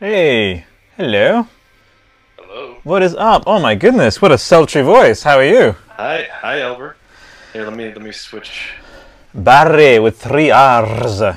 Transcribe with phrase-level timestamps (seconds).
[0.00, 0.64] Hey,
[0.96, 1.46] hello.
[2.38, 2.78] Hello.
[2.84, 3.42] What is up?
[3.46, 5.24] Oh my goodness, what a sultry voice.
[5.24, 5.76] How are you?
[5.90, 6.96] Hi, hi, Elber.
[7.52, 8.72] Here, let me let me switch.
[9.34, 11.20] Barry with three R's.
[11.20, 11.36] yeah.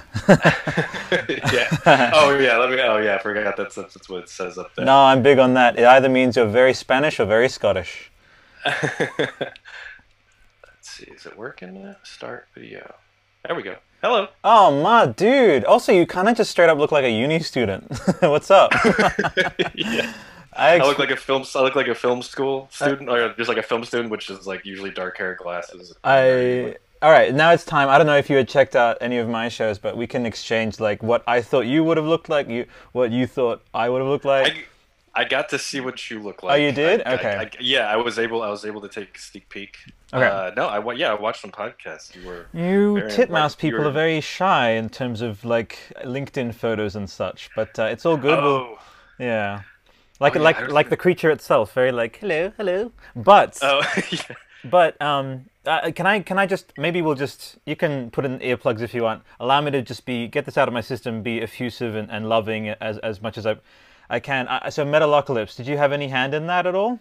[2.15, 2.55] Oh yeah.
[2.55, 2.79] Let me.
[2.79, 3.15] Oh yeah.
[3.15, 4.85] I forgot that's that's, that's what it says up there.
[4.85, 5.77] no, I'm big on that.
[5.77, 8.11] It either means you're very Spanish or very Scottish.
[8.65, 9.59] Let's
[10.83, 11.11] see.
[11.11, 11.95] Is it working?
[12.03, 12.95] Start video.
[13.45, 13.75] There we go.
[14.03, 14.27] Hello.
[14.43, 15.63] Oh my dude.
[15.63, 17.89] Also, you kind of just straight up look like a uni student.
[18.19, 18.73] What's up?
[19.75, 20.13] yeah.
[20.51, 21.45] I, I look like a film.
[21.55, 24.45] I look like a film school student, or just like a film student, which is
[24.45, 25.95] like usually dark hair, glasses.
[26.03, 27.33] I all right.
[27.33, 27.87] Now it's time.
[27.87, 30.25] I don't know if you had checked out any of my shows, but we can
[30.25, 33.87] exchange like what I thought you would have looked like, you what you thought I
[33.87, 34.51] would have looked like.
[34.51, 34.63] I,
[35.15, 36.53] I got to see what you look like.
[36.53, 37.03] Oh, you did?
[37.05, 37.35] I- I- Okay.
[37.35, 38.41] I- yeah, I was able.
[38.41, 39.77] I was able to take a sneak peek.
[40.11, 40.25] Okay.
[40.27, 42.15] Uh, no, I yeah, I watched some podcasts.
[42.15, 42.45] You were.
[42.53, 47.09] You titmouse like, people you're- are very shy in terms of like LinkedIn photos and
[47.09, 48.41] such, but uh, it's all good.
[48.41, 48.79] We'll- Oh.
[49.19, 49.61] yeah,
[50.19, 52.91] like Oh, yeah, like like gonna- the creature itself, very like hello, hello.
[53.15, 53.81] But Oh.
[54.11, 54.19] yeah.
[54.65, 58.39] but um, uh, can I can I just maybe we'll just you can put in
[58.39, 59.21] earplugs if you want.
[59.39, 62.27] Allow me to just be get this out of my system, be effusive and, and
[62.27, 63.57] loving as as much as I
[64.13, 64.47] I can.
[64.47, 66.99] Uh, so Metalocalypse, did you have any hand in that at all?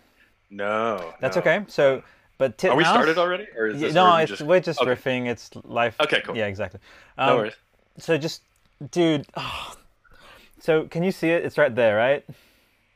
[0.50, 1.14] No.
[1.20, 1.42] That's no.
[1.42, 1.64] okay.
[1.68, 2.02] So
[2.38, 2.74] but titmouse.
[2.74, 3.94] Are we started already, or is this?
[3.94, 4.42] no, it's, just...
[4.42, 4.90] we're just okay.
[4.90, 5.26] riffing.
[5.26, 5.94] It's life.
[6.00, 6.36] Okay, cool.
[6.36, 6.80] Yeah, exactly.
[7.16, 7.52] No Um, worries.
[7.98, 8.42] so just,
[8.90, 9.26] dude.
[9.36, 9.76] oh.
[10.60, 11.44] So can you see it?
[11.44, 12.24] It's right there, right?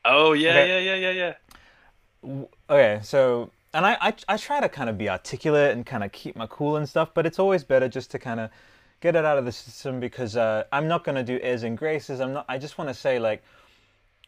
[0.03, 0.85] Oh yeah, okay.
[0.85, 1.33] yeah, yeah, yeah,
[2.23, 2.45] yeah.
[2.69, 2.99] Okay.
[3.03, 6.35] So, and I, I, I try to kind of be articulate and kind of keep
[6.35, 8.49] my cool and stuff, but it's always better just to kind of
[8.99, 12.19] get it out of the system because uh, I'm not gonna do airs and graces.
[12.19, 12.45] I'm not.
[12.49, 13.43] I just want to say like,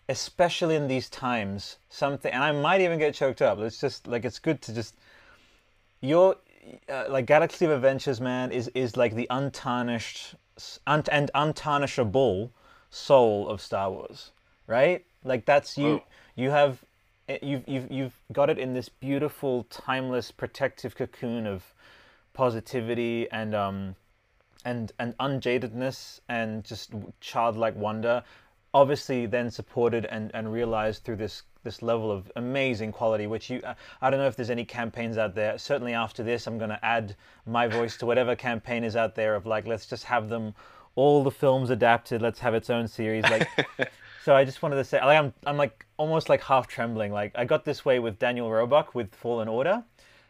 [0.09, 3.59] especially in these times, something, and I might even get choked up.
[3.59, 4.95] It's just like it's good to just
[6.01, 6.35] your
[6.89, 10.35] uh, like Galaxy of Adventures, man, is is like the untarnished
[10.87, 12.49] un- and untarnishable
[12.89, 14.31] soul of Star Wars,
[14.67, 15.05] right?
[15.23, 15.97] Like that's you.
[15.97, 16.03] Whoa.
[16.35, 16.83] You have
[17.41, 21.73] you've you've you've got it in this beautiful, timeless, protective cocoon of
[22.33, 23.95] positivity and um
[24.65, 26.91] and and unjadedness and just
[27.21, 28.23] childlike wonder
[28.73, 33.59] obviously then supported and and realized through this this level of amazing quality which you
[33.65, 35.57] uh, i don't know if there's any campaigns out there.
[35.57, 37.15] Certainly after this i'm going to add
[37.45, 40.53] my voice to whatever campaign is out there of like let's just have them
[40.95, 43.47] all the films adapted let's have its own series like
[44.23, 47.31] so i just wanted to say like i'm i'm like almost like half trembling like
[47.35, 49.83] i got this way with daniel roebuck with fallen order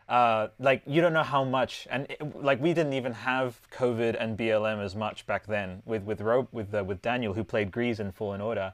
[0.10, 4.18] uh, like you don't know how much, and it, like we didn't even have COVID
[4.20, 7.72] and BLM as much back then with with Ro- with uh, with Daniel who played
[7.72, 8.74] Greez in Fallen Order,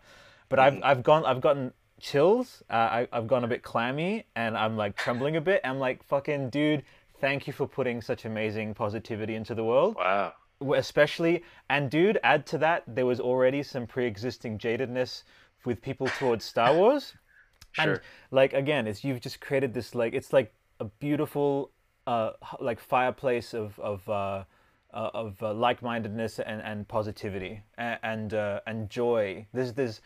[0.49, 2.63] but I've I've gone I've gotten chills.
[2.69, 5.61] Uh, I I've gone a bit clammy and I'm like trembling a bit.
[5.63, 6.83] I'm like fucking dude,
[7.19, 10.33] thank you for putting such amazing positivity into the world Wow.
[10.75, 15.23] especially and dude add to that there was already some pre-existing jadedness
[15.65, 17.13] with people towards star wars
[17.77, 18.01] and Sure.
[18.31, 21.71] like again it's you've just created this like it's like a beautiful
[22.07, 24.43] uh like fireplace of of uh
[24.93, 29.45] uh, of uh, like-mindedness and, and positivity and and, uh, and joy.
[29.53, 30.01] There's there's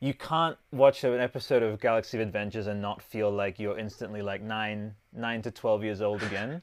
[0.00, 4.20] you can't watch an episode of Galaxy of Adventures and not feel like you're instantly
[4.20, 6.60] like nine nine to twelve years old again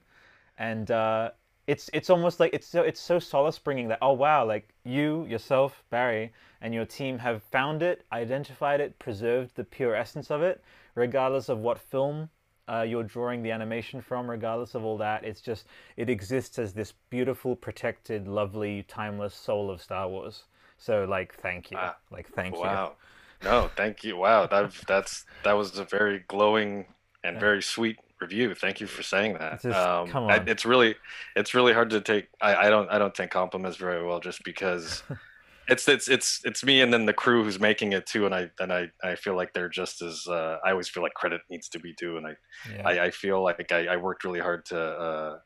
[0.60, 1.32] and uh,
[1.66, 5.26] it's it's almost like it's so it's so solace bringing that oh wow like you
[5.26, 6.32] yourself Barry
[6.62, 10.62] and your team have found it identified it preserved the pure essence of it
[10.96, 12.30] regardless of what film
[12.70, 15.66] uh, you're drawing the animation from regardless of all that it's just
[15.98, 20.44] it exists as this beautiful protected lovely timeless soul of Star Wars
[20.78, 21.96] so like thank you Wow.
[22.12, 22.94] like thank you Wow.
[23.42, 24.18] No, thank you.
[24.18, 26.86] Wow, that that's that was a very glowing
[27.24, 28.54] and very sweet review.
[28.54, 29.54] Thank you for saying that.
[29.54, 30.48] It's just- um, come I- on.
[30.50, 30.96] it's really
[31.38, 32.28] it's really hard to take.
[32.42, 35.04] I, I don't I don't take compliments very well just because
[35.70, 38.26] it's it's it's it's me and then the crew who's making it too.
[38.26, 41.14] And I and I I feel like they're just as uh, I always feel like
[41.14, 42.18] credit needs to be due.
[42.18, 42.36] And I
[42.74, 42.88] yeah.
[42.88, 45.40] I, I feel like I, I worked really hard to uh,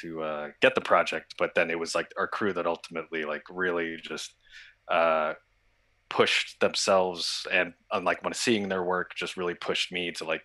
[0.00, 3.42] to uh, get the project, but then it was like our crew that ultimately like
[3.50, 4.34] really just
[4.90, 5.34] uh,
[6.08, 10.42] pushed themselves and unlike when seeing their work just really pushed me to like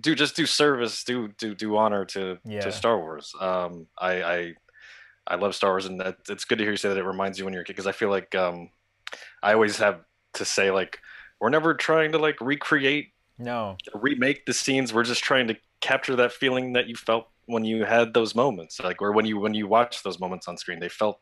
[0.00, 2.60] do just do service, do do do honor to Yeah.
[2.60, 3.32] to Star Wars.
[3.40, 4.54] Um, I I
[5.26, 7.38] I love Star Wars, and that, it's good to hear you say that it reminds
[7.38, 8.70] you when you're a kid because I feel like um,
[9.42, 10.00] I always have
[10.34, 10.98] to say like
[11.40, 14.92] we're never trying to like recreate no remake the scenes.
[14.92, 18.80] We're just trying to capture that feeling that you felt when you had those moments,
[18.80, 20.78] like or when you when you watched those moments on screen.
[20.80, 21.20] They felt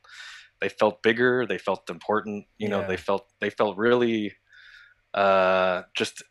[0.60, 1.46] they felt bigger.
[1.46, 2.46] They felt important.
[2.58, 2.86] You know, Yeah.
[2.88, 4.34] they felt they felt really
[5.14, 6.22] uh, just.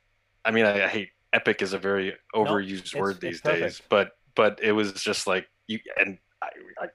[0.43, 4.11] I mean, I, I hate epic is a very overused it's- word these days, but
[4.35, 6.47] but it was just like you and I.
[6.79, 6.87] I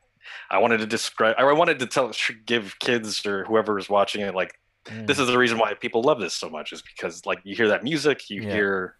[0.51, 1.37] I wanted to describe.
[1.39, 2.13] I wanted to tell,
[2.47, 4.53] give kids or whoever is watching it like
[4.89, 5.05] Mm.
[5.09, 7.67] this is the reason why people love this so much is because like you hear
[7.67, 8.53] that music, you Yeah.
[8.53, 8.97] hear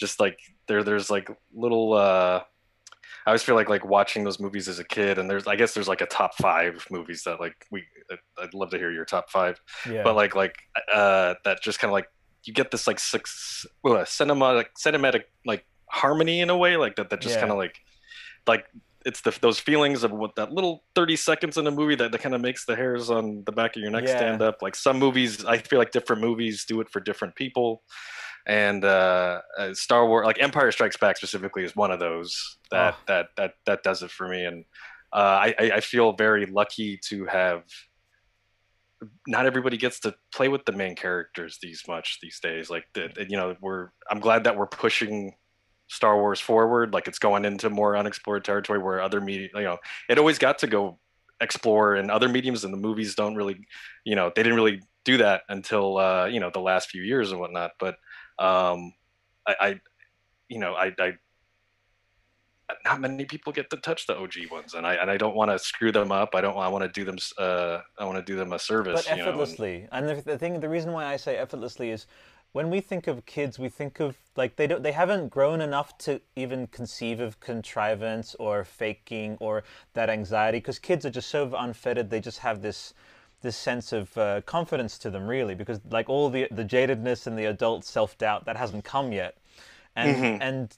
[0.00, 0.38] just like
[0.68, 2.42] there there's like little uh
[3.26, 5.74] I always feel like like watching those movies as a kid and there's I guess
[5.74, 7.84] there's like a top 5 movies that like we
[8.38, 9.60] I'd love to hear your top 5
[9.90, 10.02] yeah.
[10.02, 10.56] but like like
[10.94, 12.08] uh that just kind of like
[12.44, 17.10] you get this like six well, cinematic cinematic like harmony in a way like that
[17.10, 17.40] that just Yeah.
[17.40, 17.76] kind of like
[18.46, 18.64] like
[19.06, 22.20] it's the those feelings of what that little 30 seconds in a movie that, that
[22.20, 24.16] kind of makes the hairs on the back of your neck Yeah.
[24.16, 27.82] stand up like some movies i feel like different movies do it for different people
[28.46, 32.94] and uh, uh star wars like empire strikes back specifically is one of those that
[32.94, 32.98] Oh.
[33.06, 34.64] that that that does it for me and
[35.12, 37.62] uh, I, I feel very lucky to have
[39.26, 43.26] not everybody gets to play with the main characters these much these days like the-
[43.28, 45.34] you know we're i'm glad that we're pushing
[45.88, 49.78] star wars forward like it's going into more unexplored territory where other media you know
[50.08, 50.98] it always got to go
[51.40, 53.56] explore in other mediums and the movies don't really
[54.04, 57.30] you know they didn't really do that until uh you know the last few years
[57.30, 57.96] and whatnot but
[58.38, 58.92] um
[59.46, 59.80] i i
[60.48, 61.12] you know i i
[62.84, 65.50] not many people get to touch the OG ones, and I and I don't want
[65.50, 66.34] to screw them up.
[66.34, 66.56] I don't.
[66.56, 67.16] I want to do them.
[67.38, 69.06] Uh, I want to do them a service.
[69.06, 69.88] but you know, and- effortlessly.
[69.90, 72.06] and the, the thing, the reason why I say effortlessly is
[72.52, 75.98] when we think of kids, we think of like they don't, they haven't grown enough
[75.98, 79.64] to even conceive of contrivance or faking or
[79.94, 82.10] that anxiety because kids are just so unfettered.
[82.10, 82.94] They just have this
[83.40, 87.38] this sense of uh, confidence to them, really, because like all the the jadedness and
[87.38, 89.36] the adult self doubt that hasn't come yet,
[89.94, 90.76] and and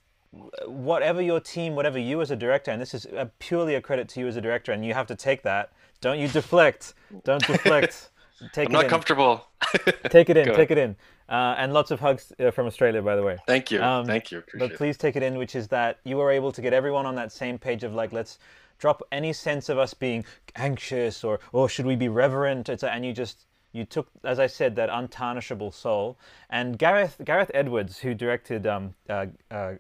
[0.67, 3.07] whatever your team, whatever you as a director, and this is
[3.39, 5.73] purely a credit to you as a director, and you have to take that.
[6.01, 6.95] Don't you deflect?
[7.25, 8.11] Don't deflect.
[8.53, 8.91] Take I'm it not in.
[8.91, 9.47] comfortable.
[10.11, 10.47] Take it in.
[10.47, 10.97] Go Take it in.
[11.29, 13.39] Uh, and lots of hugs uh, from Australia, by the way.
[13.47, 13.81] Thank you.
[13.83, 14.39] Um, Thank you.
[14.39, 17.07] Appreciate But please take it in, which is that you were able to get everyone
[17.07, 18.39] on that same page of like, let's
[18.79, 20.25] drop any sense of us being
[20.57, 22.69] anxious or or should we be reverent?
[22.69, 26.19] It's a, and you just you took, as I said, that untarnishable soul.
[26.49, 29.75] And Gareth Gareth Edwards, who directed um, uh, uh,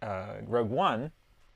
[0.00, 1.10] uh, Rogue One.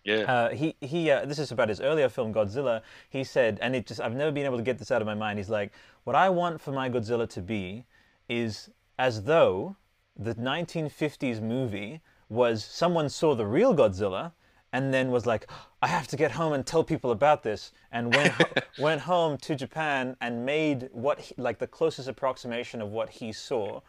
[0.06, 0.22] Yeah.
[0.32, 1.10] uh, he he.
[1.10, 2.82] Uh, this is about his earlier film Godzilla.
[3.10, 5.14] He said, and it just I've never been able to get this out of my
[5.14, 5.38] mind.
[5.38, 5.72] He's like,
[6.04, 7.84] what I want for my Godzilla to be
[8.28, 9.76] is as though
[10.16, 14.32] the 1950s movie was someone saw the real Godzilla
[14.72, 15.48] and then was like,
[15.80, 19.38] I have to get home and tell people about this, and went ho- went home
[19.38, 23.80] to Japan and made what he, like the closest approximation of what he saw,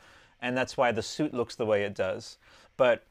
[0.42, 2.38] and that's why the suit looks the way it does.
[2.78, 3.04] But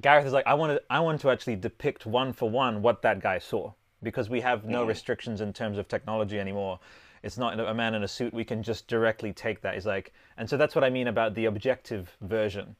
[0.00, 3.02] Gareth is like, I want to, I want to actually depict one for one what
[3.02, 3.72] that guy saw
[4.02, 6.78] because we have no restrictions in terms of technology anymore.
[7.22, 8.32] It's not a man in a suit.
[8.32, 9.74] We can just directly take that.
[9.74, 12.76] He's like, and so that's what I mean about the objective version.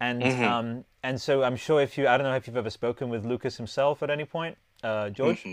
[0.00, 3.08] And um, and so I'm sure if you, I don't know if you've ever spoken
[3.08, 5.44] with Lucas himself at any point, uh, George.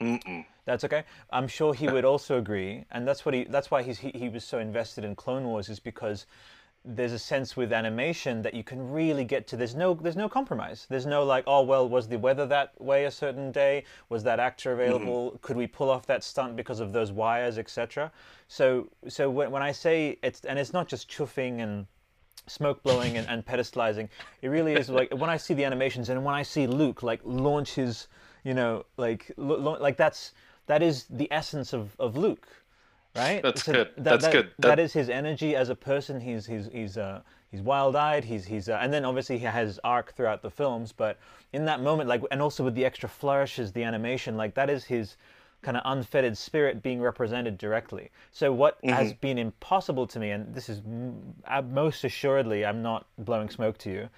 [0.00, 0.46] Mm-mm.
[0.64, 1.04] That's okay.
[1.30, 3.44] I'm sure he would also agree, and that's what he.
[3.44, 6.26] That's why he's, he he was so invested in Clone Wars is because
[6.84, 9.56] there's a sense with animation that you can really get to.
[9.56, 10.86] There's no there's no compromise.
[10.88, 13.84] There's no like, oh well, was the weather that way a certain day?
[14.08, 14.80] Was that actor mm-hmm.
[14.80, 15.38] available?
[15.42, 18.10] Could we pull off that stunt because of those wires, etc.
[18.48, 21.86] So so when when I say it's and it's not just chuffing and
[22.46, 24.08] smoke blowing and, and pedestalizing.
[24.42, 27.20] It really is like when I see the animations and when I see Luke like
[27.24, 28.08] launch his,
[28.44, 30.32] you know, like lo- like that's
[30.66, 32.46] that is the essence of, of Luke,
[33.16, 33.42] right?
[33.42, 33.90] That's good.
[33.96, 34.46] That's that, good.
[34.58, 36.20] that That- is his energy as a person.
[36.20, 37.20] He's he's he's uh
[37.50, 38.24] he's wild-eyed.
[38.24, 40.92] He's he's uh, and then obviously he has arc throughout the films.
[40.92, 41.18] But
[41.52, 44.84] in that moment, like and also with the extra flourishes, the animation, like that is
[44.84, 45.16] his
[45.62, 48.10] kind of unfettered spirit being represented directly.
[48.30, 52.80] So what has been impossible to me, and this is m- uh, most assuredly, I'm
[52.80, 54.08] not blowing smoke to you.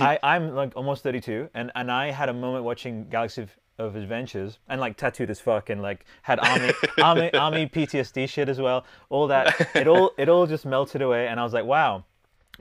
[0.00, 3.50] I, I'm like almost 32, and, and I had a moment watching Galaxy of,
[3.84, 6.72] of Adventures, and like tattooed as fuck, and like had army
[7.02, 8.84] army army PTSD shit as well.
[9.10, 12.04] All that it all it all just melted away, and I was like, wow,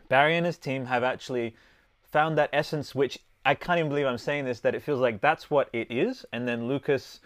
[0.09, 1.55] Barry and his team have actually
[2.03, 5.21] found that essence, which I can't even believe I'm saying this, that it feels like
[5.21, 7.19] that's what it is, and then Lucas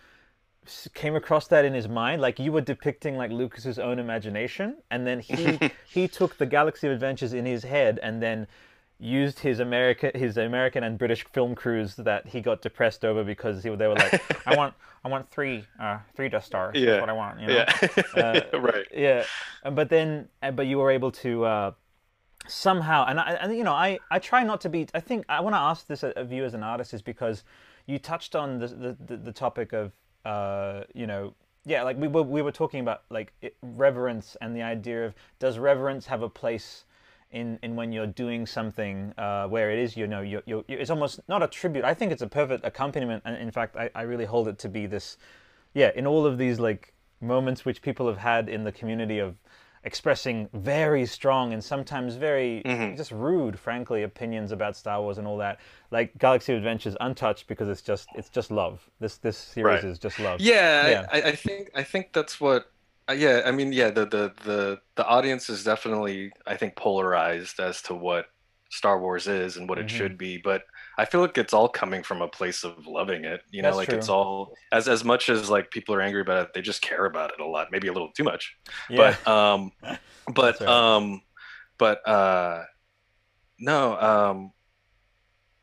[0.94, 5.06] came across that in his mind like you were depicting like lucas's own imagination and
[5.06, 8.48] then he he took the galaxy of adventures in his head and then
[9.00, 13.62] used his american his american and british film crews that he got depressed over because
[13.64, 14.74] he, they were like i want
[15.04, 16.92] i want three uh three death stars Yeah.
[16.92, 17.66] that's what i want you know
[18.16, 18.42] Yeah.
[18.58, 18.86] right.
[18.94, 19.26] yeah
[19.72, 21.72] but then uh, but you were able to uh
[22.48, 25.40] somehow and I, and you know I, I try not to be i think i
[25.42, 27.44] want to ask this of you as an artist is because
[27.88, 29.92] you touched on the the, the, the topic of
[30.26, 31.34] uh you know
[31.66, 35.16] yeah like we were we were talking about like it, reverence and the idea of
[35.40, 36.86] does reverence have a place
[37.36, 40.90] in in when you're doing something uh, where it is you know you're, you're, it's
[40.90, 44.04] almost not a tribute i think it's a perfect accompaniment and in fact I, I
[44.12, 45.18] really hold it to be this
[45.74, 49.36] yeah in all of these like moments which people have had in the community of
[49.84, 52.98] expressing very strong and sometimes very Mhm.
[52.98, 55.60] just rude, frankly, opinions about Star Wars and all that.
[55.92, 58.90] Like Galaxy Adventures, untouched because it's just it's just love.
[59.00, 59.92] This this series Right.
[59.92, 60.42] is just love.
[60.42, 61.06] Yeah, Yeah.
[61.12, 62.72] I, I think I think that's what.
[63.10, 67.60] Uh, yeah, I mean, yeah, the, the the the audience is definitely I think polarized
[67.60, 68.26] as to what
[68.72, 69.90] Star Wars is and what it Mhm.
[69.90, 70.64] should be, but
[70.98, 73.42] I feel like it's all coming from a place of loving it.
[73.52, 76.48] You know, That's like it's all as as much as like people are angry about
[76.48, 78.56] it, they just care about it a lot, maybe a little too much.
[78.90, 79.16] Yeah.
[79.24, 79.72] But um,
[80.34, 80.70] but right.
[80.70, 81.22] um,
[81.78, 82.64] but uh,
[83.60, 84.52] no, um,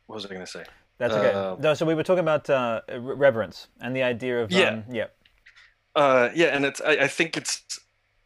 [0.07, 0.63] what was I gonna say?
[0.97, 1.33] That's okay.
[1.33, 4.69] uh, no, so we were talking about uh, reverence and the idea of Yeah.
[4.69, 5.07] um, yeah.
[5.95, 7.79] Uh, yeah, and it's I, I think it's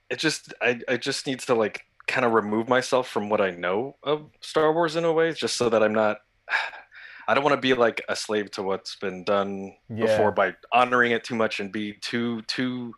[0.09, 3.51] it just I I just need to like kind of remove myself from what I
[3.51, 6.17] know of Star Wars in a way, just so that I'm not.
[7.29, 10.05] I don't want to be like a slave to what's been done Yeah.
[10.05, 12.93] before by honoring it too much and be too too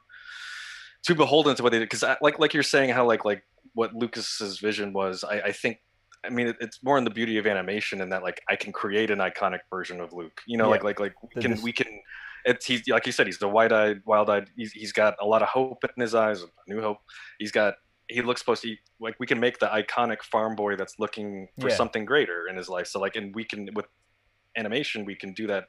[1.03, 1.89] too beholden to what they did.
[1.89, 3.41] Because like like you're saying, how like like
[3.73, 5.79] what Lucas's vision was, I, I think.
[6.23, 8.73] I mean, it, it's more in the beauty of animation in that like I can
[8.73, 10.41] create an iconic version of Luke.
[10.45, 10.71] You know, Yeah.
[10.71, 11.87] like like like we The can dis- we can
[12.45, 15.49] it's he's like you said he's the wide-eyed wild-eyed he's, he's got a lot of
[15.49, 16.97] hope in his eyes new hope
[17.39, 17.75] he's got
[18.07, 21.69] he looks supposed to like we can make the iconic farm boy that's looking for
[21.69, 21.75] Yeah.
[21.75, 23.85] something greater in his life so like and we can with
[24.57, 25.65] animation we can do that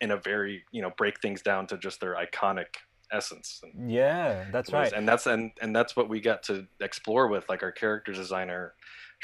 [0.00, 2.66] in a very you know break things down to just their iconic
[3.12, 4.92] essence and, Yeah, that's right.
[4.92, 8.74] and that's and and that's what we got to explore with like our character designer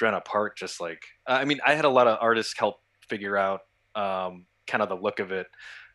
[0.00, 2.76] Drenna Park just like I mean I had a lot of artists help
[3.08, 3.62] figure out
[3.96, 5.48] um, kind of the look of it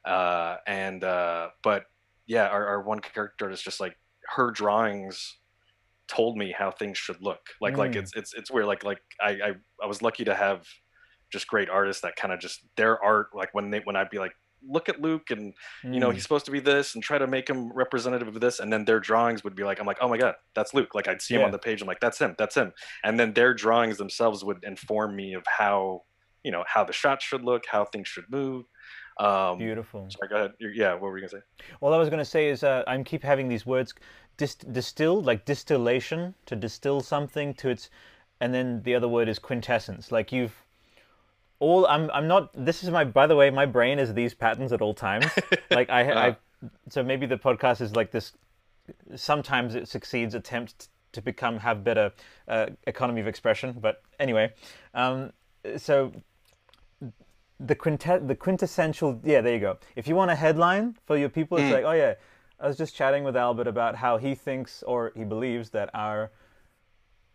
[0.05, 1.83] uh, and uh, but
[2.27, 3.95] yeah our, our one character is just like
[4.35, 5.37] her drawings
[6.07, 7.95] told me how things should look like like Mm.
[7.97, 9.51] it's it's it's weird like like I, I
[9.83, 10.65] I was lucky to have
[11.31, 14.19] just great artists that kind of just their art like when they when I'd be
[14.19, 14.33] like
[14.67, 16.13] look at Luke and you know Mm.
[16.13, 18.85] he's supposed to be this and try to make him representative of this and then
[18.85, 21.35] their drawings would be like i'm like oh my god that's luke like i'd see
[21.35, 21.45] him Yeah.
[21.47, 22.71] on the page i'm like that's him that's him
[23.03, 26.01] and then their drawings themselves would inform me of how
[26.43, 28.65] you know how the shots should look how things should move
[29.17, 30.07] um beautiful.
[30.09, 32.49] sorry go ahead yeah what were you gonna say All I was going to say
[32.49, 33.93] is uh, I'm keep having these words
[34.37, 37.89] dis- distilled, like distillation, to distill something to its,
[38.39, 40.11] and then the other word is quintessence.
[40.11, 40.55] Like you've
[41.59, 41.85] all.
[41.87, 42.09] I'm.
[42.11, 42.51] I'm not.
[42.53, 43.03] This is my.
[43.03, 45.27] By the way, my brain is these patterns at all times.
[45.71, 46.03] like I.
[46.03, 46.19] Uh-huh.
[46.19, 46.37] I
[46.89, 48.33] so maybe the podcast is like this.
[49.15, 50.35] Sometimes it succeeds.
[50.35, 52.11] Attempts to become have better
[52.47, 53.77] uh, economy of expression.
[53.79, 54.53] But anyway,
[54.93, 55.31] um,
[55.77, 56.11] so
[57.59, 59.77] the quintet the quintessential yeah there you go.
[59.95, 61.71] If you want a headline for your people it's Mm.
[61.73, 62.13] like oh yeah
[62.59, 66.31] i was just chatting with albert about how he thinks or he believes that our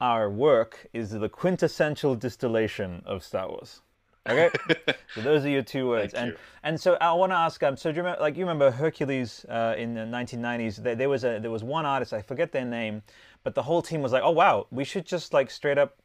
[0.00, 3.82] our work is the quintessential distillation of star wars.
[4.28, 4.50] Okay?
[5.14, 6.12] So those are your two words.
[6.12, 6.38] Thank and you.
[6.62, 9.44] and so i want to ask um so do you remember like you remember hercules
[9.48, 12.64] uh, in the 1990s there, there was a there was one artist i forget their
[12.64, 13.02] name
[13.44, 15.96] but the whole team was like oh wow we should just like straight up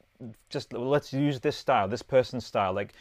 [0.49, 2.73] just let's use this style, this person's style.
[2.73, 2.93] Like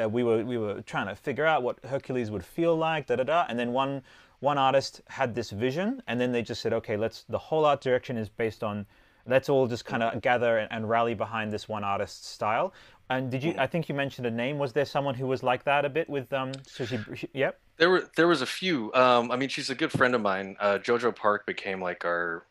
[0.00, 3.16] uh, we were we were trying to figure out what Hercules would feel like, da
[3.16, 3.46] da da.
[3.48, 4.02] And then one
[4.40, 7.80] one artist had this vision, and then they just said, okay, let's the whole art
[7.80, 8.86] direction is based on.
[9.26, 12.72] Let's all just kind of gather and, and rally behind this one artist's style.
[13.10, 13.54] And did you?
[13.58, 14.58] I think you mentioned a name.
[14.58, 16.52] Was there someone who was like that a bit with um?
[16.66, 17.60] So she, she yep.
[17.80, 20.54] there were there was a few um i mean she's a good friend of mine
[20.60, 22.44] uh jojo park became like our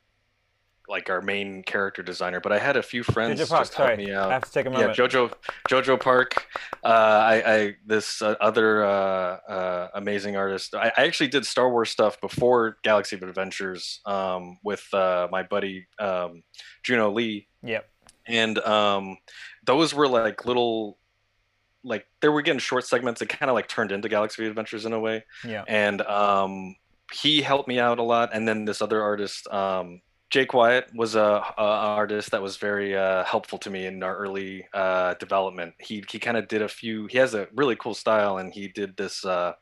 [0.89, 3.61] like our main character designer but i had a few friends Park.
[3.61, 4.97] just help me I out have to take a moment.
[4.97, 5.31] yeah jojo
[5.69, 6.47] jojo park
[6.83, 11.69] uh i i this uh, other uh, uh amazing artist I, I actually did star
[11.69, 16.43] wars stuff before galaxy of adventures um with uh my buddy um
[16.83, 17.87] juno lee Yep.
[18.25, 19.17] and um
[19.65, 20.97] those were like little
[21.83, 24.85] like they were getting short segments that kind of like turned into galaxy of adventures
[24.85, 25.63] in a way Yeah.
[25.67, 26.75] and um
[27.11, 31.15] he helped me out a lot and then this other artist um Jake Wyatt was
[31.15, 35.73] a, a artist that was very uh, helpful to me in our early uh, development.
[35.79, 37.07] He he kind of did a few.
[37.07, 39.53] He has a really cool style, and he did this uh,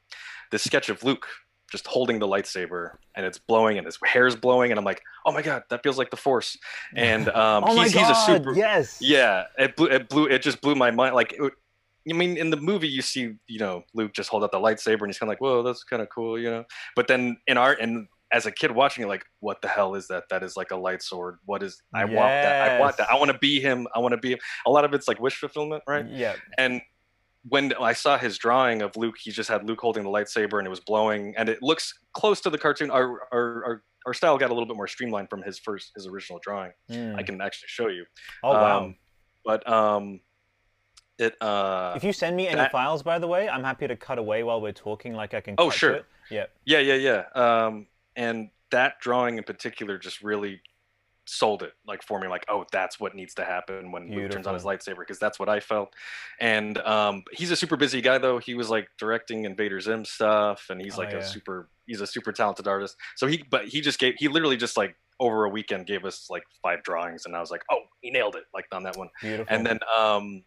[0.52, 1.26] this sketch of Luke
[1.72, 5.32] just holding the lightsaber, and it's blowing, and his hair's blowing, and I'm like, oh
[5.32, 6.58] my god, that feels like the Force.
[6.96, 8.08] And um, oh he's, god!
[8.08, 8.98] he's a super yes.
[9.02, 11.16] yeah, it blew, it blew, it just blew my mind.
[11.16, 11.54] Like, it,
[12.10, 15.02] I mean, in the movie, you see, you know, Luke just hold up the lightsaber,
[15.02, 16.66] and he's kind of like, "Whoa, that's kind of cool," you know.
[16.96, 20.08] But then in art, and as a kid watching it, like, what the hell is
[20.08, 20.24] that?
[20.30, 21.38] That is like a light sword.
[21.46, 21.82] What is?
[21.94, 22.72] I want that.
[22.72, 23.10] I want that.
[23.12, 23.88] I want to be him.
[23.96, 24.34] I want to be.
[24.34, 24.40] Him.
[24.66, 26.06] A lot of it's like wish fulfillment, right?
[26.08, 26.36] Yeah.
[26.58, 26.82] And
[27.50, 30.68] when I saw his drawing of Luke, he just had Luke holding the lightsaber, and
[30.68, 32.92] it was blowing, and it looks close to the cartoon.
[32.92, 36.08] Our our our, our style got a little bit more streamlined from his first his
[36.08, 36.72] original drawing.
[36.92, 37.16] Mm.
[37.16, 38.06] I can actually show you.
[38.44, 38.80] Oh wow.
[38.86, 38.96] Um,
[39.46, 40.20] but um,
[41.18, 43.96] it uh, If you send me any that- files, by the way, I'm happy to
[43.96, 45.14] cut away while we're talking.
[45.14, 45.56] Like I can.
[45.58, 45.94] Oh, sure.
[45.94, 46.06] it.
[46.30, 46.46] Yeah.
[46.66, 47.66] yeah, yeah, yeah.
[47.66, 50.60] Um, and that drawing in particular just really
[51.30, 54.48] sold it like for me like oh that's what needs to happen when Luke turns
[54.48, 55.94] on his lightsaber because that's what I felt.
[56.40, 58.38] And um he's a super busy guy though.
[58.38, 62.00] He was like directing Invader Zim stuff and he's Oh like a yeah, super he's
[62.02, 62.96] a super talented artist.
[63.16, 66.28] So he but he just gave he literally just like over a weekend gave us
[66.30, 69.10] like five drawings and I was like oh he nailed it like on that one.
[69.22, 69.54] Beautiful.
[69.54, 70.44] and then um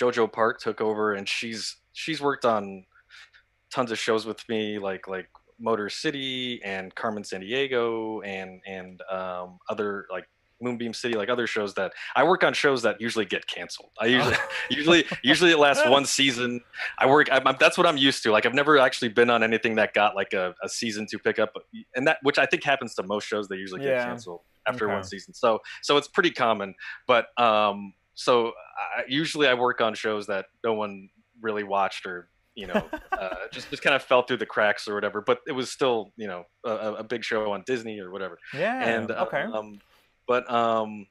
[0.00, 2.86] Jojo Park took over and she's she's worked on
[3.70, 5.28] tons of shows with me like like
[5.58, 10.28] Motor City and Carmen Sandiego and and um, other like
[10.60, 13.90] Moonbeam City like other shows that I work on shows that usually get canceled.
[14.00, 14.48] I usually Oh.
[14.70, 16.60] usually usually it lasts one season.
[16.98, 18.32] I work I'm, I'm- that's what I'm used to.
[18.32, 21.38] Like I've never actually been on anything that got like a, a season to pick
[21.38, 21.52] up
[21.94, 24.04] and that which I think happens to most shows they usually get Yeah.
[24.06, 25.32] canceled after one season.
[25.32, 26.74] So so it's pretty common.
[27.06, 28.48] But um so
[28.96, 31.08] I, usually I work on shows that no one
[31.40, 34.94] really watched or you know uh, just just kind of fell through the cracks or
[34.94, 35.20] whatever.
[35.30, 38.36] But it was still you know a, a big show on Disney or whatever.
[38.52, 38.78] Yeah.
[38.94, 39.42] And uh, Okay.
[39.42, 39.78] um,
[40.26, 41.06] but um,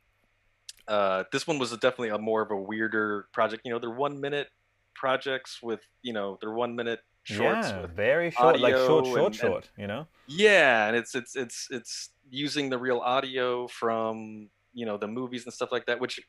[0.88, 3.62] uh, this one was definitely a more of a weirder project.
[3.66, 4.48] You know, they're one minute
[4.96, 7.82] projects with you know they're one minute shorts Yeah.
[7.82, 9.70] with Very short, like short, short, and, and short.
[9.78, 10.08] You know.
[10.28, 15.44] yeah, and it's it's it's it's using the real audio from you know the movies
[15.46, 16.20] and stuff like that, which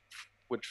[0.48, 0.66] which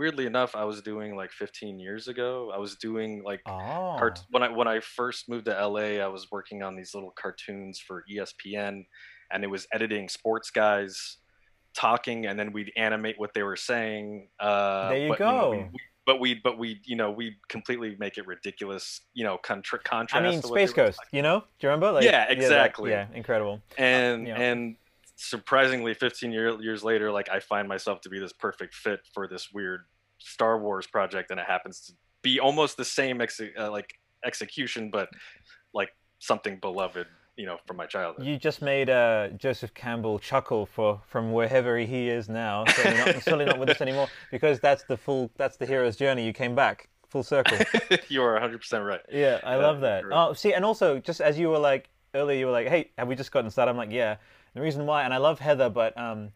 [0.00, 2.50] weirdly enough I was doing like 15 years ago.
[2.54, 4.26] I was doing like cart Oh.
[4.30, 7.78] when I when I first moved to LA, I was working on these little cartoons
[7.78, 8.86] for ESPN,
[9.30, 11.18] and it was editing sports guys
[11.74, 14.28] talking, and then we'd animate what they were saying.
[14.40, 15.68] Uh, There you but, know, we, go.
[15.74, 19.02] we, but we but we you know we completely make it ridiculous.
[19.12, 19.80] You know, contra-
[20.14, 21.40] I mean, to what they Space Coast, You know?
[21.40, 21.92] Do you remember?
[21.92, 22.90] Like, Yeah, exactly.
[22.90, 23.60] Yeah, incredible.
[23.76, 24.40] and yeah.
[24.40, 24.76] and
[25.22, 29.28] surprisingly 15 year, years later like i find myself to be this perfect fit for
[29.28, 29.82] this weird
[30.20, 34.90] star wars project and it happens to be almost the same ex- uh, like execution
[34.90, 35.08] but
[35.74, 40.66] like something beloved you know from my childhood You just made uh, Joseph Campbell chuckle
[40.66, 42.64] for from wherever he is now.
[42.66, 46.26] Certainly not, certainly not with us anymore, because that's the full that's the hero's journey.
[46.26, 47.56] You came back full circle.
[48.08, 50.02] you are 100% right Yeah, I Yeah, love that.
[50.02, 50.16] correct.
[50.18, 53.08] Oh, see, and also just as you were like earlier, you were like, "Hey, have
[53.08, 54.16] we just gotten started?" I'm like, "Yeah."
[54.54, 56.32] The reason why, and I love Heather, but um,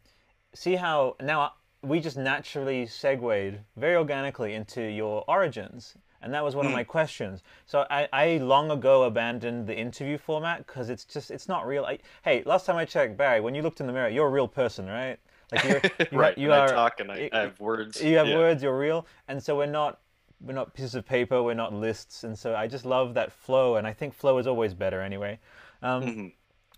[0.54, 1.52] see how now
[1.84, 6.76] we just naturally segued very organically into your origins, and that was one of Mm.
[6.76, 7.42] my questions.
[7.66, 11.84] So I, I long ago abandoned the interview format because it's just it's not real.
[11.84, 14.30] I, hey, last time I checked, Barry, when you looked in the mirror, you're a
[14.30, 15.18] real person, right?
[15.52, 18.16] Like you're, you, right you are i talk and I, you- I have words you
[18.16, 18.36] have yeah.
[18.36, 20.00] words you're real and so we're not
[20.40, 23.76] we're not pieces of paper we're not lists and so i just love that flow
[23.76, 25.38] and i think flow is always better anyway
[25.82, 26.32] um, Mhm.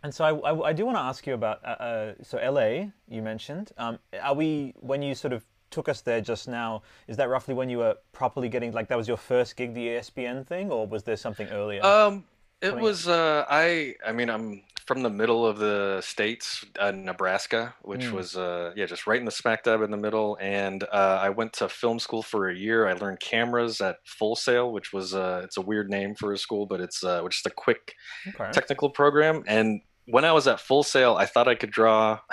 [0.06, 2.68] And so I, I, I do want to ask you about uh, uh, so la
[3.14, 7.16] you mentioned um, are we when you sort of took us there just now is
[7.16, 10.46] that roughly when you were properly getting like that was your first gig the espn
[10.46, 12.24] thing or was there something earlier Um,
[12.62, 13.96] it Coming was uh, I.
[14.04, 18.12] I mean, I'm from the middle of the states, uh, Nebraska, which Mm.
[18.12, 20.38] was uh, yeah, just right in the smack dab in the middle.
[20.40, 22.88] And uh, I went to film school for a year.
[22.88, 26.38] I learned cameras at Full Sail, which was uh, it's a weird name for a
[26.38, 27.94] school, but it's uh, which is a quick
[28.28, 29.44] okay technical program.
[29.46, 32.20] And when I was at Full Sail, I thought I could draw.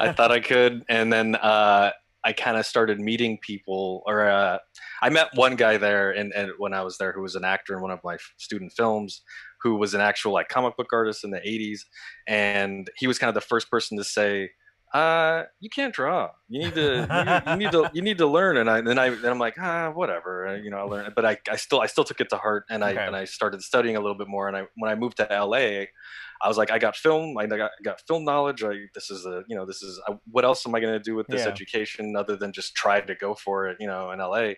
[0.00, 1.90] I thought I could, and then uh,
[2.24, 4.58] I kind of started meeting people, or uh,
[5.02, 7.74] I met one guy there, and, and when I was there, who was an actor
[7.74, 9.22] in one of my student films,
[9.62, 11.80] who was an actual like comic book artist in the '80s,
[12.26, 14.50] and he was kind of the first person to say.
[14.94, 16.28] Uh, you can't draw.
[16.50, 17.08] You need to.
[17.10, 17.90] You need, you need to.
[17.94, 18.58] You need to learn.
[18.58, 20.48] And I then I then I'm like ah whatever.
[20.48, 22.64] uh, You know I learned, but I, I still I still took it to heart,
[22.68, 23.06] and I Okay.
[23.06, 24.48] and I started studying a little bit more.
[24.48, 25.86] And I when I moved to LA,
[26.42, 28.64] I was like, I got film, I got, I got film knowledge.
[28.64, 30.98] I, this is a, you know, this is I, what else am I going to
[30.98, 31.52] do with this Yeah.
[31.52, 34.54] education other than just try to go for it, you know, in LA.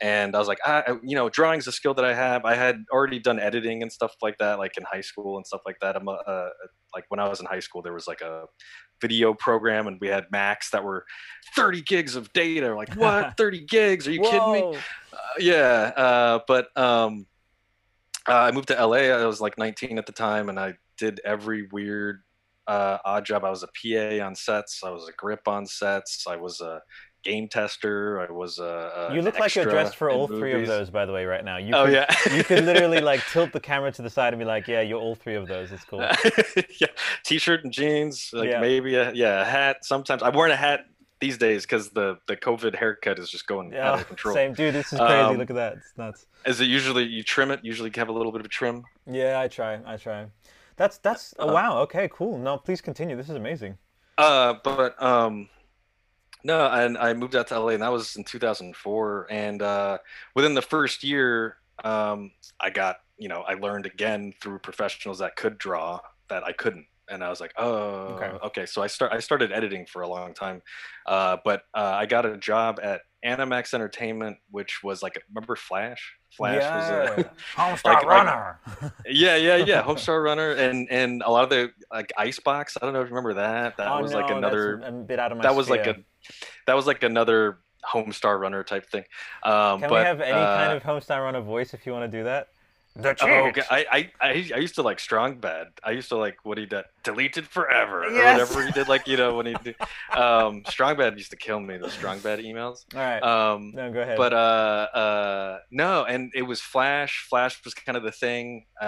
[0.00, 2.44] And I was like, I, you know, drawing's a skill that I have.
[2.44, 5.62] I had already done editing and stuff like that, like in high school and stuff
[5.64, 5.96] like that.
[5.96, 6.48] I'm a, uh,
[6.94, 8.44] like when I was in high school, there was like a
[9.00, 11.04] video program and we had Macs that were
[11.56, 12.74] 30 gigs of data.
[12.74, 13.34] Like what?
[13.38, 14.06] 30 gigs?
[14.06, 14.60] Are you kidding me?
[15.12, 17.26] Uh, yeah, uh, but um,
[18.28, 18.96] uh, I moved to LA.
[18.96, 22.22] I was like 19 at the time, and I did every weird
[22.66, 23.44] uh, odd job.
[23.44, 24.82] I was a PA on sets.
[24.84, 26.26] I was a grip on sets.
[26.26, 26.82] I was a
[27.22, 28.20] game tester.
[28.20, 31.06] I was a, a you look like you're dressed for all three of those by
[31.06, 32.06] the way right now you Oh could, yeah,
[32.36, 35.00] you could literally like tilt the camera to the side and be like, "Yeah, you're
[35.00, 36.00] all three of those." It's cool.
[36.80, 36.86] yeah,
[37.24, 38.60] t-shirt and jeans, like Yeah.
[38.60, 39.78] maybe a yeah, a hat.
[39.84, 40.80] Sometimes I'm wearing a hat
[41.20, 44.34] these days because the the COVID haircut is just going out Yeah, of control.
[44.34, 44.74] same, dude.
[44.74, 45.12] This is crazy.
[45.12, 45.74] Um, Look at that.
[45.74, 46.26] It's nuts.
[46.46, 47.60] Is it usually you trim it?
[47.64, 48.84] Usually you have a little bit of a trim.
[49.06, 49.80] Yeah, I try.
[49.86, 50.26] I try.
[50.76, 51.34] That's that's.
[51.38, 51.78] Oh, wow.
[51.80, 52.38] Okay, cool.
[52.38, 53.16] No, please continue.
[53.16, 53.78] This is amazing.
[54.18, 55.48] Uh, but um,
[56.44, 59.26] no, and I moved out to LA, and that was in 2004.
[59.30, 59.98] And uh,
[60.34, 65.36] within the first year, um, I got you know I learned again through professionals that
[65.36, 66.86] could draw that I couldn't.
[67.08, 68.38] and I was like, oh, okay.
[68.46, 68.66] okay.
[68.66, 70.62] So I start I started editing for a long time,
[71.06, 76.16] uh, but uh, I got a job at Animax Entertainment, which was like remember Flash.
[76.30, 77.16] Flash yeah.
[77.16, 78.60] was a Homestar like, Runner.
[78.82, 79.82] Like, yeah, yeah, yeah.
[79.86, 82.78] Homestar Runner, and and a lot of the like Icebox.
[82.80, 83.76] I don't know if you remember that.
[83.76, 85.42] That oh, was no, like another a bit out of my.
[85.42, 85.78] That was sphere.
[85.78, 85.96] like a
[86.66, 89.04] that was like another Homestar Runner type thing.
[89.42, 92.10] Um, Can but, we have any uh, kind of Homestar Runner voice if you want
[92.10, 92.48] to do that?
[92.98, 93.62] The Oh, okay.
[93.70, 95.68] I, I, I I used to like Strong Bad.
[95.84, 98.88] I used to like what he did, deleted forever or whatever he did.
[98.88, 99.76] Like you know when he did,
[100.16, 101.76] um, Strong Bad used to kill me.
[101.76, 102.84] The Strong Bad emails.
[102.94, 103.22] All right.
[103.22, 104.16] Um, no, go ahead.
[104.16, 104.36] but uh,
[104.94, 107.26] uh, no, and it was Flash.
[107.28, 108.66] Flash was kind of the thing.
[108.80, 108.84] Uh,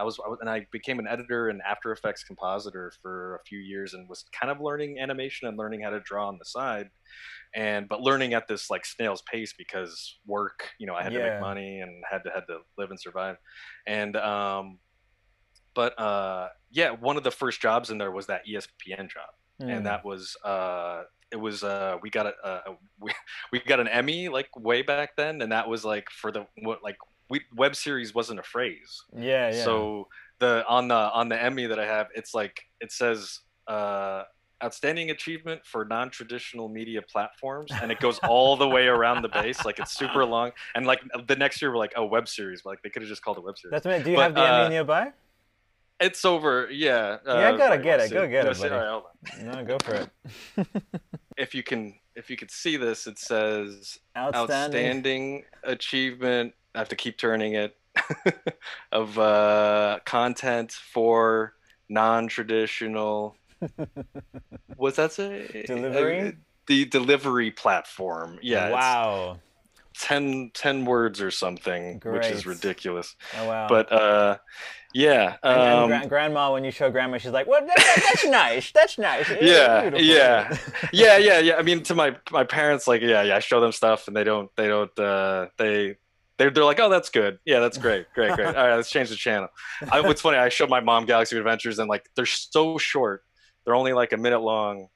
[0.00, 3.44] I was, I was, and I became an editor and After Effects compositor for a
[3.46, 6.44] few years, and was kind of learning animation and learning how to draw on the
[6.44, 6.88] side,
[7.54, 10.68] and but learning at this like snail's pace because work.
[10.78, 13.36] You know, I had to make money and had to had to live and survive,
[13.86, 14.78] and um,
[15.74, 19.68] but uh, yeah, one of the first jobs in there was that ESPN job Hmm.
[19.68, 22.60] and that was uh it was uh we got a, a
[23.00, 23.12] we,
[23.52, 26.82] we got an emmy like way back then and that was like for the what
[26.82, 26.96] like
[27.28, 29.64] we web series wasn't a phrase yeah, yeah.
[29.64, 30.08] so
[30.38, 34.22] the on the on the emmy that i have it's like it says uh
[34.62, 39.64] outstanding achievement for non-traditional media platforms and it goes all the way around the base
[39.64, 42.82] like it's super long and like the next year we're like oh web series like
[42.82, 44.02] they could have just called it web series That's me.
[44.02, 45.12] Do you but, have the Emmy uh, nearby?
[46.00, 48.10] it's over yeah uh, Yeah, I gotta right, get it.
[48.10, 48.70] Go get it, buddy.
[48.70, 49.04] All right, hold
[49.38, 49.46] on.
[49.46, 50.66] No, go for it.
[51.36, 54.34] if you can if you could see this it says Outstanding.
[54.34, 57.76] outstanding achievement i have to keep turning it
[58.92, 61.54] of uh content for
[61.88, 63.36] non-traditional
[64.76, 66.28] what's that say Delivery?
[66.28, 66.32] Uh,
[66.66, 69.38] the delivery platform yeah wow.
[69.98, 73.66] 10 10 words or something which is ridiculous Oh wow.
[73.68, 74.38] but uh
[74.94, 77.64] yeah and, and um, gra- grandma, when you show grandma, she's like, "What?
[77.64, 78.72] That, that- that's nice.
[78.72, 79.30] That's nice.
[79.30, 80.58] It's yeah beautiful." yeah
[80.92, 83.70] yeah yeah yeah i mean to my my parents like yeah yeah i show them
[83.72, 85.96] stuff and they don't they don't uh they
[86.38, 89.10] they're, they're like oh that's good yeah that's great great great all right let's change
[89.10, 89.48] the channel
[89.92, 93.22] I, what's funny i showed my mom galaxy adventures and like they're so short
[93.70, 94.88] they're only like a minute long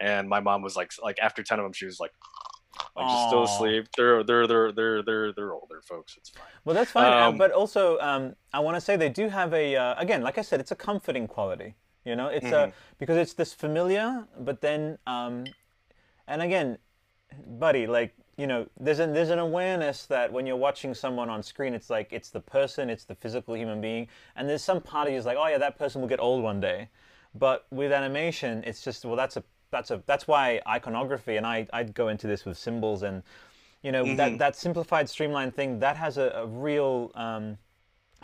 [0.00, 2.12] and my mom was like like after 10 of them she was like
[2.96, 6.74] like just still asleep they're they're they're they're they're they're older folks it's fine Well,
[6.74, 7.12] that's fine.
[7.12, 10.22] uh, Um, but also, um, I want to say they do have a uh, again,
[10.22, 11.74] like I said, it's a comforting quality.
[12.04, 12.52] You know, it's Mm-hmm.
[12.52, 15.54] uh, because it's this familiar, but then, um,
[16.26, 16.78] and again,
[17.46, 21.42] buddy, like you know, there's an there's an awareness that when you're watching someone on
[21.42, 25.06] screen, it's like it's the person, it's the physical human being, and there's some part
[25.08, 26.88] of you is like, oh yeah, that person will get old one day.
[27.34, 31.66] But with animation, it's just well, that's a that's a that's why iconography, and I
[31.72, 33.22] I'd go into this with symbols and
[33.82, 34.14] you know Mm-hmm.
[34.14, 37.58] that that simplified streamlined thing that has a, a real um,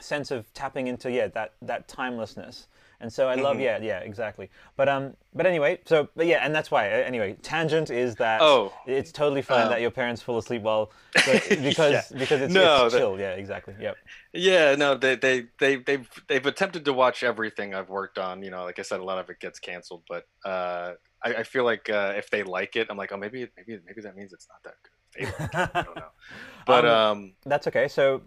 [0.00, 2.68] sense of tapping into yeah that that timelessness
[3.00, 3.62] and so i love Mm-hmm.
[3.62, 7.36] yeah yeah exactly but um but anyway so but yeah and that's why uh, anyway
[7.42, 8.72] tangent is that Oh.
[8.86, 12.02] it's totally fine Um, that your parents fall asleep while because Yeah.
[12.18, 13.96] because it's, No, it's that- chill yeah exactly yep
[14.32, 18.44] Yeah, no, they they they they've they've attempted to watch everything I've worked on.
[18.44, 20.92] You know, like I said, a lot of it gets canceled, but uh,
[21.26, 24.00] I, I feel like uh, if they like it, I'm like, oh, maybe maybe maybe
[24.02, 24.94] that means it's not that good.
[25.16, 26.12] Like it, I don't know.
[26.66, 28.22] But Um, um, that's okay so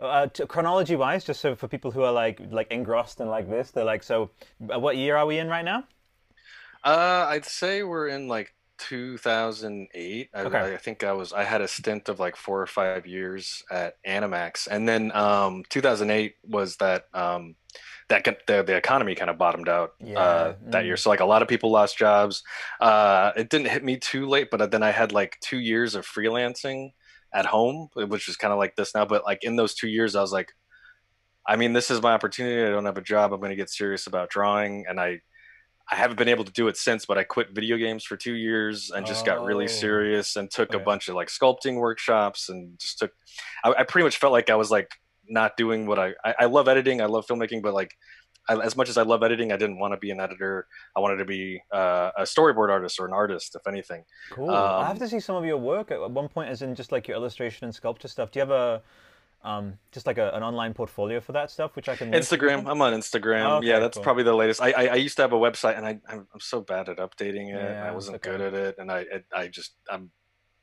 [0.00, 3.48] uh, to chronology wise just so for people who are like like engrossed and like
[3.48, 4.30] this they're like so
[4.72, 5.84] uh, what year are we in right now
[6.82, 10.30] uh, I'd say we're in like 2008.
[10.32, 10.74] I, Okay.
[10.74, 14.02] I think I was I had a stint of like four or five years at
[14.04, 17.56] Animax, and then um, 2008 was that um,
[18.08, 20.86] that the the economy kind of bottomed out uh, that mm.
[20.86, 20.96] year.
[20.96, 22.42] So like a lot of people lost jobs.
[22.80, 26.06] Uh, it didn't hit me too late, but then I had like two years of
[26.06, 26.92] freelancing
[27.34, 29.04] at home, which is kind of like this now.
[29.04, 30.52] But like in those two years, I was like,
[31.46, 32.62] I mean, this is my opportunity.
[32.62, 33.32] I don't have a job.
[33.32, 35.20] I'm going to get serious about drawing, and I.
[35.92, 38.34] I haven't been able to do it since, but I quit video games for two
[38.34, 39.66] years and just got really Oh.
[39.66, 43.10] serious and took a bunch of like sculpting workshops and just took.
[43.64, 44.88] I, I pretty much felt like I was like
[45.28, 47.90] not doing what I, I I love editing, I love filmmaking, but like
[48.50, 50.66] I, as much as I love editing, I didn't want to be an editor.
[50.96, 54.04] I wanted to be uh, a storyboard artist or an artist, if anything.
[54.30, 54.50] Cool.
[54.50, 56.90] I have Um, to see some of your work at one point, as in just
[56.92, 58.30] like your illustration and sculpture stuff.
[58.30, 58.82] Do you have a
[59.42, 62.66] um, just like a, an online portfolio for that stuff, which I can Instagram.
[62.66, 63.46] I'm on Instagram.
[63.46, 64.04] Oh, okay, yeah, that's cool.
[64.04, 64.60] probably the latest.
[64.60, 66.98] I, I I used to have a website, and I I'm, I'm so bad at
[66.98, 67.62] updating it.
[67.62, 68.30] Yeah, I wasn't okay.
[68.32, 70.10] good at it, and I it, I just I'm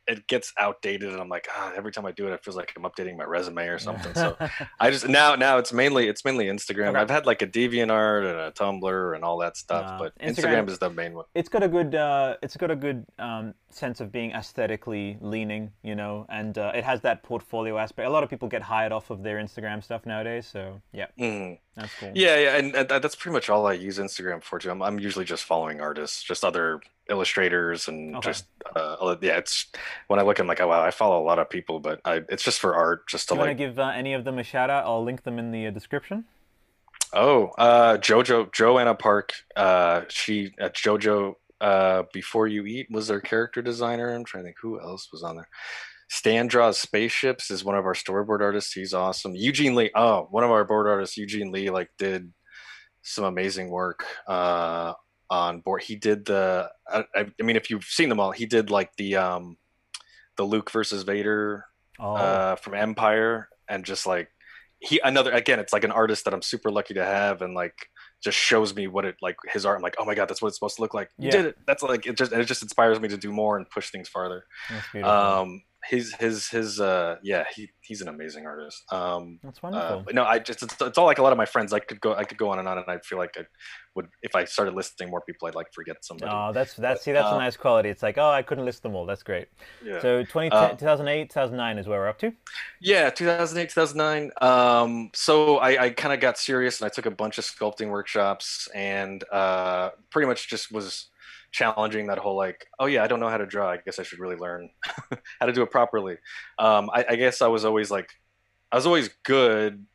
[0.08, 2.72] it gets outdated, and I'm like ah, every time I do it, it feels like
[2.76, 4.14] I'm updating my resume or something.
[4.14, 4.38] So
[4.80, 6.90] I just now now it's mainly it's mainly Instagram.
[6.90, 7.00] Okay.
[7.00, 10.64] I've had like a DeviantArt and a Tumblr and all that stuff, Nah, but Instagram-
[10.66, 11.26] Instagram, is the main one.
[11.36, 15.72] it's got a good uh, it's got a good um, sense of being aesthetically leaning,
[15.84, 18.08] you know, and uh, it has that portfolio aspect.
[18.08, 21.60] A lot of people get hired off of their Instagram stuff nowadays, so yeah, Mhm.
[21.78, 22.12] That's cool.
[22.16, 24.72] Yeah, yeah, and, and that's pretty much all I use Instagram for too.
[24.72, 28.30] I'm, I'm usually just following artists, just other illustrators, and Okay.
[28.30, 29.38] just uh, yeah.
[29.38, 29.68] It's
[30.08, 32.24] when I look, I'm like, oh wow, I follow a lot of people, but I
[32.30, 33.58] it's just for art, just to you want like.
[33.58, 34.86] to give uh, any of them a shout out?
[34.86, 36.26] I'll link them in the uh, description.
[37.14, 39.34] Oh, uh, Jojo Joanna Park.
[39.56, 41.36] Uh, she at JoJo.
[41.60, 44.14] Uh, before you eat was their character designer.
[44.14, 45.48] I'm trying to think who else was on there.
[46.10, 48.74] Stan draws spaceships is one of our storyboard artists.
[48.74, 49.36] He's awesome.
[49.36, 49.92] Eugene Lee.
[49.94, 52.32] Oh, one of our board artists, Eugene Lee, like did
[53.02, 54.94] some amazing work uh,
[55.30, 55.84] on board.
[55.84, 56.70] He did the.
[56.90, 59.58] I, I mean, if you've seen them all, he did like the um,
[60.38, 61.66] the Luke versus Vader
[62.00, 64.30] Oh, uh, from Empire, and just like
[64.80, 67.74] he another again, it's like an artist that I'm super lucky to have, and like
[68.24, 69.78] just shows me what it like his art.
[69.78, 71.10] I'm like, oh my god, that's what it's supposed to look like.
[71.18, 71.32] You Yeah.
[71.32, 71.58] did it.
[71.66, 74.46] That's like it just it just inspires me to do more and push things farther.
[75.04, 78.84] Um, his his his uh yeah he he's an amazing artist.
[78.92, 80.04] Um, that's uh, wonderful.
[80.06, 81.74] but no, I just it's, it's all like a lot of my friends.
[81.74, 83.44] I could go I could go on and on, and I feel like I
[83.96, 86.32] would if I started listing more people, I'd like forget somebody.
[86.34, 87.90] Oh, that's that's see, that's a uh, nice quality.
[87.90, 89.06] It's like, oh, I couldn't list them all.
[89.06, 89.48] That's great.
[89.84, 90.02] yeah.
[90.02, 92.32] So 20, Uh, 2008, 2009 is where we're up to.
[92.82, 94.32] Yeah, 2008, 2009.
[94.42, 97.90] Um, so I, I kind of got serious and I took a bunch of sculpting
[97.90, 101.08] workshops and uh, pretty much just was
[101.52, 103.70] challenging that whole like, oh yeah, I don't know how to draw.
[103.72, 104.70] I guess I should really learn
[105.40, 106.18] how to do it properly.
[106.60, 108.10] Um, I, I guess I was always like,
[108.72, 109.86] I was always good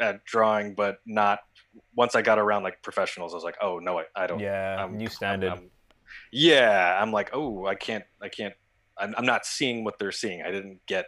[0.00, 1.40] at drawing, but not.
[1.96, 4.40] Once I got around like professionals, I was like, oh no, I, I don't.
[4.40, 5.50] Yeah, I'm- new I'm- standard.
[5.50, 5.70] I'm-
[6.30, 8.52] yeah, I'm like, oh, I can't, I can't.
[8.98, 10.42] I'm, I'm not seeing what they're seeing.
[10.42, 11.06] I didn't get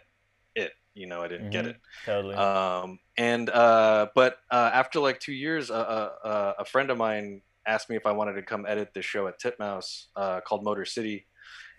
[0.55, 0.71] it.
[0.95, 1.69] You know, I didn't get Mhm.
[1.69, 1.77] it.
[2.05, 2.35] totally.
[2.35, 6.97] Um, and uh, but uh, after like two years, uh, uh, uh, a friend of
[6.97, 10.63] mine asked me if I wanted to come edit this show at Titmouse uh, called
[10.63, 11.27] Motor City,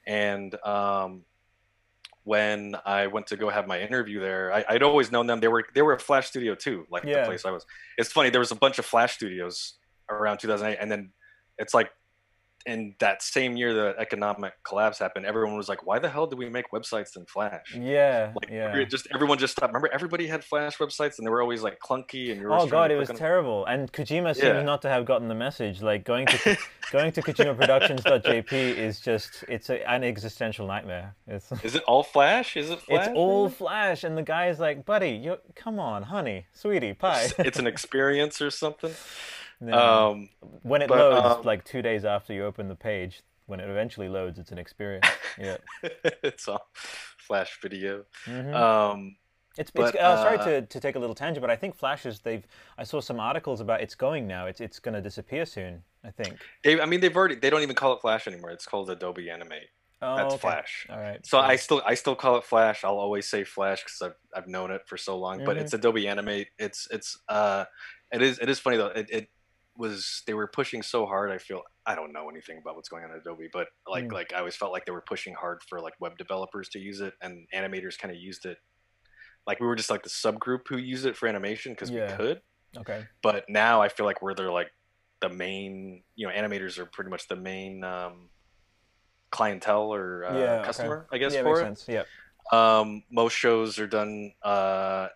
[0.07, 1.23] and um,
[2.25, 5.41] when I went to go have my interview there, I, I'd always known them.
[5.41, 7.21] They were they were a Flash studio too, like Yeah.
[7.21, 7.65] the place I was.
[7.99, 8.31] It's funny.
[8.31, 9.75] There was a bunch of Flash studios
[10.11, 11.13] around 2008, and then
[11.59, 11.91] it's like
[12.67, 15.25] in that same year the economic collapse happened.
[15.27, 18.85] Everyone was like, "Why the hell did we make websites in Flash?" yeah, Like yeah.
[18.85, 19.73] just everyone just stopped.
[19.73, 22.33] Remember, everybody had Flash websites, and they were always like clunky.
[22.33, 23.65] And Oh god, it was on- terrible.
[23.67, 24.63] And Kojima seems Yeah.
[24.63, 25.81] not to have gotten the message.
[25.83, 26.59] Like going to
[26.93, 31.15] going to KojimaProductions.jp is just it's a, an existential nightmare.
[31.27, 32.57] It's Is it all Flash?
[32.57, 33.07] Is it Flash?
[33.07, 37.59] it's all Flash, and the guy's like, "Buddy, you come on, honey, sweetie, pie." it's
[37.59, 38.93] an experience or something.
[39.65, 40.07] Yeah.
[40.07, 40.29] Um,
[40.63, 43.69] when it but, loads, um, like two days after you open the page, when it
[43.69, 45.07] eventually loads, it's an experience.
[45.39, 45.59] Yeah.
[46.23, 46.67] it's all
[47.19, 48.05] Flash video.
[48.25, 48.55] Mhm.
[48.55, 49.17] Um,
[49.59, 51.77] It's, But, it's uh, sorry uh, to, to take a little tangent, but I think
[51.77, 52.47] Flash is they've.
[52.79, 54.47] I saw some articles about it's going now.
[54.47, 55.83] It's it's going to disappear soon.
[56.05, 56.39] I think.
[56.65, 57.35] they, I mean, they've already.
[57.35, 58.51] They don't even call it Flash anymore.
[58.51, 59.69] It's called Adobe Animate.
[60.03, 60.41] Oh, That's okay.
[60.41, 60.87] Flash.
[60.91, 61.25] All right.
[61.27, 61.51] So cool.
[61.51, 62.85] I still I still call it Flash.
[62.85, 65.45] I'll always say Flash because I've I've known it for so long.
[65.45, 65.61] But Mhm.
[65.63, 66.49] it's Adobe Animate.
[66.59, 67.65] It's it's uh,
[68.13, 68.89] it is it is funny though.
[68.89, 69.29] It, it
[69.79, 71.31] was they were pushing so hard.
[71.31, 74.13] I feel I don't know anything about what's going on at Adobe, but like Mm.
[74.13, 77.01] like I always felt like they were pushing hard for like web developers to use
[77.01, 78.59] it, and animators kind of used it.
[79.47, 82.11] Like we were just like the subgroup who used it for animation because Yeah.
[82.11, 82.41] we could.
[82.77, 83.05] Okay.
[83.23, 84.71] But now I feel like we're they're like
[85.21, 86.03] the main.
[86.17, 87.85] You know, animators are pretty much the main.
[87.85, 88.31] um
[89.31, 90.67] clientele or uh, Yeah, okay.
[90.67, 92.07] customer i guess yeah, for makes it sense.
[92.53, 92.79] Yeah.
[92.79, 95.09] um, most shows are done uh,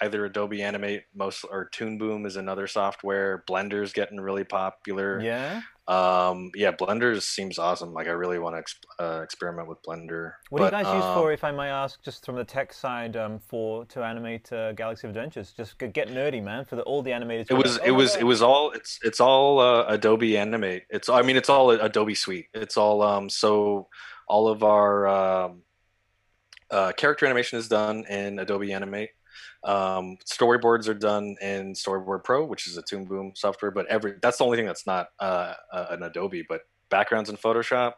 [0.00, 3.44] either Adobe Animate, most or Toon Boom is another software.
[3.48, 5.20] Blender's getting really popular.
[5.20, 5.62] Yeah.
[5.86, 7.94] Um, yeah, Blender seems awesome.
[7.94, 10.32] Like I really want to exp- uh, experiment with Blender.
[10.50, 12.44] What do you But, guys use um, for, if I may ask, just from the
[12.44, 15.52] tech side, um, for to animate uh, Galaxy of Adventures?
[15.52, 16.66] Just g- get nerdy, man.
[16.66, 17.46] For the, all the animators.
[17.50, 20.36] It was like, it "Oh was God." it was all it's it's all uh, Adobe
[20.36, 20.82] Animate.
[20.90, 22.48] It's I mean it's all Adobe Suite.
[22.52, 23.88] It's all um so
[24.28, 25.62] all of our um,
[26.70, 29.10] uh, character animation is done in Adobe Animate.
[29.64, 33.70] Um, storyboards are done in Storyboard Pro, which is a Toon Boom software.
[33.70, 36.44] But every that's the only thing that's not uh, uh, an Adobe.
[36.48, 37.94] But backgrounds in Photoshop.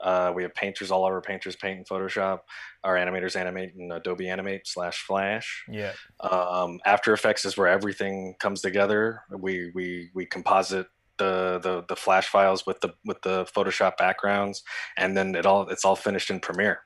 [0.00, 0.90] Uh, we have painters.
[0.92, 2.40] All our painters paint in Photoshop.
[2.84, 5.92] Our animators animate in Adobe Animate slash Flash Yeah.
[6.20, 10.86] um, after effects is where everything comes together we we we composite
[11.18, 14.62] the, the the flash files with the with the photoshop backgrounds
[14.96, 16.78] and then it all it's all finished in premiere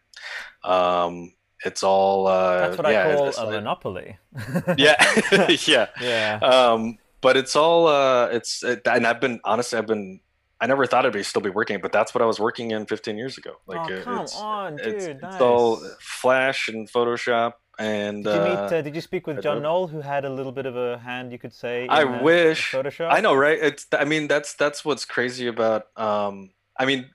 [0.64, 4.18] um it's all uh That's what yeah, I call a like- monopoly.
[4.76, 4.96] yeah
[5.66, 6.38] yeah yeah.
[6.42, 10.20] um but it's all uh it's it, and i've been honestly i've been
[10.60, 12.86] i never thought i'd be still be working but that's what i was working in
[12.86, 14.86] 15 years ago like oh come it's, on, dude!
[14.86, 15.34] it's, nice.
[15.34, 18.48] it's all flash and photoshop and Did you meet?
[18.50, 19.62] uh, Uh, did you speak with John.
[19.62, 21.88] Knoll, who had a little bit of a hand, you could say?
[21.88, 22.70] I wish.
[22.70, 23.08] Photoshop.
[23.10, 23.58] I know, right?
[23.58, 23.86] It's.
[23.92, 25.86] I mean, that's that's what's crazy about.
[25.96, 27.08] Um, I mean,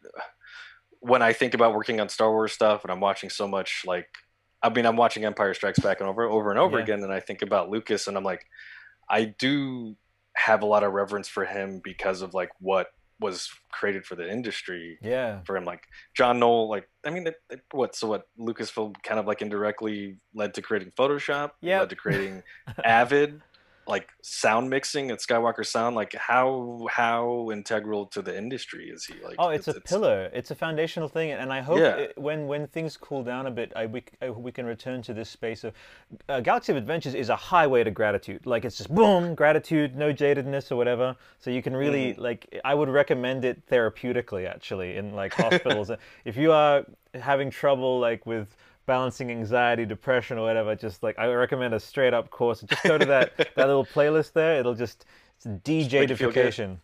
[1.00, 4.10] when I think about working on Star Wars stuff, and I'm watching so much, like,
[4.64, 6.84] I mean, I'm watching Empire Strikes Back and over, over and over Yeah.
[6.84, 8.46] again, and I think about Lucas, and I'm like,
[9.10, 9.96] I do
[10.36, 12.88] have a lot of reverence for him because of like what
[13.20, 15.40] was created for the industry Yeah.
[15.44, 15.82] for him like
[16.16, 20.20] john knoll like i mean it, it- what so what lucasfilm kind of like indirectly
[20.36, 22.44] led to creating photoshop yeah, led to creating
[22.86, 23.42] avid
[23.88, 29.14] like sound mixing at skywalker sound like how how integral to the industry is he
[29.24, 30.30] like Oh, it's, a pillar.
[30.34, 31.96] It's a foundational thing, and I hope Yeah.
[31.96, 35.14] it, when when things cool down a bit, I, we, I, we can return to
[35.14, 35.74] this space of
[36.28, 38.46] uh, Galaxy of Adventures is a highway to gratitude.
[38.46, 41.16] Like it's just boom, gratitude, no jadedness or whatever.
[41.40, 42.22] So you can really Mm-hmm.
[42.22, 42.60] like.
[42.66, 45.92] I would recommend it therapeutically, actually, in like hospitals.
[46.26, 48.56] if you are having trouble like with
[48.88, 52.62] balancing anxiety, depression, or whatever, just like I recommend a straight up course.
[52.62, 54.60] Just go to that that little playlist there.
[54.60, 56.52] It'll just it's make you feel good.
[56.54, 56.82] DJ-dification.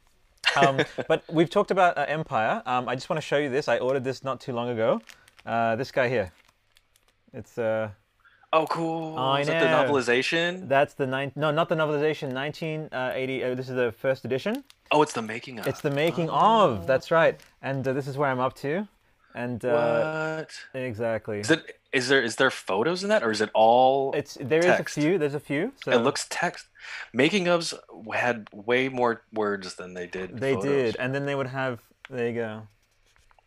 [0.62, 2.62] um, but we've talked about uh, Empire.
[2.68, 3.68] Um, I just want to show you this.
[3.68, 5.02] I ordered this not too long ago.
[5.46, 6.32] Uh, this guy here.
[7.34, 7.90] It's uh,
[8.52, 11.32] oh cool I is that the novelization that's the nine.
[11.36, 12.32] No, not the novelization.
[12.34, 13.44] 1980.
[13.44, 14.64] Uh, this is the first edition.
[14.92, 16.74] oh it's the making of It's the making Oh.
[16.76, 16.86] of.
[16.86, 17.40] That's right.
[17.64, 18.88] And uh, this is where I'm up to.
[19.36, 21.40] And uh, what exactly.
[21.40, 24.60] is it is there is there photos in that or is it all It's there
[24.60, 24.98] is text?
[24.98, 25.18] a few.
[25.18, 25.74] There's a few.
[25.84, 26.68] So it looks text
[27.14, 27.74] making ofs
[28.14, 30.66] had way more words than they did They photos.
[30.72, 31.82] did, and then they would have.
[32.10, 32.68] There you go.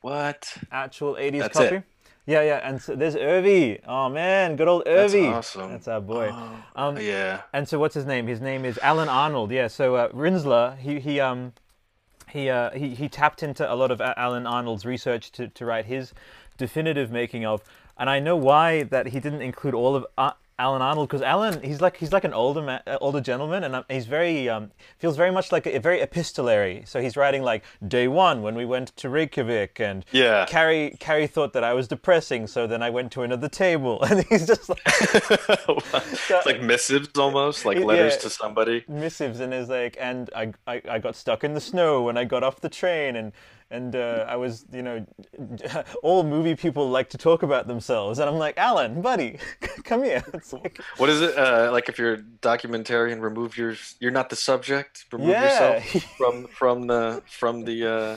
[0.00, 1.76] what Actual 80s That's copy.
[1.76, 1.82] it.
[2.28, 3.78] Yeah, yeah, and so there's Irvy.
[3.86, 5.20] Oh man, good old Irvy.
[5.22, 5.70] That's awesome.
[5.70, 6.30] That's our boy.
[6.32, 8.26] Oh, Um, yeah And so what's his name?
[8.26, 9.52] His name is Alan Arnold.
[9.52, 9.68] Yeah.
[9.68, 11.52] So uh, Rinzler, he he um
[12.30, 15.86] he uh he, he tapped into a lot of Alan Arnold's research to to write
[15.86, 16.12] his
[16.56, 17.62] definitive making of.
[17.98, 21.62] And I know why that he didn't include all of uh, Alan Arnold because Alan
[21.62, 24.70] he's like he's like an older man, uh, older gentleman, and um, he's very um
[24.98, 26.82] feels very much like a, very epistolary.
[26.86, 30.04] So he's writing like day one when we went to Reykjavik and.
[30.12, 34.02] yeah Carrie, Carrie thought that I was depressing, so then I went to another table,
[34.08, 37.84] and he's just like, it's like missives almost like Yeah.
[37.84, 41.60] letters to somebody missives and is like and I, I I got stuck in the
[41.60, 43.32] snow when I got off the train and
[43.70, 45.06] and uh, I was you know
[46.02, 48.18] all movie people like to talk about themselves.
[48.18, 49.38] And I'm like Alan buddy
[49.84, 50.24] come here.
[50.52, 54.36] Like what is it uh like if you're a documentarian remove your you're not the
[54.36, 55.06] subject?
[55.12, 55.42] Remove Yeah.
[55.42, 58.16] yourself from from the from the uh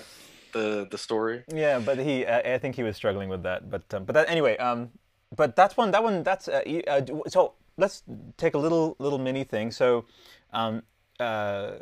[0.54, 1.44] the the story?
[1.54, 4.30] Yeah but he I, I think he was struggling with that but um, but that
[4.30, 4.92] anyway um
[5.36, 8.04] but that's one that one that's uh, uh, so let's
[8.38, 9.72] take a little little mini thing.
[9.72, 10.06] So
[10.54, 10.84] um
[11.20, 11.80] uh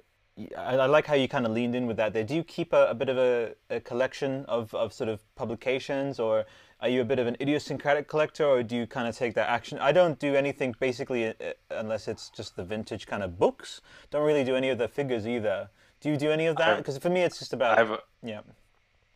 [0.57, 2.23] I, I like how you kind of leaned in with that there.
[2.23, 6.19] Do you keep a, a bit of a, a collection of, of sort of publications,
[6.19, 6.45] or
[6.79, 9.49] are you a bit of an idiosyncratic collector, or do you kind of take that
[9.49, 9.79] action?
[9.79, 11.33] I don't do anything basically uh,
[11.71, 13.81] unless it's just the vintage kind of books.
[14.11, 15.69] Don't really do any of the figures either.
[16.01, 16.77] Do you do any of that?
[16.77, 18.41] Because for me, it's just about i have a yeah.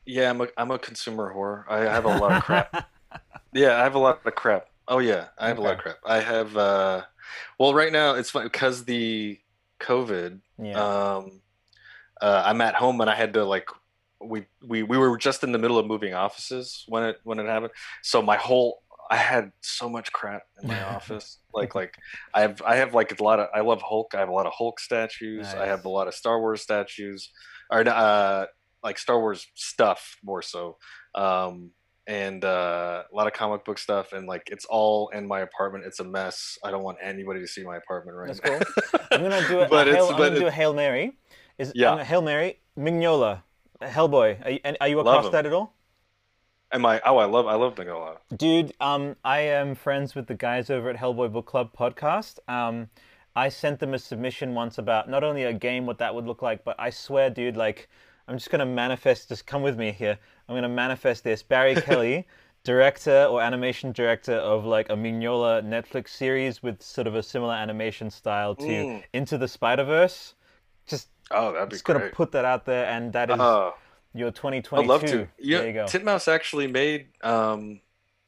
[0.05, 2.89] yeah i'm a, I'm a consumer whore i have a lot of crap
[3.53, 5.97] yeah i have a lot of crap oh yeah i have a lot of crap
[6.05, 7.03] i have uh
[7.60, 9.39] well right now it's fun because the
[9.79, 11.15] covid Yeah.
[11.17, 11.41] um
[12.21, 13.67] uh, i'm at home and i had to like
[14.24, 17.47] we, we we were just in the middle of moving offices when it when it
[17.47, 17.71] happened.
[18.04, 21.39] So my whole i had so much crap in my office.
[21.54, 21.95] Like like
[22.34, 24.13] i have i have like a lot of i love hulk.
[24.15, 25.56] I have a lot of hulk statues.
[25.60, 27.32] I have a lot of star wars statues.
[27.71, 28.45] Or uh
[28.84, 30.78] like star wars stuff more so.
[31.15, 31.71] Um
[32.07, 35.85] and uh, a lot of comic book stuff and like it's all in my apartment
[35.85, 39.01] it's a mess i don't want anybody to see my apartment right That's now cool.
[39.11, 41.17] I'm gonna do a, But a it's- hail, I'm gonna do a hail mary.
[41.59, 41.91] Is Yeah.
[41.93, 43.43] I'm hail mary Mignola,
[43.81, 44.43] Hellboy.
[44.45, 45.75] Are you, are you across that at all?
[46.73, 48.17] am i oh i love i love Mignola.
[48.35, 52.39] Dude, um, I am friends with the guys over at Hellboy Book Club podcast.
[52.47, 52.89] Um,
[53.35, 56.41] I sent them a submission once about not only a game, what that would look
[56.41, 57.89] like, but I swear, dude, like,
[58.27, 59.29] I'm just gonna manifest.
[59.29, 60.17] Just come with me here.
[60.51, 61.41] I'm gonna manifest this.
[61.43, 62.27] Barry Kelly,
[62.65, 67.53] director or animation director of like a Mignola Netflix series with sort of a similar
[67.53, 69.03] animation style to Mm.
[69.13, 70.35] Into the Spider Verse.
[70.85, 73.75] Just, oh that'd be just gonna put that out there, and that is Oh,
[74.13, 74.75] your 2022.
[74.83, 75.27] I'd love to.
[75.39, 75.85] Yeah, there you go.
[75.85, 77.79] Titmouse actually made um,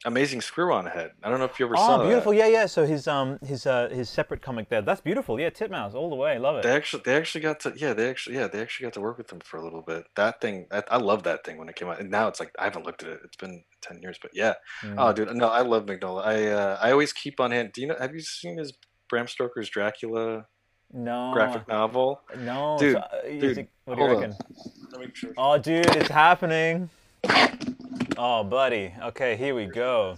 [0.06, 1.12] Amazing Screw on Head.
[1.22, 2.06] I don't know if you ever saw Oh, that.
[2.06, 2.34] beautiful!
[2.34, 2.66] Yeah, yeah.
[2.66, 4.82] So his um his uh his separate comic there.
[4.82, 5.40] That's beautiful.
[5.40, 6.38] Yeah, Titmouse all the way.
[6.38, 6.62] Love it.
[6.64, 9.16] They actually, they actually got to, yeah, they actually, yeah, they actually got to work
[9.16, 10.04] with them for a little bit.
[10.16, 12.00] That thing, I, I love that thing when it came out.
[12.00, 13.20] And now it's like I haven't looked at it.
[13.24, 14.54] It's been ten years, but yeah.
[14.82, 14.94] Mm.
[14.98, 16.24] Oh, dude, no, I love Mignola.
[16.26, 17.72] I, uh, I always keep on hand.
[17.72, 17.96] Do you know?
[17.98, 18.74] Have you seen his
[19.08, 20.46] Bram Stoker's Dracula
[20.92, 22.20] no, graphic novel?
[22.38, 24.34] no, Dude, so, uh, dude, it- what do you reckon?
[24.92, 25.34] Let me show you.
[25.38, 26.90] Oh, dude, it's happening.
[28.16, 28.94] Oh, buddy.
[29.02, 30.16] Okay, here we go.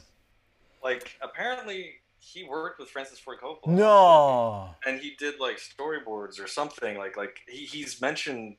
[0.83, 3.67] Like, apparently, he worked with Francis Ford Coppola.
[3.69, 4.75] No.
[4.87, 8.57] and he did like storyboards or something like like he, he's mentioned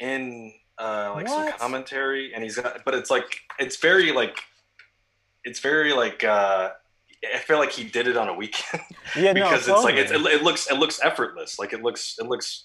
[0.00, 4.38] in uh like some commentary and he's got but it's like it's very like
[5.44, 6.70] it's very like uh
[7.34, 8.82] I feel like he did it on a weekend.
[9.16, 11.58] Yeah, no, because it's like it's, it, it looks it looks effortless.
[11.58, 12.64] Like it looks it looks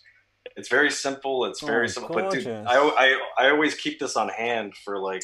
[0.57, 1.45] it's very simple.
[1.45, 2.15] It's very Oh, simple.
[2.15, 2.47] But dude.
[2.47, 5.23] I, I I always keep this on hand for like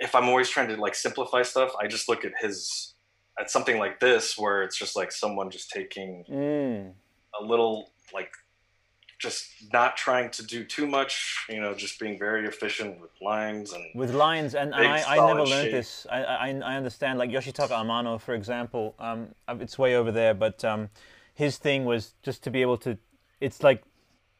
[0.00, 1.72] if I'm always trying to like simplify stuff.
[1.80, 2.94] I just look at his
[3.38, 6.92] at something like this where it's just like someone just taking Mm.
[7.40, 8.32] a little like
[9.18, 11.44] just not trying to do too much.
[11.48, 15.26] You know, just being very efficient with lines and with lines and, and I, I
[15.26, 15.72] never learned shape.
[15.72, 20.10] this I, I, I understand like yoshitaka amano for example um, uh, it's way over
[20.10, 20.88] there but um,
[21.34, 22.96] his thing was just to be able to
[23.40, 23.82] it's like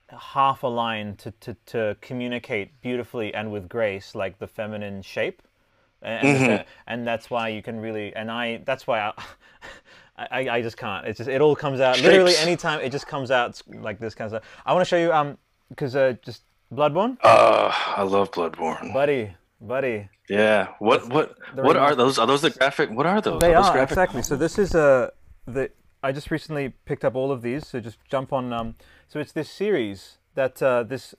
[0.08, 5.42] half a line to, to, to communicate beautifully and with grace like the feminine shape
[6.02, 6.62] and, and, Mm-hmm.
[6.86, 9.12] and that's why you can really and i that's why i
[10.18, 11.06] I, I just can't.
[11.06, 12.42] It's just it all comes out literally Shapes.
[12.46, 12.80] anytime.
[12.80, 14.62] It just comes out like this kind of stuff.
[14.66, 15.38] I want to show you um
[15.70, 18.92] because uh, just Bloodborne, uh, I love Bloodborne.
[18.92, 20.10] buddy, buddy.
[20.28, 20.68] Yeah.
[20.78, 22.18] What what what are those?
[22.18, 22.90] Are those the graphic?
[22.90, 23.40] What are those?
[23.40, 23.92] They those are graphic?
[23.92, 24.22] exactly.
[24.22, 25.10] So this is a
[25.46, 25.70] the
[26.02, 27.66] I just recently picked up all of these.
[27.66, 28.52] So just jump on.
[28.52, 28.74] Um,
[29.08, 31.14] so it's this series that uh, this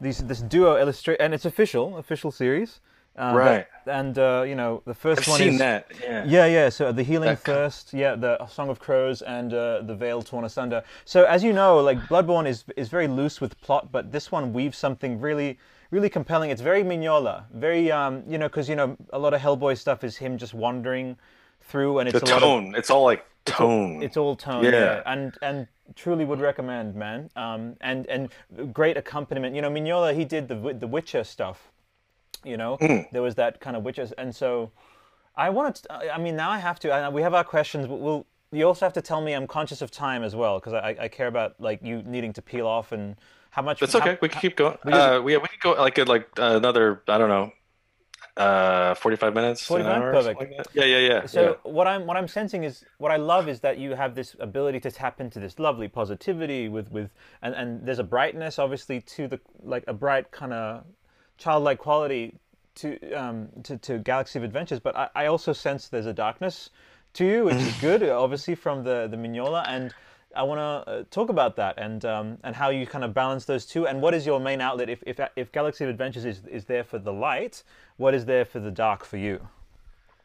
[0.00, 2.80] these this duo illustrate and it's official official series.
[3.16, 3.66] Uh, that- Right.
[3.86, 5.86] and uh, you know the 1st I've one seen is that.
[6.02, 6.24] Yeah.
[6.26, 6.68] yeah, yeah.
[6.68, 10.44] So the Healing That Thirst, yeah, the Song of Crows, and uh, the Veil Torn
[10.44, 10.82] Asunder.
[11.04, 14.52] So as you know, like Bloodborne is is very loose with plot, but this one
[14.52, 15.58] weaves something really,
[15.90, 16.50] really compelling.
[16.50, 20.04] It's very Mignola, very um, you know, because you know a lot of Hellboy stuff
[20.04, 21.16] is him just wandering
[21.62, 22.74] through, and it's The a lot of tone.
[22.76, 24.02] It's all like tone.
[24.02, 24.70] it's all tone, yeah.
[24.70, 25.02] Yeah.
[25.06, 27.30] And and truly would recommend, man.
[27.36, 28.28] Um, and and
[28.74, 29.54] great accompaniment.
[29.54, 31.70] You know, Mignola he did the the Witcher stuff.
[32.46, 33.10] You know, Mm.
[33.10, 34.70] there was that kind of witches, and so
[35.36, 35.74] I wanted.
[35.84, 36.90] To, I mean, now I have to.
[36.90, 38.26] I, we have our questions, but we'll.
[38.52, 41.08] You also have to tell me I'm conscious of time as well, because I, I
[41.08, 43.16] care about like you needing to peel off and
[43.50, 43.80] how much.
[43.80, 44.18] That's how- okay.
[44.22, 44.78] We can keep going.
[44.84, 47.02] we Uh, we, yeah, we can go like like uh, another.
[47.08, 47.52] I don't know.
[48.36, 49.62] Uh, forty-five minutes.
[49.62, 49.96] an 45?
[50.02, 50.40] hour Perfect.
[50.40, 50.66] like.
[50.74, 51.26] Yeah, yeah, yeah.
[51.26, 54.36] So what I'm what I'm sensing is what I love is that you have this
[54.38, 57.10] ability to tap into this lovely positivity with with
[57.42, 60.84] and, and there's a brightness obviously to the like a bright kind of
[61.38, 62.38] childlike quality
[62.76, 66.70] to um to, to Galaxy of Adventures, but I, I also sense there's a darkness
[67.14, 69.94] to you, which is good, obviously from the the Mignola and.
[70.34, 73.46] I want to uh, talk about that and um, and how you kind of balance
[73.46, 74.90] those two, and what is your main outlet?
[74.90, 77.62] If if, if Galaxy of Adventures is, is there for the light,
[77.96, 79.48] what is there for the dark for you,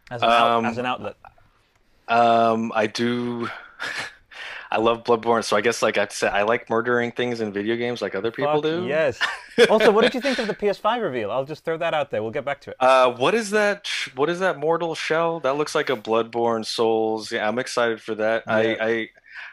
[0.09, 1.16] as an, out, Um, as an outlet?
[2.09, 3.47] Um, I do.
[4.72, 7.76] I love Bloodborne, so I guess like I say I like murdering things in video
[7.76, 8.86] games like other people Fuck do.
[8.86, 9.19] Yes.
[9.69, 11.30] also, what did you think of the PS5 reveal?
[11.30, 12.24] I'll just throw that out there.
[12.24, 12.78] We'll get back to it.
[12.80, 13.89] Uh, what is that?
[14.15, 15.41] What is that mortal shell?
[15.41, 17.34] That looks like a Bloodborne Souls.
[17.34, 18.43] Yeah, I'm excited for that.
[18.47, 18.55] Yeah.
[18.55, 19.09] I, I,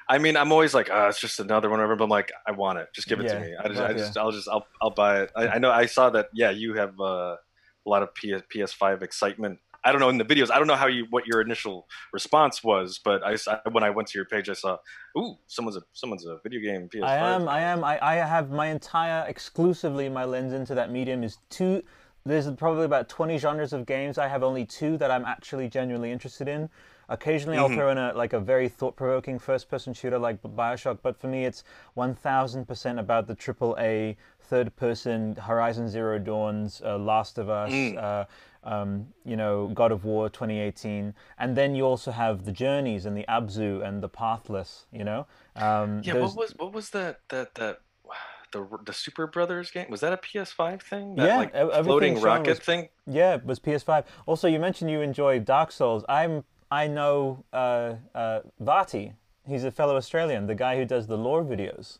[0.08, 1.96] I mean, I'm always like, oh, it's just another one, whatever.
[1.96, 2.88] But I'm like, I want it.
[2.94, 3.56] Just give it Yeah, to me.
[3.56, 5.32] I just, right, I just, I'll just, I'll, I'll buy it.
[5.34, 5.72] I, I know.
[5.72, 6.28] I saw that.
[6.32, 9.58] Yeah, you have uh, a lot of PS, PS5 excitement.
[9.84, 10.50] I don't know in the videos.
[10.50, 13.36] I don't know how you what your initial response was, but I
[13.70, 14.78] when I went to your page, I saw,
[15.16, 17.04] ooh, someone's a someone's a video game PS5.
[17.04, 17.48] I am.
[17.48, 17.84] I am.
[17.84, 21.82] I, I have my entire exclusively my lens into that medium is two.
[22.26, 24.18] There's probably about 20 genres of games.
[24.18, 26.68] I have only two that I'm actually genuinely interested in.
[27.08, 27.76] Occasionally, I'll mm-hmm.
[27.76, 31.64] throw in a like a very thought-provoking first-person shooter like Bioshock, but for me, it's
[31.96, 34.16] 1,000% about the AAA
[34.48, 38.24] third-person Horizon Zero Dawn's, uh, Last of Us, uh,
[38.64, 43.16] um, you know, God of War 2018, and then you also have the Journeys and
[43.16, 44.86] the Abzu and the Pathless.
[44.92, 45.26] You know,
[45.56, 47.80] um, Yeah, those- what was what was that that that
[48.52, 49.86] the the Super Brothers game?
[49.90, 51.14] Was that a PS5 thing?
[51.16, 52.88] That Yeah, like floating rocket was- thing.
[53.06, 54.04] Yeah, it was PS5.
[54.26, 56.04] Also, you mentioned you enjoy Dark Souls.
[56.08, 59.12] I'm I know uh, uh, Vaati.
[59.46, 61.98] He's a fellow Australian, the guy who does the lore videos.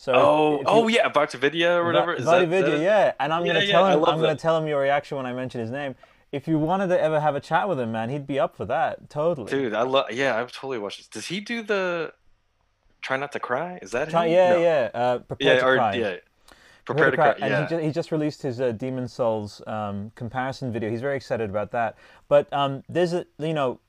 [0.00, 2.14] So Oh, you- oh yeah, VaatiVidya or whatever.
[2.14, 3.12] Is that- Vaati that yeah.
[3.18, 4.04] And I'm Yeah, gonna yeah, tell him.
[4.04, 5.96] I'm gonna tell him your reaction when I mention his name.
[6.30, 8.64] If you wanted to ever have a chat with him, man, he'd be up for
[8.66, 9.10] that.
[9.10, 9.50] Totally.
[9.50, 10.12] Dude, I love.
[10.12, 11.08] Yeah, I've totally watched this.
[11.08, 12.12] Does he do the
[13.02, 13.80] Try Not to Cry?
[13.82, 14.32] Is that Try- him?
[14.34, 14.58] yeah, No.
[14.60, 14.90] yeah.
[14.94, 15.94] Uh, prepare Yeah, to or cry.
[15.94, 16.16] yeah.
[16.84, 17.30] Prepare to Cry.
[17.40, 17.62] And Yeah.
[17.62, 20.90] he, ju- he just released his uh, Demon Souls um, comparison video.
[20.90, 21.96] He's very excited about that.
[22.28, 23.80] But um, there's a, you know,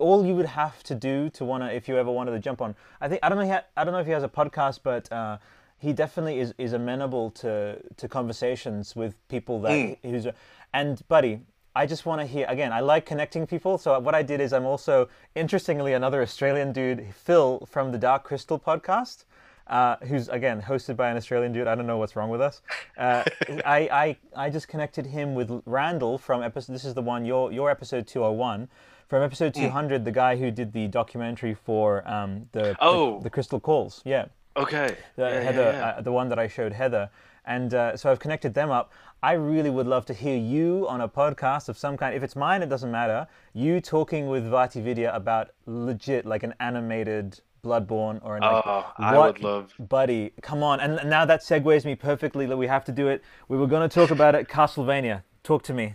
[0.00, 2.74] all you would have to do to wanna, if you ever wanted to jump on.
[3.00, 3.44] I think I don't know.
[3.44, 5.38] He ha- I don't know if he has a podcast, but uh,
[5.78, 9.98] he definitely is is amenable to to conversations with people that Mm.
[10.02, 10.26] who's.
[10.72, 11.40] And buddy,
[11.76, 12.72] I just want to hear again.
[12.72, 13.78] I like connecting people.
[13.78, 18.24] So what I did is I'm also interestingly another Australian dude, Phil from the Dark
[18.24, 19.24] Crystal podcast
[19.66, 21.66] uh, who's again hosted by an Australian dude.
[21.66, 22.60] I don't know what's wrong with us.
[22.98, 23.24] Uh,
[23.64, 24.16] I, I
[24.46, 26.72] I just connected him with Randall from episode.
[26.74, 28.68] This is the one your your episode two hundred one.
[29.08, 29.62] From episode Hmm.
[29.64, 33.18] two hundred, the guy who did the documentary for um, the, Oh.
[33.18, 34.02] the the Crystal Calls.
[34.04, 34.26] Yeah,
[34.56, 34.96] Okay.
[35.16, 35.86] the Yeah, yeah, Heather, yeah.
[35.98, 37.10] Uh, the one that I showed Heather,
[37.44, 38.92] and uh, so I've connected them up.
[39.22, 42.14] I really would love to hear you on a podcast of some kind.
[42.14, 43.26] If it's mine, it doesn't matter.
[43.54, 49.18] You talking with VaatiVidya about legit, like an animated Bloodborne or an, like, Oh, I
[49.18, 49.72] would love.
[49.78, 50.80] buddy, come on.
[50.80, 52.44] And now that segues me perfectly.
[52.44, 53.22] that We have to do it.
[53.48, 54.48] We were going to talk about it.
[54.48, 55.22] Castlevania.
[55.42, 55.94] Talk to me.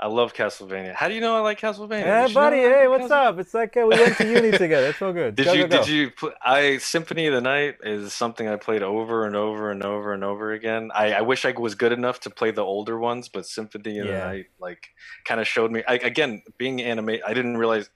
[0.00, 0.92] I love Castlevania.
[0.92, 2.00] How do you know I like Castlevania?
[2.00, 2.56] Yeah, Did buddy.
[2.56, 3.38] Hey, what's up?
[3.38, 4.88] It's like uh, we went to uni together.
[4.88, 5.36] It's all good.
[5.36, 5.78] Did Go, you go, go.
[5.78, 9.70] did you pl- I Symphony of the Night is something I played over and over
[9.70, 10.90] and over and over again.
[10.92, 14.08] I, I wish I was good enough to play the older ones, but Symphony of
[14.08, 14.88] the Night like
[15.24, 17.88] kind of showed me I, again being anime I didn't realize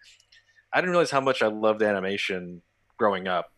[0.73, 2.63] I didn't realize how much I loved animation
[2.97, 3.53] growing up.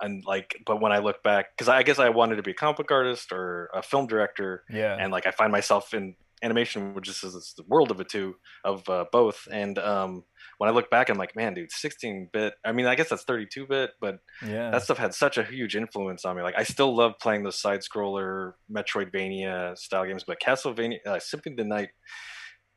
[0.00, 2.54] And like but when I look back cuz I guess I wanted to be a
[2.54, 4.96] comic book artist or a film director Yeah.
[4.98, 8.34] and like I find myself in animation, which is, is the world of it too,
[8.64, 9.46] of uh, both.
[9.50, 10.24] And um,
[10.58, 12.54] when I look back, I'm like, man, dude, 16 bit.
[12.64, 14.70] I mean, I guess that's 32 bit, but yeah.
[14.70, 16.42] that stuff had such a huge influence on me.
[16.42, 21.54] Like, I still love playing those side scroller Metroidvania style games, but Castlevania, uh, Symphony
[21.54, 21.90] of the Night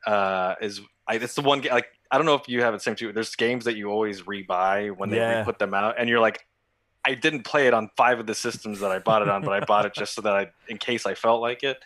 [0.05, 0.81] uh, is.
[1.07, 1.71] I, it's the one game.
[1.71, 3.11] Like, I don't know if you have it same too.
[3.13, 5.39] There's games that you always rebuy when they Yeah.
[5.39, 6.39] re-put them out, and you're like,
[7.05, 9.53] I didn't play it on five of the systems that I bought it on, but
[9.53, 11.77] I bought it just so that I, in case I felt like it.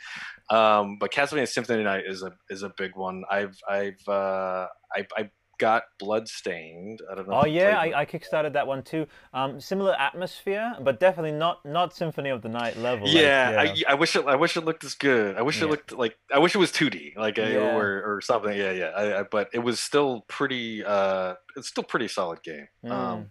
[0.50, 3.24] Um, but Castlevania Symphony of the Night is a is a big one.
[3.30, 5.30] I've I've uh, I I
[5.60, 7.02] got Bloodstained.
[7.12, 7.41] I don't know.
[7.41, 9.06] Oh yeah, I, I kickstarted that one too.
[9.34, 13.06] Um, similar atmosphere, but definitely not not Symphony of the Night level.
[13.08, 14.26] like, Yeah, I, I wish it.
[14.26, 15.36] I wish it looked as good.
[15.38, 15.66] I wish Yeah.
[15.66, 16.18] it looked like.
[16.34, 17.76] I wish it was 2D, like uh, Yeah.
[17.76, 18.56] or or something.
[18.58, 19.24] Yeah, yeah.
[19.30, 20.84] But it was still pretty.
[20.84, 22.68] Uh, it's still pretty solid game.
[22.86, 22.91] Mm.
[22.91, 23.30] Um,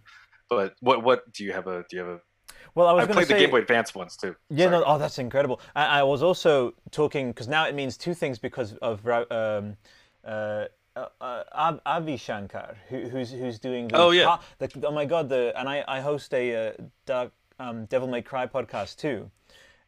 [0.49, 2.19] but what what do you have a do you have a?
[2.75, 4.35] Well, I was I going to played say the Game Boy Advance ones too.
[4.49, 4.77] Yeah, Sorry.
[4.79, 5.59] no, oh, that's incredible.
[5.75, 9.77] I, I was also talking because now it means two things because of Ra- um,
[10.25, 13.87] uh, uh, uh, Ab- Adi Shankar, who, who's who's doing.
[13.87, 14.37] The, Oh, yeah.
[14.57, 15.29] the, oh my God!
[15.29, 16.71] The and I, I host a uh,
[17.05, 19.29] dark, um, Devil May Cry podcast too.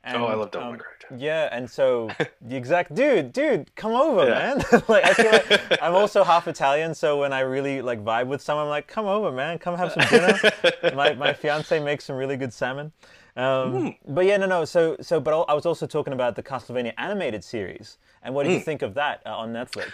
[0.04, 0.88] And, Oh, I love Devil May um, Cry.
[1.18, 2.10] Yeah, and so
[2.42, 4.56] the exact dude, dude, come over, Yeah.
[4.56, 4.58] man.
[4.88, 8.42] like I feel like I'm also half Italian, so when I really like vibe with
[8.42, 10.40] someone, I'm like, come over, man, come have some dinner.
[10.96, 12.92] my my fiance makes some really good salmon.
[13.36, 14.66] Um, But yeah, no, no.
[14.66, 18.54] So so, but I was also talking about the Castlevania animated series, and what did
[18.54, 19.92] you think of that uh, on Netflix?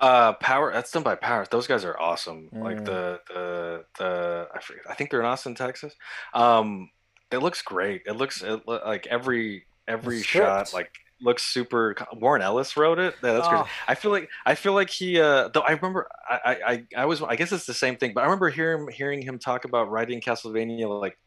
[0.00, 0.72] Uh, Power.
[0.72, 1.44] That's done by Power.
[1.50, 2.48] Those guys are awesome.
[2.54, 2.62] Mm.
[2.62, 4.48] Like the the the.
[4.54, 4.84] I forget.
[4.88, 5.94] I think they're in Austin, Texas.
[6.34, 6.90] Um,
[7.30, 8.02] it looks great.
[8.06, 11.96] It looks it, lo- like every every shot like looks super.
[12.14, 13.14] Warren Ellis wrote it.
[13.22, 13.50] Yeah, that's Oh.
[13.50, 13.64] great.
[13.88, 15.20] I feel like I feel like he.
[15.20, 18.12] Uh, though I remember I, I I I was I guess it's the same thing,
[18.14, 21.18] but I remember hearing hearing him talk about writing Castlevania like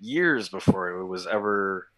[0.00, 1.88] years before it was ever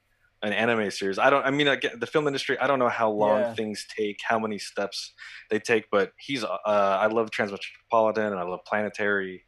[0.42, 1.18] an anime series.
[1.18, 1.44] I don't.
[1.44, 2.58] I mean, again, the film industry.
[2.58, 3.54] I don't know how long Yeah.
[3.54, 5.12] things take, how many steps
[5.50, 6.42] they take, but he's.
[6.44, 9.44] Uh, I love Transmetropolitan and I love Planetary.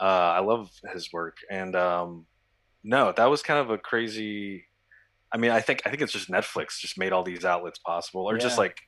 [0.00, 0.04] Uh,
[0.36, 2.26] I love his work, and um,
[2.86, 4.64] no, that was kind of a crazy.
[5.32, 8.22] I mean, I think I think it's just Netflix just made all these outlets possible,
[8.22, 8.78] or just like,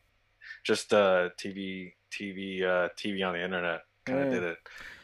[0.65, 4.31] just uh, TV, TV, uh, TV on the internet kind of Mm.
[4.31, 4.59] did it.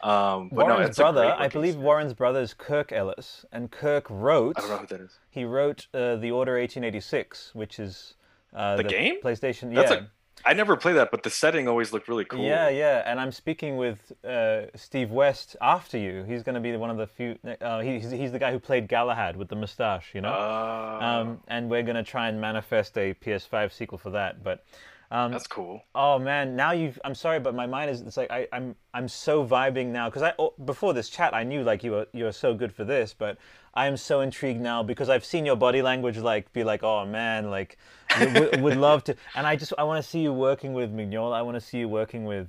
[0.09, 1.77] Um, but no, Warren's it's brother, I believe.
[1.77, 4.57] Warren's brother is Kirk Ellis, and Kirk wrote.
[4.57, 5.19] I don't know who that is.
[5.31, 8.15] He wrote uh, the Order 1886, which is
[8.55, 9.21] uh, The game?
[9.23, 9.75] PlayStation.
[9.75, 9.97] That's yeah.
[9.99, 10.07] a-
[10.47, 12.45] I never played that, but the setting always looked really cool.
[12.45, 16.25] Yeah, yeah, and I'm speaking with uh, Steve West after you.
[16.25, 17.39] He's going to be one of the few.
[17.61, 20.29] Uh, he's, he's the guy who played Galahad with the mustache, you know.
[20.29, 24.45] Uh, um, and we're going to try and manifest a PS5 sequel for that.
[24.45, 24.65] But
[25.11, 25.83] um, that's cool.
[25.95, 26.99] oh man, now you've.
[27.05, 28.01] I'm sorry, but my mind is.
[28.01, 28.75] It's like I, I'm.
[28.93, 32.07] I'm so vibing now because I oh, before this chat I knew like you were
[32.13, 33.39] you were so good for this, but
[33.75, 37.05] I am so intrigued now because I've seen your body language like be like oh
[37.05, 37.77] man like
[38.21, 41.35] would, would- love to and I just I want to see you working with Mignola.
[41.35, 42.49] I want to see you working with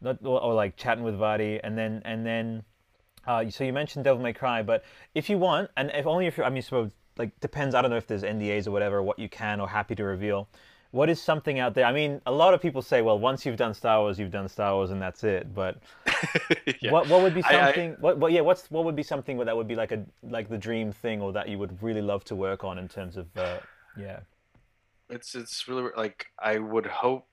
[0.00, 2.64] not or, or like chatting with Vaati and then and then
[3.26, 4.84] uh, so you mentioned Devil May Cry, but
[5.14, 7.74] if you want, and if only if you're, I mean, suppose like depends.
[7.74, 10.48] I don't know if there's NDAs or whatever, what you can or happy to reveal.
[10.92, 11.84] What is something out there?
[11.84, 14.48] I mean, a lot of people say, well, once you've done Star Wars, you've done
[14.48, 15.54] Star Wars, and that's it.
[15.54, 15.78] But
[16.80, 16.90] Yeah.
[16.92, 17.96] what what would be I- I- something?
[18.00, 18.40] what, what yeah?
[18.42, 21.32] What's what would be something that would be like a like the dream thing, or
[21.32, 23.58] that you would really love to work on in terms of uh,
[23.96, 24.20] yeah.
[25.10, 27.26] It's it's really like I would hope.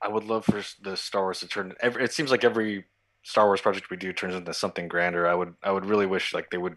[0.00, 1.74] I would love for the Star Wars to turn.
[1.80, 2.84] Every, it seems like every
[3.24, 5.26] Star Wars project we do turns into something grander.
[5.26, 6.76] I would I would really wish like they would.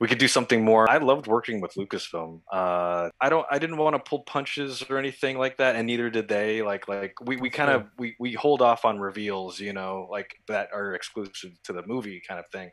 [0.00, 0.90] We could do something more.
[0.90, 2.40] I loved working with Lucasfilm.
[2.52, 3.46] Uh, I don't.
[3.50, 6.62] I didn't want to pull punches or anything like that, and neither did they.
[6.62, 10.34] Like like we, we kind of we, we hold off on reveals, you know, like
[10.48, 12.70] that are exclusive to the movie kind of thing.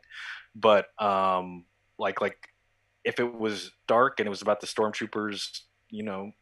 [0.54, 1.64] But um,
[1.98, 2.36] like like
[3.04, 5.60] if it was dark and it was about the stormtroopers,
[5.90, 6.32] you know,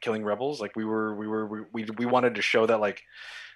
[0.00, 3.02] killing rebels, like we were we were we we, we wanted to show that like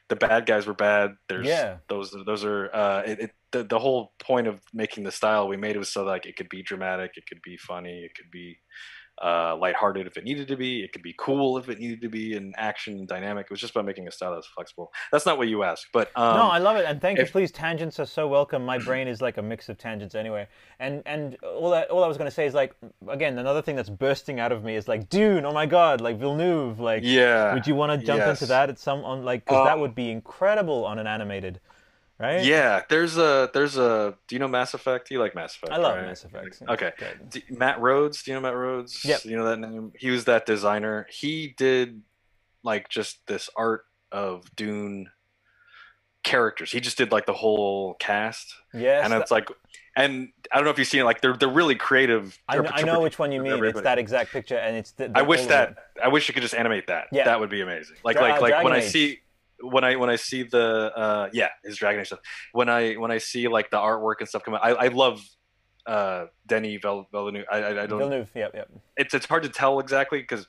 [0.09, 1.17] the bad guys were bad.
[1.29, 1.79] There's Yeah.
[1.89, 5.57] those those are uh it, it the, the whole point of making the style we
[5.57, 8.31] made it was so like it could be dramatic, it could be funny, it could
[8.31, 8.59] be
[9.23, 10.83] uh, lighthearted if it needed to be.
[10.85, 13.47] It could be cool if it needed to be, and action and dynamic.
[13.47, 14.93] It was just about making a style that's flexible.
[15.11, 17.33] That's not what you asked, but um, no, I love it, and thank if- you.
[17.33, 18.65] Please, tangents are so welcome.
[18.65, 20.47] My brain is like a mix of tangents anyway,
[20.79, 22.75] and and all that all I was gonna say is like
[23.09, 25.47] again another thing that's bursting out of me is like Dune.
[25.47, 27.55] Oh my God, like Villeneuve, like yeah.
[27.55, 28.43] Would you want to jump yes.
[28.43, 31.61] into that at some on like because that Um, would be incredible on an animated,
[32.19, 32.45] right?
[32.45, 34.15] Yeah, there's a there's a.
[34.29, 35.11] Do you know Mass Effect?
[35.11, 35.73] You like Mass Effect?
[35.73, 36.07] I love right?
[36.07, 36.63] Mass Effect.
[36.69, 36.93] Okay.
[36.99, 37.31] Great.
[37.31, 39.05] D- Matt Rhodes, do you know Matt Rhodes?
[39.05, 39.25] Yep.
[39.25, 39.93] You know that name?
[39.99, 41.07] He was that designer.
[41.11, 42.03] He did
[42.63, 45.09] like just this art of Dune
[46.23, 46.73] characters.
[46.73, 49.49] He just did like the whole cast, Yes, and it's like,
[49.97, 51.05] and I don't know if you've seen it.
[51.05, 52.39] Like they're they're really creative.
[52.49, 53.65] I know, I know which one you mean.
[53.65, 54.91] It's that exact picture, and it's.
[54.93, 55.77] The, the- I wish that.
[56.03, 57.07] I wish you could just animate that.
[57.13, 57.25] Yeah.
[57.25, 57.97] That would be amazing.
[58.05, 59.21] Like Dra- like like when Dragon I see
[59.61, 62.21] when I when I see the uh yeah his Dragon Age stuff.
[62.53, 65.23] When I when I see like the artwork and stuff come out, I I love
[65.87, 67.47] uh Denny Vel- Villeneuve.
[67.51, 67.99] I I, I don't.
[67.99, 68.31] Villeneuve.
[68.35, 68.69] Yep, yep.
[68.97, 70.47] It's it's hard to tell exactly because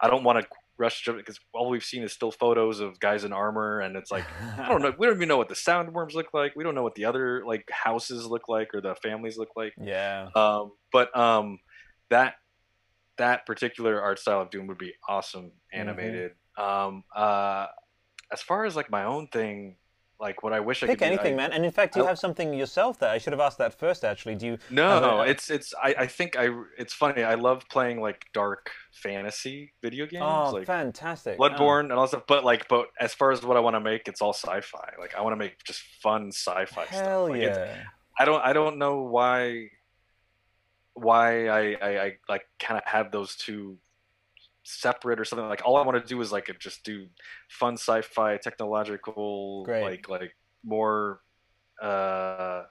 [0.00, 0.48] I don't want to
[0.78, 4.24] rush because all we've seen is still photos of guys in armor and it's like
[4.58, 4.94] I don't know.
[4.98, 6.54] We don't even know what the sandworms look like.
[6.54, 9.74] We don't know what the other like houses look like or the families look like.
[9.76, 10.28] Yeah.
[10.34, 11.58] Um, but um,
[12.10, 12.34] that
[13.18, 16.32] that particular art style of Dune would be awesome animated.
[16.56, 17.66] Um, uh,
[18.32, 19.76] as far as like my own thing,
[20.20, 21.52] like what I wish I Pick could do, anything, I- man.
[21.52, 23.10] And in fact, you I- have something yourself there.
[23.10, 24.04] I should have asked that first.
[24.04, 24.58] Actually, do you?
[24.68, 25.72] No, no, it's it's.
[25.82, 26.48] I, I think I.
[26.76, 27.22] It's funny.
[27.22, 31.38] I love playing like dark fantasy video games, Oh, like fantastic!
[31.38, 32.24] Bloodborne and all that stuff.
[32.26, 34.92] But like, but as far as what I want to make, it's all sci-fi.
[34.98, 36.88] Like I want to make just fun sci-fi Oh, stuff.
[36.88, 37.84] hell Like, yeah!
[38.18, 39.68] I don't I don't know why
[40.94, 43.78] why I I, I like kind of have those two
[44.70, 47.06] separate or something like all I want to do is like just do
[47.48, 49.82] fun sci-fi technological Great.
[49.82, 51.20] like like more
[51.82, 52.64] uh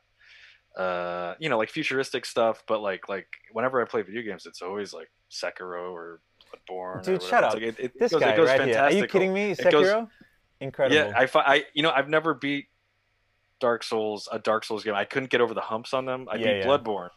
[0.78, 4.62] uh you know like futuristic stuff but like like whenever I play video games it's
[4.62, 6.22] always like Sekiro or
[6.70, 7.54] Bloodborne or Dude, shut up.
[7.56, 8.78] like, it, it This goes, guy it goes right here.
[8.80, 9.52] Are you kidding me?
[9.52, 10.08] It goes- Sekiro.
[10.60, 10.96] Incredible.
[10.96, 12.66] Yeah, I, I, you know, I've never beat
[13.60, 14.96] Dark Souls, a Dark Souls game.
[14.96, 16.28] I couldn't get over the humps on them.
[16.32, 16.66] I Yeah, beat yeah.
[16.66, 17.10] Bloodborne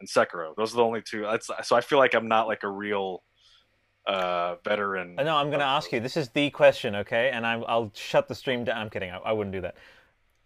[0.00, 0.54] and Sekiro.
[0.56, 1.22] Those are the only two.
[1.22, 3.22] That's so I feel like I'm not like a real
[4.06, 5.18] uh veteran.
[5.18, 6.00] Uh, No, I'm going to ask you.
[6.00, 7.30] This is the question, okay?
[7.32, 8.78] And I'm, I'll shut the stream down.
[8.78, 9.10] I'm kidding.
[9.10, 9.74] I, I wouldn't do that.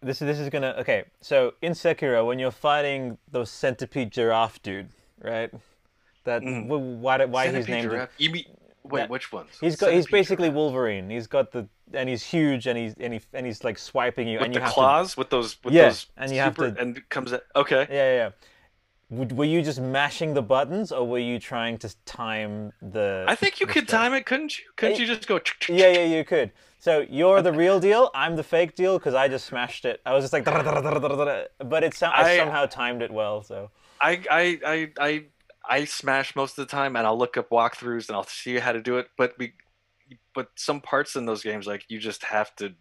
[0.03, 1.05] This this is gonna okay.
[1.21, 4.89] So in Sekiro, when you're fighting those centipede giraffe dude,
[5.23, 5.53] right?
[6.25, 8.11] That wh- why why he's Centipede named giraffe.
[8.17, 8.45] You mean
[8.83, 9.01] wait?
[9.01, 9.51] That- which ones?
[9.61, 10.57] He's got he's basically giraffe.
[10.57, 11.11] Wolverine.
[11.11, 14.39] He's got the and he's huge and he's and, he, and he's like swiping you
[14.39, 17.07] with and the have claws, with those, with Yeah, those, and you have to- and
[17.11, 17.87] comes at okay.
[17.91, 18.17] yeah yeah.
[18.17, 18.31] yeah.
[19.11, 23.25] Were you just mashing the buttons, or were you trying to time the?
[23.27, 24.01] I think you could stuff?
[24.01, 24.65] time it, couldn't you?
[24.77, 25.41] Couldn't you just go?
[25.69, 26.53] Yeah, yeah, you could.
[26.79, 28.11] So you're the real deal.
[28.15, 30.01] I'm the fake deal because I just smashed it.
[30.07, 33.43] I was just like, but it sound, I I- somehow timed it well.
[33.43, 35.25] So I I I I
[35.69, 38.73] I smash most of the time, and I'll look up walkthroughs and I'll see how
[38.73, 39.09] to do it.
[39.19, 39.55] But we,
[40.35, 42.75] but some parts in those games, like you just have to,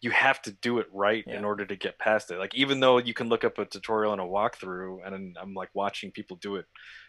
[0.00, 2.38] you have to do it right in order to get past it.
[2.38, 5.70] Like even though you can look up a tutorial and a walkthrough, and I'm like
[5.74, 6.66] watching people do it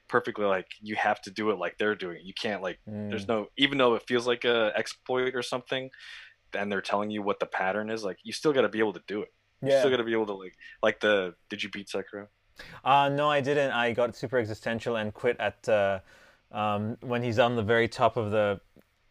[0.07, 2.23] perfectly, like you have to do it like they're doing it.
[2.23, 5.89] You can't like there's mm, no even though it feels like a exploit or something,
[6.53, 8.93] and they're telling you what the pattern is, like you still got to be able
[8.93, 9.29] to do it.
[9.61, 12.27] You still got to be able to like like the did you beat Sekiro?
[12.83, 13.71] Uh, no, I didn't.
[13.71, 15.99] I got super existential and quit at uh,
[16.51, 18.59] um, when he's on the very top of the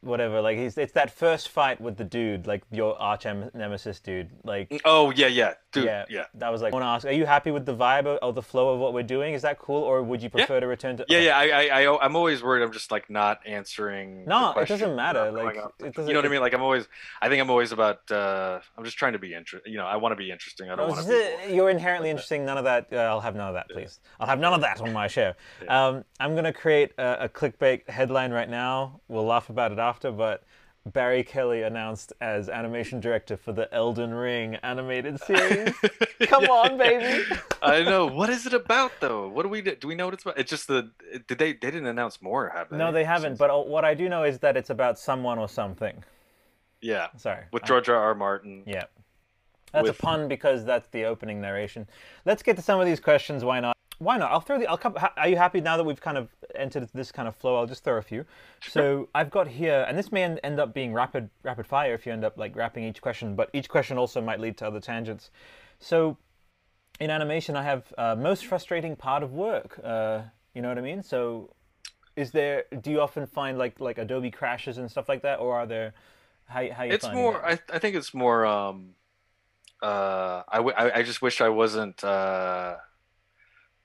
[0.01, 0.41] whatever.
[0.41, 4.31] Like he's it's that first fight with the dude, like your arch nemesis dude.
[4.45, 6.25] Like Oh yeah, yeah, dude, yeah, yeah.
[6.35, 6.73] That was like.
[6.73, 8.81] I want to ask, are you happy with the vibe or, or the flow of
[8.81, 9.35] what we're doing?
[9.35, 10.45] Is that cool, or would you Yeah.
[10.47, 11.05] prefer to return to?
[11.09, 11.39] Yeah, yeah.
[11.39, 12.63] I, I, I, I'm always worried.
[12.63, 14.25] I'm just like not answering.
[14.25, 16.41] the No, it doesn't matter, like, it doesn't- you know what I mean?
[16.41, 16.87] Like I'm always.
[17.21, 18.11] I think I'm always about.
[18.11, 19.73] uh I'm just trying to be interesting.
[19.73, 20.71] You know, I want to be interesting.
[20.71, 21.39] I don't want to.
[21.55, 22.45] You're inherently interesting.
[22.45, 22.89] None of that.
[22.93, 24.01] Uh, I'll have none of that, please.
[24.21, 25.33] I'll have none of that on my show.
[25.63, 25.87] Yeah.
[25.89, 29.01] Um, I'm gonna create a, a clickbait headline right now.
[29.09, 30.43] We'll laugh about it after, but.
[30.93, 35.75] Barry Kelly announced as animation director for the Elden Ring animated series.
[36.27, 37.25] Come Yeah, on, baby.
[37.63, 38.07] I know.
[38.07, 39.29] What is it about though?
[39.29, 39.77] What do we do?
[39.85, 40.39] We know what it's about?
[40.39, 40.91] It's just the.
[41.27, 41.53] Did they?
[41.53, 42.77] They didn't announce more, have they?
[42.77, 43.31] No, they haven't.
[43.33, 46.03] Since- But uh, what I do know is that it's about someone or something.
[46.81, 47.45] yeah, Sorry.
[47.53, 47.97] with George R.
[47.97, 48.15] R.
[48.15, 48.63] Martin.
[48.67, 48.85] Yeah.
[49.73, 51.87] That's With- a pun because that's the opening narration.
[52.25, 53.45] Let's get to some of these questions.
[53.45, 53.77] Why not?
[53.99, 54.31] Why not?
[54.31, 54.67] I'll throw the.
[54.67, 54.97] I'll come.
[55.17, 57.57] Are you happy now that we've kind of entered this kind of flow?
[57.57, 58.25] I'll just throw a few.
[58.69, 62.13] So I've got here, and this may end up being rapid rapid fire if you
[62.13, 65.31] end up like wrapping each question, but each question also might lead to other tangents.
[65.81, 66.17] So
[67.01, 69.81] in animation, I have uh, most frustrating part of work.
[69.83, 70.23] Uh,
[70.55, 71.03] you know what I mean?
[71.03, 71.55] So
[72.15, 72.65] is there?
[72.81, 75.93] Do you often find like like Adobe crashes and stuff like that, or are there?
[76.47, 77.45] How how you it's more?
[77.45, 78.95] I, I think it's more um
[79.83, 82.77] uh I, w- I, I just wish i wasn't uh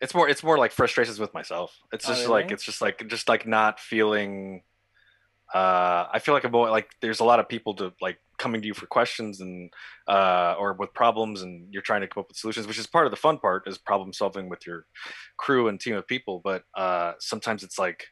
[0.04, 1.76] it's more it's more like frustrations with myself.
[1.94, 2.44] It's Oh, just really?
[2.44, 4.64] like it's just like just like not feeling.
[5.54, 8.68] Uh, I feel like I'm like there's a lot of people to like coming to
[8.68, 9.72] you for questions and
[10.08, 13.06] uh, or with problems, and you're trying to come up with solutions, which is part
[13.08, 14.86] of the fun part is problem solving with your
[15.38, 16.42] crew and team of people.
[16.44, 18.04] But uh, sometimes it's like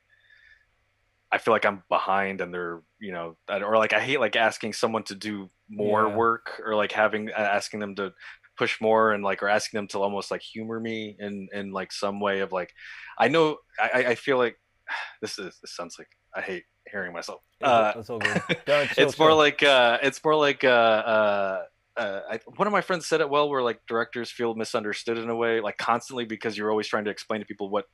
[1.32, 4.74] I feel like I'm behind, and they're you know, or like I hate like asking
[4.74, 6.16] someone to do more Yeah.
[6.16, 8.14] work or like having asking them to
[8.58, 11.92] push more and like or asking them to almost like humor me in in like
[11.92, 12.72] some way of like
[13.18, 14.60] I know I I feel like
[15.22, 17.42] this is this sounds like I hate hearing myself.
[17.60, 18.42] It's, Uh, it's all good.
[18.66, 21.64] Chill, it's more like uh it's more like uh uh
[21.98, 25.30] uh, I, one of my friends said it well, where like directors feel misunderstood in
[25.30, 27.86] a way, like constantly because you're always trying to explain to people what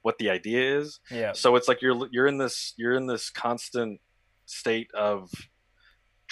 [0.00, 1.00] what the idea is.
[1.10, 4.00] yeah, So it's like you're you're in this you're in this constant
[4.46, 5.30] state of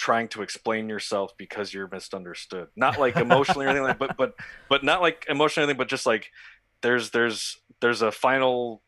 [0.01, 2.67] trying to explain yourself because you're misunderstood.
[2.75, 4.33] Not like emotionally or anything like but but
[4.67, 6.31] but not like emotionally anything, but just like
[6.81, 8.81] there's there's there's a final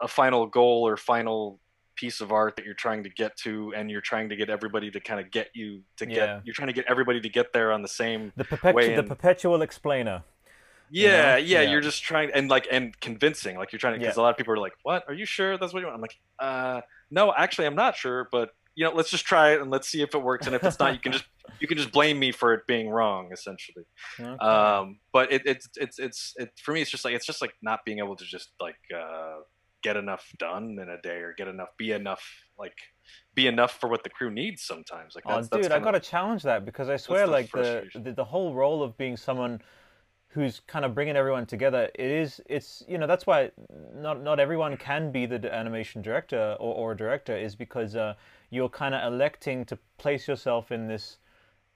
[0.00, 1.58] a final goal or final
[1.96, 4.90] piece of art that you're trying to get to and you're trying to get everybody
[4.90, 6.40] to kind of get you to get Yeah.
[6.44, 9.08] you're trying to get everybody to get there on the same the perpetual the in-
[9.08, 10.22] perpetual explainer.
[10.90, 11.36] You yeah, know?
[11.38, 11.70] yeah, Yeah.
[11.70, 14.22] you're just trying and like and convincing, like you're trying to because Yeah.
[14.22, 15.02] a lot of people are like, "What?
[15.08, 16.80] Are you sure that's what you want?" I'm like, "Uh,
[17.10, 20.02] no, actually, I'm not sure, but you know, let's just try it and let's see
[20.02, 20.46] if it works.
[20.46, 21.24] And if it's not, you can just
[21.60, 23.84] you can just blame me for it being wrong, essentially.
[24.18, 24.44] Okay.
[24.44, 27.54] Um, but it, it's it's it's it for me, it's just like it's just like
[27.62, 29.36] not being able to just like uh,
[29.82, 32.24] get enough done in a day or get enough, be enough,
[32.58, 32.76] like
[33.34, 35.14] be enough for what the crew needs sometimes.
[35.14, 37.50] Like Oh, dude, that's I kinda- got to challenge that because I swear, the like
[37.52, 39.60] the, the the whole role of being someone
[40.28, 43.52] who's kind of bringing everyone together, it is, it's you know that's why
[43.94, 48.14] not not everyone can be the animation director or, or director is because uh,
[48.54, 51.18] you're kind of electing to place yourself in this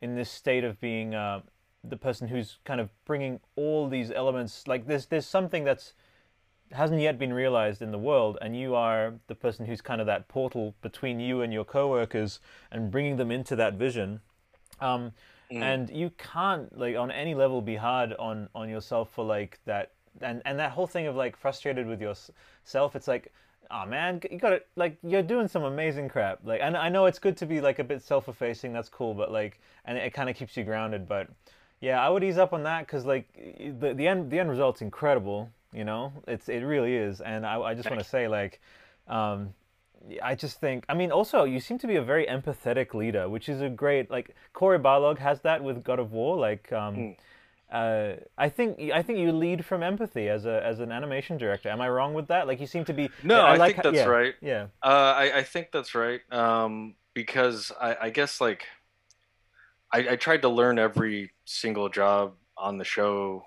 [0.01, 1.41] in this state of being uh,
[1.83, 4.67] the person who's kind of bringing all these elements.
[4.67, 5.95] Like there's there's something that's
[6.73, 10.07] hasn't yet been realized in the world and you are the person who's kind of
[10.07, 14.21] that portal between you and your coworkers and bringing them into that vision
[14.81, 15.13] um,
[15.51, 15.63] Mm.
[15.63, 19.93] and you can't like on any level be hard on on yourself for like that
[20.21, 23.33] and and that whole thing of like frustrated with yourself it's like
[23.71, 27.19] oh man you gotta like you're doing some amazing crap like and i know it's
[27.19, 30.37] good to be like a bit self-effacing that's cool but like and it, kind of
[30.37, 31.29] keeps you grounded but
[31.81, 33.27] yeah i would ease up on that because like
[33.81, 37.61] the, the end the end result's incredible you know it's it really is and i,
[37.61, 38.61] I just want to say like
[39.07, 39.55] um
[40.23, 43.49] I just think, I mean, also, you seem to be a very empathetic leader, which
[43.49, 46.37] is a great, like, Cory Barlog has that with God of War.
[46.37, 47.17] Like, um, Mm.
[47.73, 51.69] Uh, I think, I think you lead from empathy as a, as an animation director.
[51.69, 52.47] Am I wrong with that?
[52.47, 53.11] Like, you seem to be.
[53.23, 54.35] No, I, like think how- that's yeah, right.
[54.41, 54.67] Yeah.
[54.83, 56.21] Uh, I, I think that's right.
[56.33, 58.67] Um, because I, I guess like
[59.93, 63.45] I, I tried to learn every single job on the show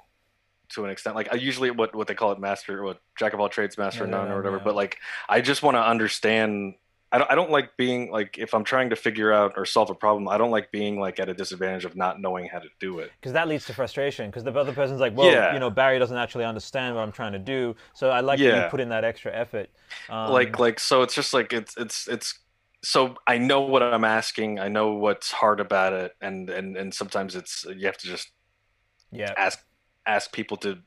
[0.69, 1.15] to an extent.
[1.15, 4.03] Like I usually what what they call it master, what jack of all trades, master
[4.05, 4.57] Yeah, none, or whatever.
[4.57, 4.63] yeah.
[4.63, 4.97] But like
[5.29, 6.75] I just want to understand.
[7.13, 9.89] I don't, I don't like being like if I'm trying to figure out or solve
[9.89, 10.29] a problem.
[10.29, 13.11] I don't like being like at a disadvantage of not knowing how to do it.
[13.19, 14.29] Because that leads to frustration.
[14.29, 15.53] Because the other person's like, well, Yeah.
[15.53, 17.75] you know, Barry doesn't actually understand what I'm trying to do.
[17.93, 19.69] So I like that you put in that extra effort.
[20.09, 22.39] Um, like like so it's just like it's it's it's
[22.83, 26.93] so i know what i'm asking i know what's hard about it and and and
[26.93, 28.31] sometimes it's you have to just
[29.11, 29.33] yeah.
[29.37, 29.63] ask
[30.07, 30.79] ask people to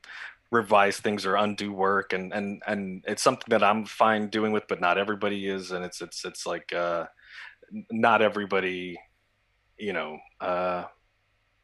[0.55, 4.65] revise things or undo work and and and it's something that i'm fine doing with
[4.71, 7.03] but not everybody is and it's it's it's like uh
[7.91, 8.97] not everybody
[9.77, 10.83] you know uh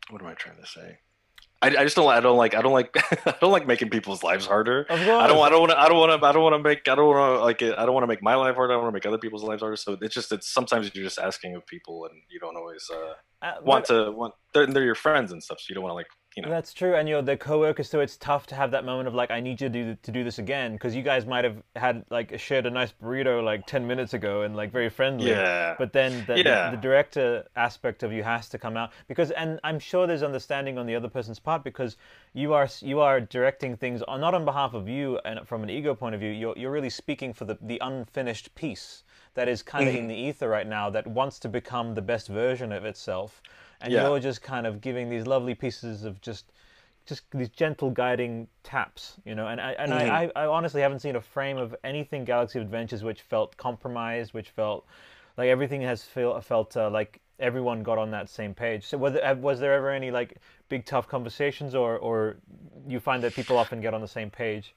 [0.10, 0.98] what am i trying to say
[1.64, 2.90] I, I just don't I don't like I don't like
[3.28, 4.88] I don't like making people's lives harder.
[4.90, 5.42] I don't.
[5.44, 5.80] I don't want to.
[5.80, 6.28] I don't want to.
[6.28, 6.88] I don't want to make.
[6.88, 7.62] I don't want to like.
[7.62, 8.74] it- I don't want to make my life harder.
[8.74, 9.76] I don't want to make other people's lives harder.
[9.76, 10.32] So it's just.
[10.32, 13.14] It's sometimes you're just asking of people, and you don't always uh,
[13.46, 14.34] Uh, want to want.
[14.56, 16.08] They're, they're your friends and stuff, so you don't want to like.
[16.36, 16.50] You know.
[16.50, 19.32] That's true, and you're the coworkers, so it's tough to have that moment of like,
[19.32, 22.06] I need you to do to do this again, because you guys might have had
[22.10, 25.32] like shared a nice burrito like ten minutes ago and like very friendly.
[25.32, 25.76] Yeah.
[25.78, 26.70] But then the, Yeah.
[26.70, 30.24] the, the director aspect of you has to come out because, and I'm sure there's
[30.24, 31.98] understanding on the other person's part because
[32.34, 35.70] you are you are directing things on, not on behalf of you and from an
[35.70, 36.32] ego point of view.
[36.32, 39.04] You're you're really speaking for the the unfinished piece
[39.34, 40.10] that is kind of in mm-hmm.
[40.10, 43.42] the ether right now that wants to become the best version of itself,
[43.82, 44.04] and Yeah.
[44.04, 46.52] you're just kind of giving these lovely pieces of just
[47.06, 49.48] just these gentle guiding taps, you know.
[49.48, 49.98] And I and Mhm.
[49.98, 53.58] I, I, I honestly haven't seen a frame of anything Galaxy of Adventures which felt
[53.58, 54.86] compromised, which felt
[55.38, 58.86] like everything has feel, felt uh, like everyone got on that same page.
[58.86, 60.38] So was there, was there ever any like
[60.70, 62.38] big tough conversations, or or
[62.88, 64.76] you find that people often get on the same page?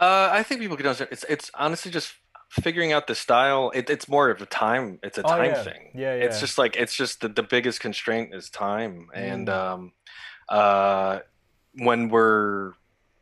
[0.00, 1.10] Uh, I think people can understand.
[1.12, 2.14] It's it's honestly just
[2.50, 3.70] figuring out the style.
[3.74, 4.98] It, it's more of a time.
[5.02, 5.62] It's a Oh, time yeah.
[5.62, 5.92] thing.
[5.94, 9.52] Yeah, yeah It's just like it's just the, the biggest constraint is time, and Mm.
[9.54, 9.92] um,
[10.48, 11.20] uh,
[11.74, 12.72] when we're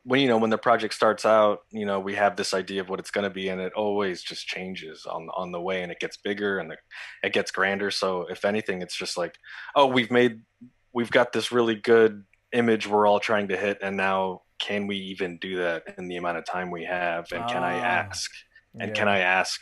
[0.04, 2.88] when you know when the project starts out, you know we have this idea of
[2.88, 5.90] what it's going to be, and it always just changes on on the way, and
[5.90, 6.76] it gets bigger and the,
[7.24, 7.90] it gets grander.
[7.90, 9.34] So if anything, it's just like,
[9.74, 10.42] oh, we've made
[10.92, 14.96] we've got this really good image we're all trying to hit, and now can we
[14.96, 18.30] even do that in the amount of time we have, and can I Ah, ask,
[18.78, 18.94] and yeah.
[18.94, 19.60] can I ask?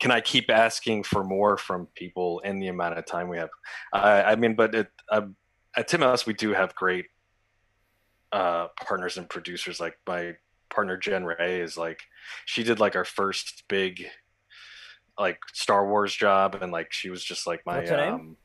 [0.00, 3.50] Can I keep asking for more from people in the amount of time we have?
[3.92, 5.22] I, I mean, but it, uh,
[5.76, 7.06] at Titmouse, we do have great
[8.32, 9.78] uh, partners and producers.
[9.78, 10.34] Like my
[10.70, 12.00] partner Jen Ray is like,
[12.46, 14.06] she did like our first big
[15.18, 18.14] like Star Wars job, and like she was just like my What's her name?
[18.14, 18.36] um,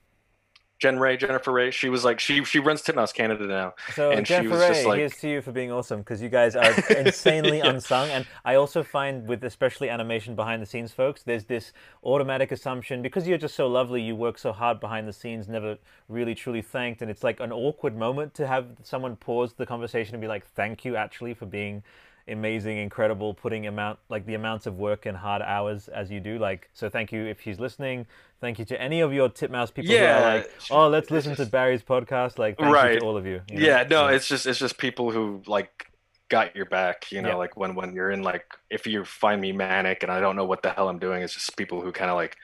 [0.80, 1.71] Jen Ray, Jennifer Ray.
[1.71, 3.73] She was like she she runs Titmouse Canada now.
[3.95, 6.21] So and she Jennifer was Ray, just like- here's to you for being awesome because
[6.21, 7.69] you guys are insanely Yeah.
[7.69, 8.09] unsung.
[8.09, 11.73] And I also find with especially animation behind the scenes folks, there's this
[12.03, 15.78] automatic assumption because you're just so lovely, you work so hard behind the scenes, never
[16.09, 20.13] really truly thanked, and it's like an awkward moment to have someone pause the conversation
[20.13, 21.84] and be like, "Thank you, actually, for being."
[22.28, 26.38] Amazing incredible putting amount like the amounts of work and hard hours as you do
[26.38, 28.05] like so thank you if she's listening
[28.41, 31.36] thank you to any of your titmouse people who Yeah, are like oh let's listen
[31.36, 32.91] to barry's podcast like thank you Right.
[32.91, 33.67] to all of you, you know?
[33.67, 35.91] yeah, no, it's just it's just people who like
[36.30, 37.11] got your back.
[37.11, 37.36] You know, Yeah.
[37.38, 40.45] like when when you're in like if you find me manic and I don't know
[40.45, 42.38] what the hell I'm doing, it's just people who kind of like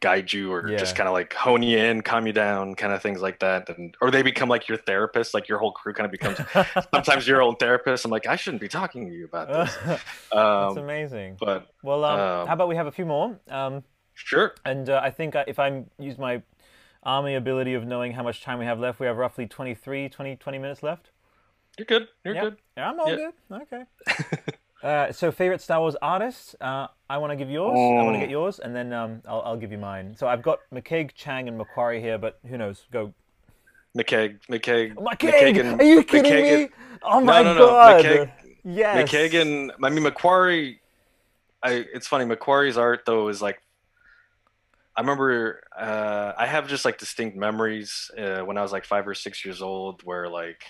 [0.00, 3.02] guide you or just kind of like hone you in, calm you down, kind of
[3.02, 3.68] things like that.
[3.68, 6.38] And or they become like your therapist, like your whole crew kind of becomes
[6.94, 8.04] sometimes your own therapist.
[8.04, 9.76] I'm like, I shouldn't be talking to you about this.
[9.84, 11.36] That's Um, amazing.
[11.38, 13.38] but Well, um, um, how about we have a few more?
[13.48, 13.84] Um,
[14.14, 14.54] sure.
[14.64, 16.42] and uh, I think uh, if I use my
[17.02, 20.36] army ability of knowing how much time we have left, we have roughly 23, 20,
[20.36, 21.10] 20 minutes left.
[21.78, 22.08] You're good.
[22.24, 22.40] You're Yeah.
[22.42, 22.56] good.
[22.76, 23.16] Yeah, I'm all Yeah.
[23.16, 23.62] good.
[23.62, 23.82] Okay.
[24.82, 26.54] uh, so, favorite Star Wars artists?
[26.60, 27.76] Uh, I want to give yours.
[27.76, 30.14] I want to get yours, and then um, I'll, I'll give you mine.
[30.16, 32.84] So, I've got McCaig, Chiang, and McQuarrie here, but who knows?
[32.90, 33.12] Go.
[33.96, 35.80] McCaig, McKeag, McCaig!
[35.80, 36.68] Are you kidding McKagan- me?
[37.02, 37.66] Oh my no, no.
[37.66, 38.04] god!
[38.04, 38.30] McCaig-
[38.64, 39.10] yes.
[39.10, 40.78] McKagan, I mean McQuarrie.
[41.62, 42.24] I it's funny.
[42.24, 43.60] McQuarrie's art though is like.
[44.96, 49.08] I remember uh, I have just like distinct memories uh, when I was like five
[49.08, 50.62] or six years old, where like,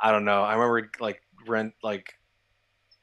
[0.00, 0.42] I don't know.
[0.42, 2.14] I remember like rent like,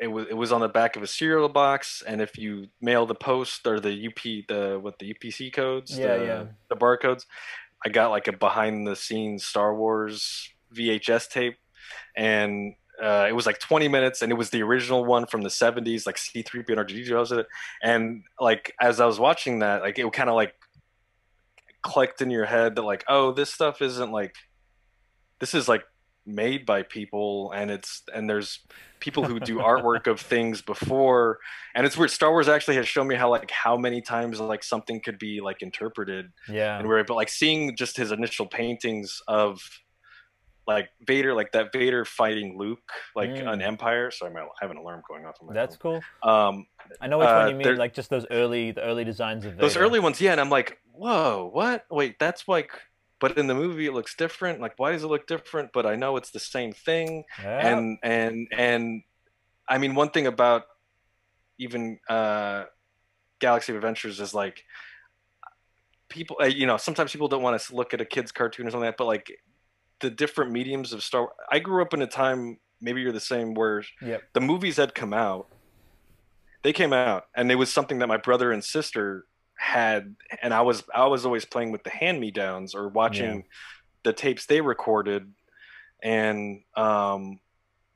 [0.02, 3.06] it was it was on the back of a cereal box, and if you mail
[3.06, 6.46] the post or the UP the what the UPC codes, Yeah, the, yeah.
[6.70, 7.26] the barcodes,
[7.86, 11.58] I got like a behind the scenes Star Wars VHS tape,
[12.18, 15.50] and uh, it was like 20 minutes, and it was the original one from the
[15.50, 17.46] 70s, like C3PO and R2D2 was it,
[17.84, 20.56] and like as I was watching that, like it kind of like
[21.84, 24.36] clicked in your head that like, oh, this stuff isn't like,
[25.40, 25.84] this is like
[26.26, 28.60] made by people, and it's and there's
[29.00, 31.40] people who do artwork of things before
[31.74, 34.64] and it's weird star wars actually has shown me how like how many times like
[34.64, 36.78] something could be like interpreted Yeah.
[36.78, 39.60] and where but like seeing just his initial paintings of
[40.68, 43.52] like Vader, like that Vader fighting Luke, like Mm.
[43.52, 44.12] an Empire.
[44.12, 46.02] Sorry, I might have an alarm going off on my That's cool.
[46.22, 46.68] Um,
[47.02, 47.64] I know which Uh, one you mean.
[47.64, 50.52] there- Like just those early, the early designs of those early ones, yeah, and I'm
[50.52, 51.86] like, whoa, what?
[51.90, 52.70] Wait, that's like,
[53.22, 54.60] but in the movie it looks different.
[54.60, 55.70] Like, why does it look different?
[55.72, 57.24] But I know it's the same thing.
[57.42, 57.68] Yeah.
[57.70, 59.04] and and and
[59.70, 60.64] I mean one thing about
[61.58, 62.66] even uh
[63.40, 64.64] Galaxy of Adventures is like
[66.10, 68.72] people uh, you know sometimes people don't want to look at a kid's cartoon or
[68.72, 69.32] something like that but like
[70.02, 73.54] the different mediums of Star I grew up in a time maybe you're the same
[73.54, 74.22] where Yep.
[74.34, 75.48] the movies had come out
[76.64, 79.26] they came out and it was something that my brother and sister
[79.62, 83.36] had and I was I was always playing with the hand me downs or watching
[83.36, 83.42] Yeah.
[84.06, 85.32] the tapes they recorded
[86.02, 87.40] and um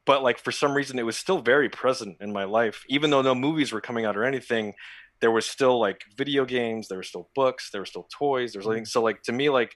[0.06, 3.24] but like for some reason it was still very present in my life even though
[3.24, 4.74] no movies were coming out or anything
[5.22, 8.60] there was still like video games there were still books there were still toys there
[8.60, 8.78] was Mm-hmm.
[8.78, 9.74] like so like to me like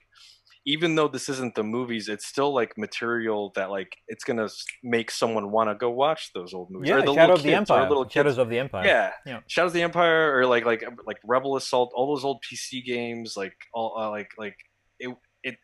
[0.66, 4.48] even though this isn't the movies it's still like material that like it's gonna
[4.82, 7.54] make someone want to go watch those old movies yeah, or the Shadow of the
[7.54, 7.88] Empire.
[7.88, 8.86] little kids Shadows of the Empire.
[8.86, 9.12] yeah.
[9.24, 9.40] Yeah.
[9.46, 13.34] Shadows of the Empire or like like like Rebel Assault, all those old PC games,
[13.36, 14.56] like all uh, like like
[14.98, 15.56] it it.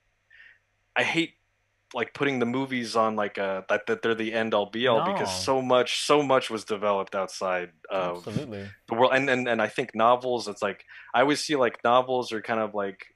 [0.97, 1.35] I hate
[1.95, 5.05] like putting the movies on like uh that that they're the end all be all
[5.05, 8.69] because so much so much was developed outside of Absolutely.
[8.89, 10.85] the world and, and and I think novels it's like
[11.15, 13.07] I always see like novels are kind of like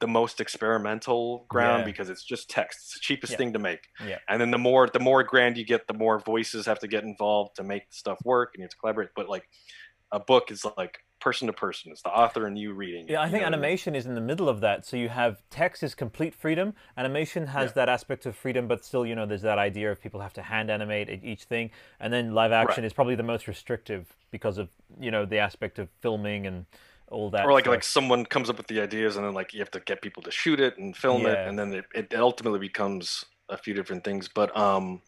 [0.00, 1.86] the most experimental ground Yeah.
[1.86, 2.78] because it's just text.
[2.80, 3.36] It's the cheapest Yeah.
[3.38, 3.88] thing to make.
[4.04, 4.18] Yeah.
[4.28, 7.02] And then the more the more grand you get, the more voices have to get
[7.04, 9.10] involved to make stuff work and you have to collaborate.
[9.16, 9.48] But like
[10.12, 11.90] a book is like person to person.
[11.90, 13.06] It's the author and you reading.
[13.08, 14.86] it, Yeah, I think know animation is in the middle of that.
[14.86, 16.74] So you have text is complete freedom.
[16.96, 17.74] Animation has Yeah.
[17.74, 20.42] that aspect of freedom, but still, you know, there's that idea of people have to
[20.42, 21.72] hand animate each thing.
[21.98, 22.86] And then live action Right.
[22.86, 24.68] is probably the most restrictive because of,
[25.00, 26.66] you know, the aspect of filming and
[27.10, 27.44] all that.
[27.44, 27.72] or like stuff.
[27.72, 30.22] like someone comes up with the ideas and then like you have to get people
[30.22, 34.04] to shoot it and film it and then it, it ultimately becomes a few different
[34.04, 35.00] things but um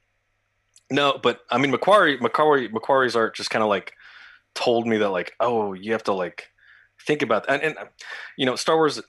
[0.90, 3.92] No, but I mean Macquarie McQuarrie, McQuarrie's art just kind of like
[4.55, 6.48] told me that like, oh, you have to like
[7.07, 7.62] think about that.
[7.62, 7.88] And, and
[8.36, 9.01] you know, Star Wars.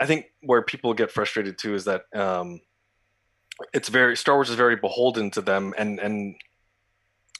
[0.00, 2.60] I think where people get frustrated too is that um,
[3.72, 6.34] it's very Star Wars is very beholden to them, and and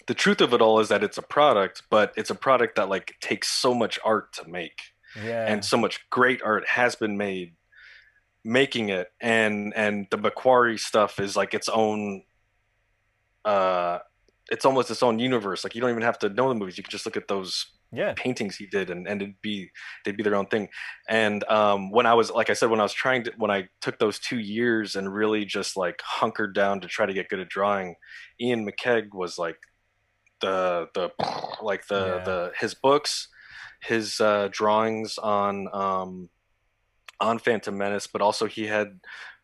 [0.07, 2.89] the truth of it all is that it's a product, but it's a product that
[2.89, 4.81] like takes so much art to make,
[5.17, 5.47] Yeah.
[5.47, 7.55] and so much great art has been made
[8.45, 12.23] making it, and and the McQuarrie stuff is like its own.
[13.45, 13.99] Uh,
[14.51, 15.65] it's almost its own universe.
[15.65, 17.75] Like you don't even have to know the movies; you can just look at those
[17.95, 18.13] yeah.
[18.17, 19.71] paintings he did and, and it'd be
[20.05, 20.69] they'd be their own thing
[21.09, 23.69] and um, when i was like i said when i was trying to when i
[23.81, 27.41] took those two years and really just like hunkered down to try to get good
[27.41, 27.95] at drawing
[28.41, 29.57] ian mccaig was like
[30.45, 31.05] the the
[31.63, 32.25] like the Yeah.
[32.25, 33.29] the his books
[33.83, 36.29] his uh, drawings on um,
[37.21, 38.89] on phantom menace but also he had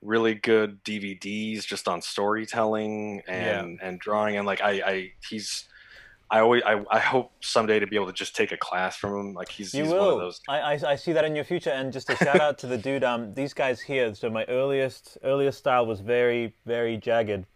[0.02, 5.66] really good dvds just on storytelling and and drawing and like i i he's
[6.32, 9.12] I always I, I hope someday to be able to just take a class from
[9.18, 9.34] him.
[9.34, 10.04] Like he's, You he's will.
[10.04, 10.40] one of those.
[10.48, 11.70] I, I, I see that in your future.
[11.70, 13.02] And just a shout out to the dude.
[13.02, 14.14] Um, these guys here.
[14.14, 17.46] So my earliest earliest style was very very jagged,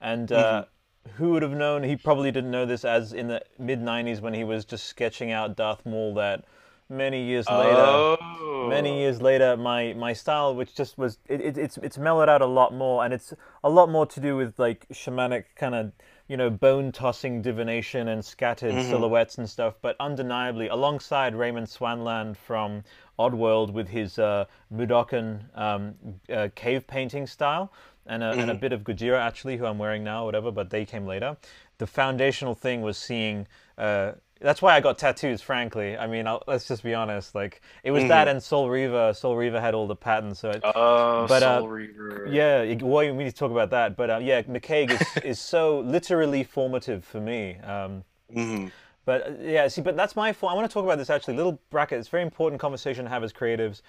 [0.00, 0.68] and uh, Mm-hmm.
[1.16, 1.82] Who would have known?
[1.82, 5.30] He probably didn't know this as in the mid '90s when he was just sketching
[5.30, 6.14] out Darth Maul.
[6.14, 6.44] That
[6.88, 7.76] many years later.
[7.76, 12.28] Oh, many years later my my style which just was it, it, it's it's mellowed
[12.28, 15.74] out a lot more and it's a lot more to do with like shamanic kind
[15.74, 15.92] of
[16.28, 22.36] you know bone tossing divination and scattered silhouettes and stuff but undeniably alongside Raymond Swanland
[22.36, 22.84] from
[23.18, 25.94] Oddworld with his uh, Mudokon um,
[26.32, 27.70] uh, cave painting style
[28.06, 30.70] and a, and a bit of Gojira actually who I'm wearing now or whatever but
[30.70, 31.36] they came later
[31.78, 33.46] the foundational thing was seeing
[33.78, 35.40] uh, that's why I got tattoos.
[35.40, 37.34] Frankly, I mean, I'll, let's just be honest.
[37.34, 39.14] Like it was that and Soul Reaver.
[39.14, 40.38] Soul Reaver had all the patterns.
[40.40, 42.26] So it, Oh, But, uh, Reaver.
[42.28, 43.96] yeah, it- well, we need to talk about that.
[43.96, 47.56] But uh, yeah, McCaig is, is so literally formative for me.
[47.58, 48.70] Um, Mhm.
[49.06, 50.52] but uh, yeah, see, but that's my fault.
[50.52, 51.36] I want to talk about this actually.
[51.36, 51.98] Little bracket.
[51.98, 53.80] It's a very important conversation to have as creatives.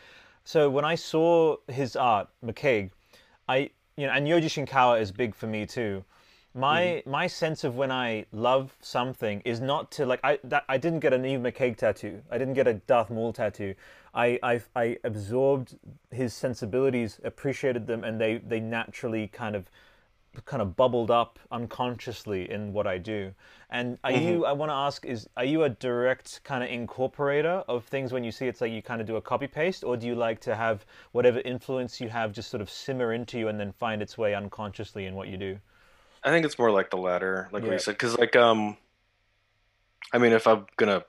[0.45, 2.91] So when I saw his art, McCaig,
[3.49, 6.03] I you know, and Yoji Shinkawa is big for me too.
[6.53, 7.11] My mm-hmm.
[7.11, 11.01] my sense of when I love something is not to like I that I didn't
[11.01, 12.21] get an Eve McCaig tattoo.
[12.31, 13.75] I didn't get a Darth Maul tattoo.
[14.13, 15.77] I I, I absorbed
[16.11, 19.69] his sensibilities, appreciated them, and they they naturally kind of
[20.45, 23.33] kind of bubbled up unconsciously in what I do.
[23.69, 24.45] And are you?
[24.45, 28.23] I want to ask: Is are you a direct kind of incorporator of things when
[28.23, 30.39] you see it's like you kind of do a copy paste, or do you like
[30.41, 34.01] to have whatever influence you have just sort of simmer into you and then find
[34.01, 35.59] its way unconsciously in what you do?
[36.23, 37.73] I think it's more like the latter, like what Yeah.
[37.73, 38.77] you said, because like um,
[40.13, 41.03] I mean, if I'm gonna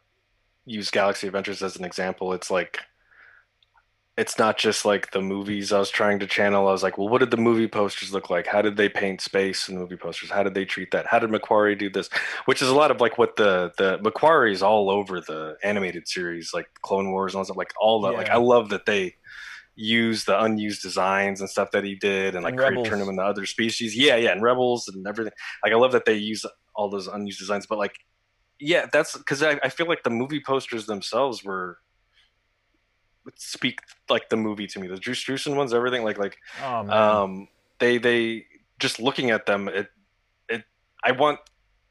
[0.66, 2.80] use Galaxy Adventures as an example, it's like
[4.16, 6.68] it's not just like the movies I was trying to channel.
[6.68, 8.46] I was like, well, what did the movie posters look like?
[8.46, 10.30] How did they paint space in the movie posters?
[10.30, 11.06] How did they treat that?
[11.06, 12.08] How did McQuarrie do this?
[12.46, 16.08] Which is a lot of like what the the McQuarrie is all over the animated
[16.08, 17.58] series, like Clone Wars and all stuff.
[17.58, 19.16] Like all the like I love that they
[19.74, 23.10] use the unused designs and stuff that he did and like And create, turn them
[23.10, 23.94] into other species.
[23.94, 25.34] Yeah, yeah, and Rebels and everything.
[25.62, 27.98] Like I love that they use all those unused designs, but like
[28.58, 31.76] yeah, that's because I, I feel like the movie posters themselves were
[33.36, 34.86] speak like the movie to me.
[34.88, 37.48] The Drew Struzan ones, everything like like Oh um
[37.78, 38.46] they they
[38.78, 39.88] just looking at them it
[40.48, 40.64] it
[41.04, 41.40] I want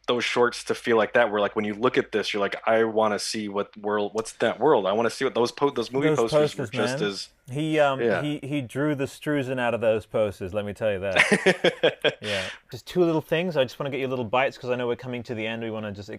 [0.07, 2.55] those shorts to feel like that where like when you look at this you're like
[2.67, 5.51] I want to see what world what's that world I want to see what those
[5.51, 7.09] po- those movie Those posters, were just man.
[7.09, 8.21] as he um yeah.
[8.21, 10.53] he he drew the Struzan out of those posters.
[10.53, 12.17] Let me tell you that.
[12.21, 13.57] Yeah, just two little things.
[13.57, 15.45] I just want to get you little bites because I know we're coming to the
[15.45, 15.63] end.
[15.63, 16.11] We want to just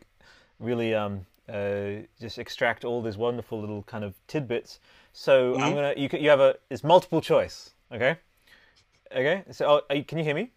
[0.58, 4.80] really um uh just extract all these wonderful little kind of tidbits.
[5.16, 5.76] So I'm Mhm.
[5.76, 7.70] gonna you can, you have a it's multiple choice.
[7.90, 8.18] Okay.
[9.10, 9.44] Okay.
[9.50, 10.52] So oh, you, can you hear me?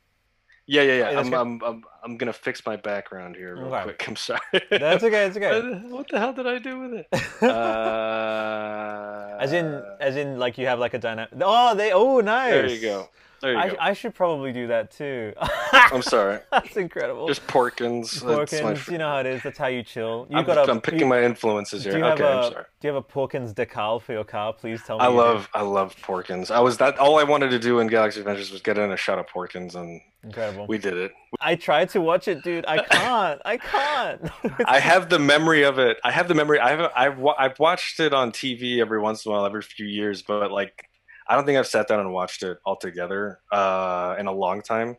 [0.68, 1.34] yeah yeah yeah I'm.
[1.34, 3.84] I'm I'm I'm gonna fix my background here real Okay.
[3.84, 4.40] quick I'm sorry
[4.70, 5.26] That's okay.
[5.26, 5.60] It's okay.
[5.90, 10.66] what the hell did I do with it uh, As in as in like you
[10.68, 11.34] have like a dynamic.
[11.42, 12.52] Oh, they oh nice.
[12.52, 13.10] there you go
[13.42, 15.34] there you I, go I should probably do that too.
[15.72, 17.28] I'm sorry That's incredible.
[17.28, 19.44] just Porkins Porkins, you know how it is.
[19.44, 20.28] That's how you chill.
[20.30, 20.72] You I'm, got a.
[20.72, 23.54] I'm picking you, my influences here okay a I'm sorry Do you have a Porkins
[23.54, 24.52] decal for your car?
[24.54, 25.06] Please tell me.
[25.06, 26.52] I love I love Porkins.
[26.52, 28.98] I was that all I wanted to do in Galaxy Adventures was get in a
[28.98, 30.68] shot of Porkins, and Incredible.
[30.68, 31.14] we did it.
[31.40, 32.66] I tried to watch it, dude.
[32.68, 33.42] I can't.
[33.46, 34.30] I can't.
[34.66, 35.98] I have the memory of it.
[36.04, 36.60] I have the memory.
[36.60, 39.86] I have I've I've watched it on TV every once in a while, every few
[39.86, 40.90] years, but like
[41.28, 44.64] I don't think I've sat down and watched it all together uh, in a long
[44.64, 44.98] time.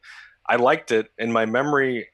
[0.48, 2.08] I liked it in my memory.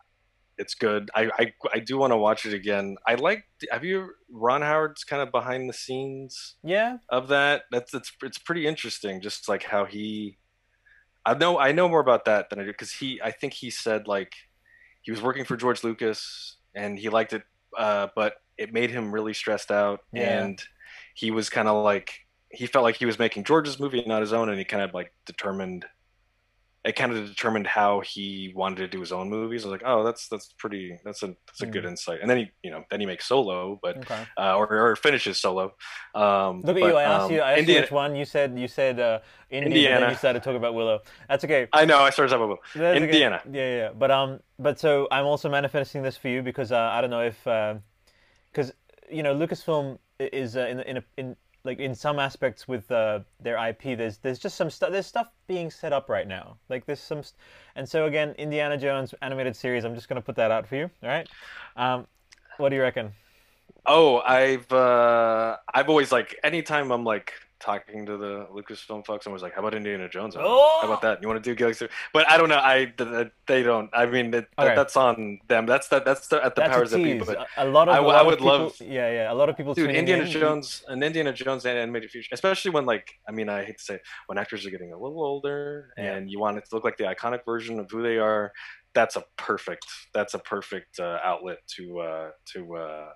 [0.59, 1.11] It's good.
[1.15, 2.97] I I, I do want to watch it again.
[3.07, 3.45] I like.
[3.71, 6.55] Have you Ron Howard's kind of behind the scenes?
[6.65, 6.97] yeah.
[7.11, 7.65] of that.
[7.71, 9.21] That's it's it's pretty interesting.
[9.21, 10.39] Just like how he,
[11.27, 13.21] I know I know more about that than I do because he.
[13.23, 14.33] I think he said like
[15.07, 17.45] he was working for George Lucas and he liked it,
[17.79, 20.43] uh, but it made him really stressed out, Yeah.
[20.43, 20.61] and
[21.15, 24.33] he was kind of like he felt like he was making George's movie, not his
[24.33, 25.85] own, and he kind of like determined.
[26.87, 29.65] It kind of determined how he wanted to do his own movies.
[29.65, 30.97] I was like, oh, that's that's pretty.
[31.05, 31.89] That's a that's a good Mm.
[31.91, 32.21] insight.
[32.21, 34.23] And then he, you know, then he makes Solo, but Okay.
[34.39, 35.75] uh, or, or finishes Solo.
[36.15, 36.97] Um, Look at but, you!
[36.97, 37.41] I asked um, you.
[37.41, 38.15] I asked Indiana- you which one.
[38.17, 39.19] You said you said uh,
[39.51, 40.11] India, and then Indiana.
[40.13, 41.01] you started talking about Willow.
[41.29, 41.67] That's okay.
[41.73, 41.99] I know.
[41.99, 43.01] I started talking about That's.
[43.03, 43.43] Indiana.
[43.51, 43.91] Yeah, yeah, yeah.
[43.93, 47.23] But um, but so I'm also manifesting this for you because uh, I don't know
[47.23, 47.43] if
[48.53, 48.73] because
[49.11, 51.37] you know Lucasfilm is uh, in in a, in
[51.67, 53.99] like in some aspects with uh, their IP.
[53.99, 54.93] There's there's just some stuff.
[54.93, 56.57] There's stuff being set up right now.
[56.69, 57.35] Like there's some, st-
[57.75, 59.85] and so again, Indiana Jones animated series.
[59.85, 60.91] I'm just gonna put that out for you.
[61.03, 61.29] All right.
[61.77, 62.07] Um,
[62.59, 63.13] what do you reckon?
[63.87, 69.33] Oh, I've uh, I've always like anytime I'm like talking to the Lucasfilm folks, and
[69.33, 70.37] was like, "How about Indiana Jones?
[70.39, 70.79] Oh!
[70.83, 71.23] How about that?
[71.23, 72.61] You want to do Galaxy?" But I don't know.
[72.63, 73.91] I th- th- they don't.
[73.93, 74.75] I mean, that, Okay.
[74.75, 75.67] that's on them.
[75.67, 76.05] That's that.
[76.05, 77.19] That's the, at the That's powers that be.
[77.19, 79.33] But A- lot of I a w- lot I of would people, love- Yeah, yeah.
[79.33, 79.75] A lot of people.
[79.75, 80.31] dude, Indiana in.
[80.31, 83.85] Jones, an Indiana Jones and animated feature, especially when like, I mean, I hate to
[83.85, 86.15] say, it, when actors are getting a little older Yeah.
[86.15, 88.53] and you want it to look like the iconic version of who they are.
[88.95, 89.87] That's a perfect.
[90.15, 93.09] That's a perfect uh, outlet to uh, to uh,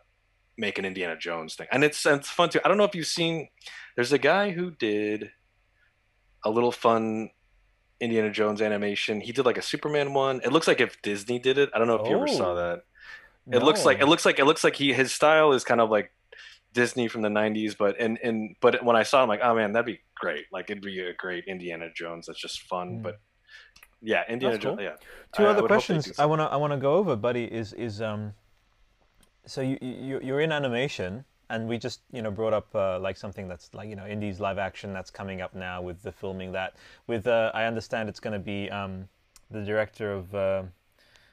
[0.61, 2.61] make an Indiana Jones thing, and it's it's fun too.
[2.64, 3.48] I don't know if you've seen.
[3.96, 5.30] There's a guy who did
[6.44, 7.30] a little fun
[8.00, 9.20] Indiana Jones animation.
[9.20, 10.40] He did like a Superman one.
[10.44, 11.70] It looks like if Disney did it.
[11.74, 12.56] I don't know if you ever saw Oh.
[12.56, 12.84] that.
[13.52, 15.90] It looks like it looks like it looks like he his style is kind of
[15.90, 16.12] like
[16.72, 19.54] Disney from the '90s, but and and but when I saw, it, I'm like, oh
[19.56, 20.44] man, that'd be great.
[20.52, 22.26] Like it'd be a great Indiana Jones.
[22.26, 22.98] That's just fun.
[22.98, 23.02] Mm.
[23.02, 23.20] But
[24.02, 24.76] yeah, Indiana Jones.
[24.76, 24.84] cool.
[24.84, 24.96] Yeah.
[25.34, 27.44] Two I- I other they questions I wanna I wanna go over, buddy.
[27.44, 28.34] Is is um,
[29.47, 33.16] so you you you're in animation, and we just you know brought up uh, like
[33.16, 36.53] something that's like you know Indies live action that's coming up now with the filming
[36.53, 36.76] that
[37.07, 39.09] with uh, I understand it's going to be um,
[39.51, 40.62] the director of uh,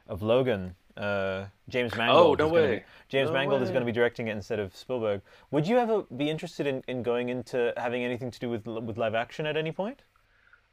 [0.07, 0.75] of Logan.
[0.95, 2.41] Uh, James Mangold.
[2.41, 2.77] Oh, no way.
[2.77, 5.21] Be, James No Mangold is going to be directing it instead of Spielberg.
[5.51, 8.97] Would you ever be interested in, in going into having anything to do with with
[8.97, 10.01] live action at any point?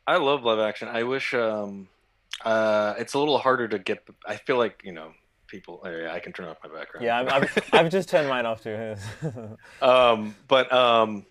[0.07, 0.89] I love live action.
[0.89, 1.89] I wish um,
[2.45, 4.07] uh, it's a little harder to get.
[4.27, 5.13] I feel like you know
[5.47, 5.81] people.
[5.85, 7.05] oh, yeah, I can turn off my background.
[7.05, 8.97] Yeah, I've, I've, I've just turned mine off too.
[9.83, 11.27] um, but um,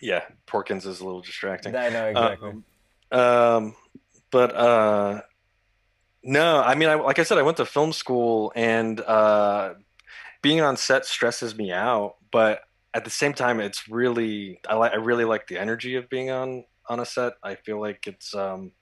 [0.00, 1.74] yeah, Porkins is a little distracting.
[1.74, 2.50] I know exactly.
[2.50, 3.74] Um, um,
[4.30, 5.20] but uh,
[6.24, 9.74] no, I mean, I, like I said, I went to film school, and uh,
[10.42, 12.16] being on set stresses me out.
[12.30, 12.62] But
[12.94, 16.30] at the same time, it's really I like I really like the energy of being
[16.30, 17.34] on on a set.
[17.42, 18.72] I feel like it's um,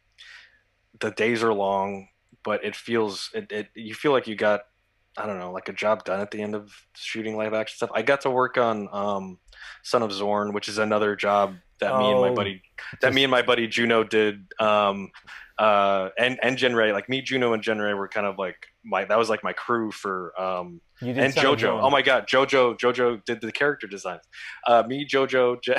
[1.01, 2.09] the days are long,
[2.45, 4.63] but it feels it, it you feel like you got
[5.17, 7.91] I don't know like a job done at the end of shooting live action stuff.
[7.95, 9.39] I got to work on um,
[9.83, 12.63] Son of Zorn, which is another job that me and my Oh, buddy
[13.03, 14.47] that me and my buddy Juno did.
[14.61, 15.11] Um,
[15.59, 18.57] uh, and and Jen Ray, like me, Juno, and Jen Ray were kind of like
[18.85, 21.81] my that was like my crew for um, You did and JoJo.
[21.83, 24.23] Oh my God, JoJo, JoJo did the character designs.
[24.67, 25.75] Uh, me, JoJo, Je-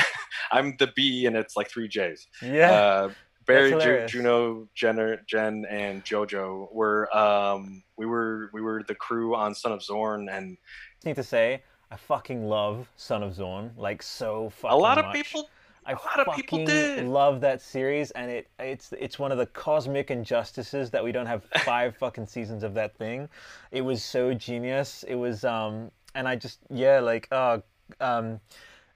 [0.51, 2.27] I'm the B, and it's like three J's.
[2.43, 2.71] Yeah.
[2.71, 3.09] Uh,
[3.53, 9.35] Barry, Ju- Juno, Jenner, Jen, and JoJo were um, we were we were the crew
[9.35, 10.57] on Son of Zorn, and
[11.05, 15.05] need to say, I fucking love Son of Zorn, like so fucking a lot of
[15.05, 15.15] much.
[15.15, 15.49] people.
[15.83, 17.07] I a lot of people did.
[17.07, 21.25] love that series, and it it's it's one of the cosmic injustices that we don't
[21.25, 23.27] have five fucking seasons of that thing.
[23.71, 25.03] It was so genius.
[25.07, 27.59] It was um, and I just yeah, like uh,
[27.99, 28.39] um,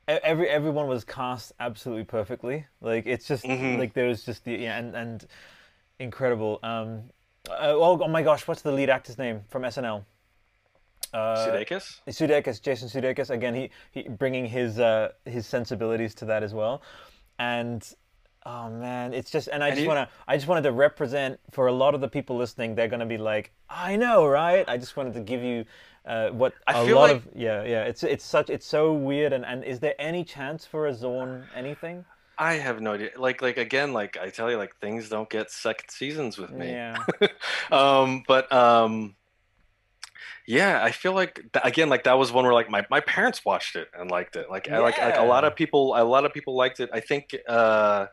[0.07, 2.65] every everyone was cast absolutely perfectly.
[2.81, 3.79] Like it's just Mhm.
[3.79, 5.25] like there was just the yeah, and and
[5.99, 6.59] incredible.
[6.63, 7.09] Um,
[7.49, 10.05] uh, oh, oh my gosh, what's the lead actor's name from SNL?
[11.13, 12.01] Uh, Sudeikis?
[12.07, 13.29] Sudeikis, Jason Sudeikis.
[13.29, 16.81] Again, he, he bringing his uh, his sensibilities to that as well,
[17.39, 17.93] and
[18.45, 21.39] oh man, it's just and I And just you- wanna I just wanted to represent
[21.51, 22.75] for a lot of the people listening.
[22.75, 24.67] They're gonna be like, I know, right?
[24.67, 25.65] I just wanted to give you
[26.05, 27.83] uh, what I a feel lot like- of yeah yeah.
[27.83, 31.45] It's it's such it's so weird and and is there any chance for a Zorn
[31.55, 32.05] anything?
[32.37, 33.11] I have no idea.
[33.17, 36.67] Like like again, like I tell you, like things don't get second seasons with me.
[36.69, 36.97] Yeah.
[37.71, 39.15] um, but um,
[40.45, 43.75] yeah, I feel like again, like that was one where like my, my parents watched
[43.75, 44.49] it and liked it.
[44.49, 46.89] Like I like like a lot of people, a lot of people liked it.
[46.93, 48.07] I think uh,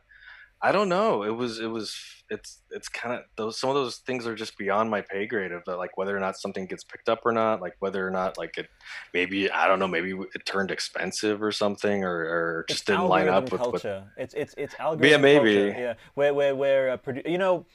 [0.65, 1.25] I don't know.
[1.25, 1.97] It was it was
[2.31, 5.51] it's it's kind of those some of those things are just beyond my pay grade
[5.51, 7.61] of uh, like whether or not something gets picked up or not.
[7.61, 8.69] Like whether or not like it
[9.13, 13.09] maybe I don't know maybe it turned expensive or something or, or just It's didn't
[13.09, 14.05] line up algorithm with, culture.
[14.17, 15.55] It's it's it's algorithm yeah maybe.
[15.57, 15.81] culture.
[15.81, 17.67] Yeah, where where where uh, produ- you know,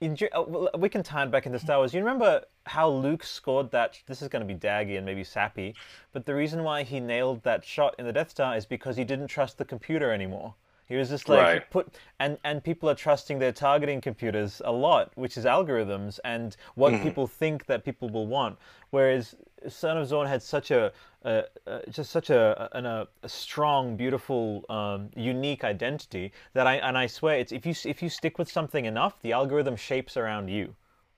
[0.00, 1.92] uh, we can tie it back into Star Wars.
[1.92, 3.98] You remember how Luke scored that?
[4.06, 5.74] This is going to be daggy and maybe sappy,
[6.12, 9.02] but the reason why he nailed that shot in the Death Star is because he
[9.02, 10.54] didn't trust the computer anymore.
[10.86, 11.62] He was just like Right.
[11.70, 16.56] put and and people are trusting their targeting computers a lot, which is algorithms and
[16.74, 17.00] what Mm-hmm.
[17.00, 18.58] people think that people will want.
[18.90, 19.34] Whereas
[19.68, 20.92] Son of Zorn had such a,
[21.24, 26.76] a, a just such a, an, a, a strong, beautiful, um, unique identity that I
[26.76, 30.16] and I swear it's if you if you stick with something enough, the algorithm shapes
[30.16, 30.74] around you,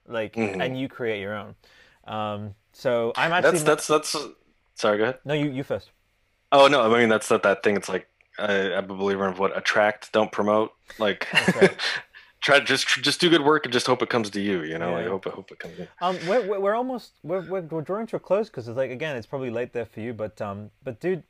[0.07, 0.59] like Mm-hmm.
[0.59, 1.55] and you create your own.
[2.05, 4.15] Um, so I'm actually That's that's that's.
[4.75, 5.19] Sorry, go ahead.
[5.23, 5.91] no you you first.
[6.51, 7.75] Oh no, I mean that's that that thing.
[7.75, 8.07] It's like
[8.39, 10.71] I, I'm a believer in what attract, don't promote.
[10.97, 11.75] Like right.
[12.41, 14.63] try just just do good work and just hope it comes to you.
[14.63, 14.95] You know, Yeah.
[14.97, 15.87] like hope it hope it comes in.
[16.01, 19.15] Um, we're, we're, almost we're, we're, we're drawing to a close because it's like again
[19.15, 21.23] it's probably late there for you, but um, but dude,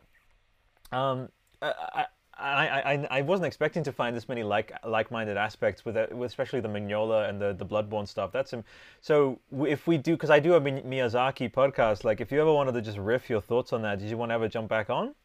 [0.91, 1.29] um,
[1.61, 2.05] I, I,
[2.37, 6.31] I, I I wasn't expecting to find this many like like-minded aspects with, it, with
[6.31, 8.31] especially the Mignola and the the Bloodborne stuff.
[8.31, 8.63] That's um,
[9.01, 12.03] so if we do because I do a Miyazaki podcast.
[12.03, 14.29] Like if you ever wanted to just riff your thoughts on that, did you want
[14.29, 15.15] to ever jump back on?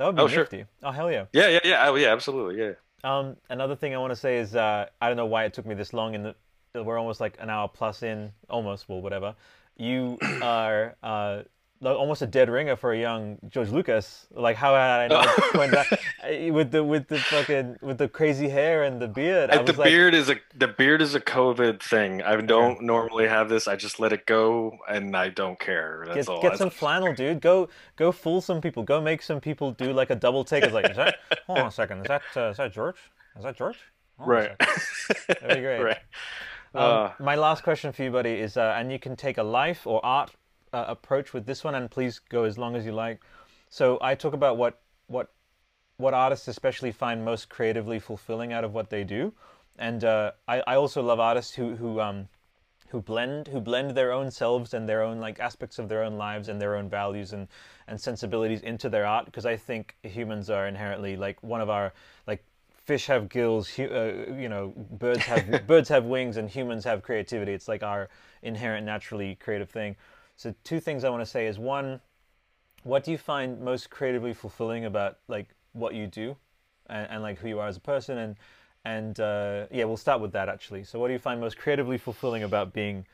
[0.00, 0.48] That would be Oh, sure.
[0.82, 1.26] Oh hell yeah.
[1.34, 1.88] Yeah, yeah, yeah.
[1.90, 2.58] Oh, yeah, absolutely.
[2.58, 2.72] Yeah.
[3.04, 5.66] Um, another thing I want to say is uh, I don't know why it took
[5.66, 6.14] me this long.
[6.14, 6.34] In the
[6.82, 9.34] we're almost like an hour plus in, almost well, whatever.
[9.76, 11.42] You are uh,
[11.82, 14.26] almost a dead ringer for a young George Lucas.
[14.30, 15.26] Like how had I not
[15.70, 15.92] that
[16.22, 19.50] uh, with the with the fucking with the crazy hair and the beard?
[19.50, 22.22] I the was like, beard is a the beard is a COVID thing.
[22.22, 23.66] I don't normally have this.
[23.66, 26.04] I just let it go, and I don't care.
[26.06, 26.36] That's Get, all.
[26.42, 27.40] get That's- some flannel, dude.
[27.40, 28.82] Go go fool some people.
[28.82, 30.64] Go make some people do like a double take.
[30.64, 31.16] It's like, is that?
[31.46, 32.00] Hold on a second.
[32.02, 32.96] Is that uh, is that George?
[33.36, 33.78] Is that George?
[34.18, 34.58] Hold right.
[35.28, 35.80] That'd be great.
[35.82, 35.98] right.
[36.74, 39.42] Um, Uh, my last question for you, buddy, is, uh, and you can take a
[39.42, 40.30] life or art
[40.72, 43.20] uh, approach with this one, and please go as long as you like.
[43.68, 45.30] So I talk about what what
[45.96, 49.32] what artists especially find most creatively fulfilling out of what they do,
[49.78, 52.28] and uh, I, I also love artists who who um
[52.90, 56.16] who blend who blend their own selves and their own like aspects of their own
[56.16, 57.46] lives and their own values and
[57.86, 61.92] and sensibilities into their art because I think humans are inherently like one of our
[62.26, 62.44] like
[62.84, 67.02] fish have gills hu- uh, you know birds have birds have wings and humans have
[67.02, 67.52] creativity.
[67.52, 68.08] It's like our
[68.42, 69.94] inherent naturally creative thing
[70.40, 72.00] so two things I want to say is one
[72.82, 76.34] what do you find most creatively fulfilling about like what you do
[76.86, 78.36] and, and like who you are as a person and
[78.86, 81.98] and uh, yeah we'll start with that actually so what do you find most creatively
[81.98, 83.04] fulfilling about being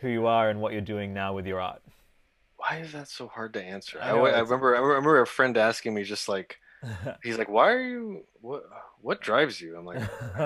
[0.00, 1.80] who you are and what you're doing now with your art
[2.58, 3.98] why is that so hard to answer?
[4.00, 6.58] I I, I remember I remember a friend asking me just like
[7.22, 8.64] he's like, "Why are you what
[9.02, 10.02] what drives you?" I'm like,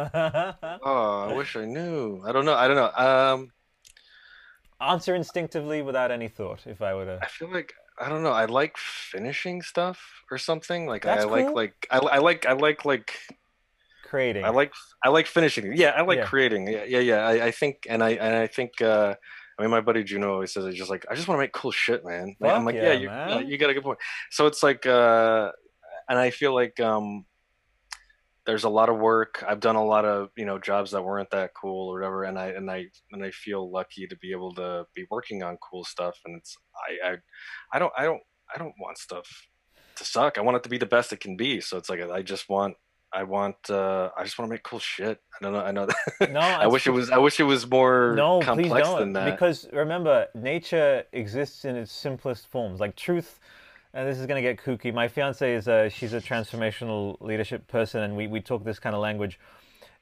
[0.82, 2.22] "Oh, I wish I knew.
[2.26, 2.54] I don't know.
[2.54, 2.92] I don't know.
[3.32, 3.52] Um
[4.80, 8.30] answer instinctively without any thought if I were to I feel like I don't know.
[8.30, 10.00] I like finishing stuff
[10.30, 10.86] or something.
[10.86, 11.54] Like I like cool.
[11.56, 13.18] like I, I like I like like
[14.04, 14.72] creating I like
[15.04, 15.72] I like finishing.
[15.76, 16.24] Yeah, I like Yeah.
[16.26, 16.68] creating.
[16.68, 17.26] Yeah, yeah, yeah.
[17.26, 19.14] I, I think and I and I think uh
[19.58, 21.52] I mean my buddy Juno always says "I just like I just want to make
[21.52, 22.36] cool shit, man.
[22.38, 23.98] Like, I'm like, yeah, yeah, you, you got a good point.
[24.30, 25.50] So it's like uh
[26.08, 27.24] and I feel like um
[28.48, 29.44] there's a lot of work.
[29.46, 32.38] I've done a lot of, you know, jobs that weren't that cool or whatever and
[32.38, 35.84] I and I and I feel lucky to be able to be working on cool
[35.84, 37.16] stuff and it's I I
[37.74, 38.22] I don't I don't
[38.52, 39.28] I don't want stuff
[39.96, 40.38] to suck.
[40.38, 41.60] I want it to be the best it can be.
[41.60, 42.76] So it's like I just want
[43.12, 45.18] I want uh I just want to make cool shit.
[45.38, 47.68] I don't know I know that No, I wish it was I wish it was
[47.68, 49.30] more no please complex don't than that.
[49.30, 53.40] because remember nature exists in its simplest forms like truth
[53.94, 54.92] and this is going to get kooky.
[54.92, 58.94] My fiance is a she's a transformational leadership person and we, we talk this kind
[58.94, 59.38] of language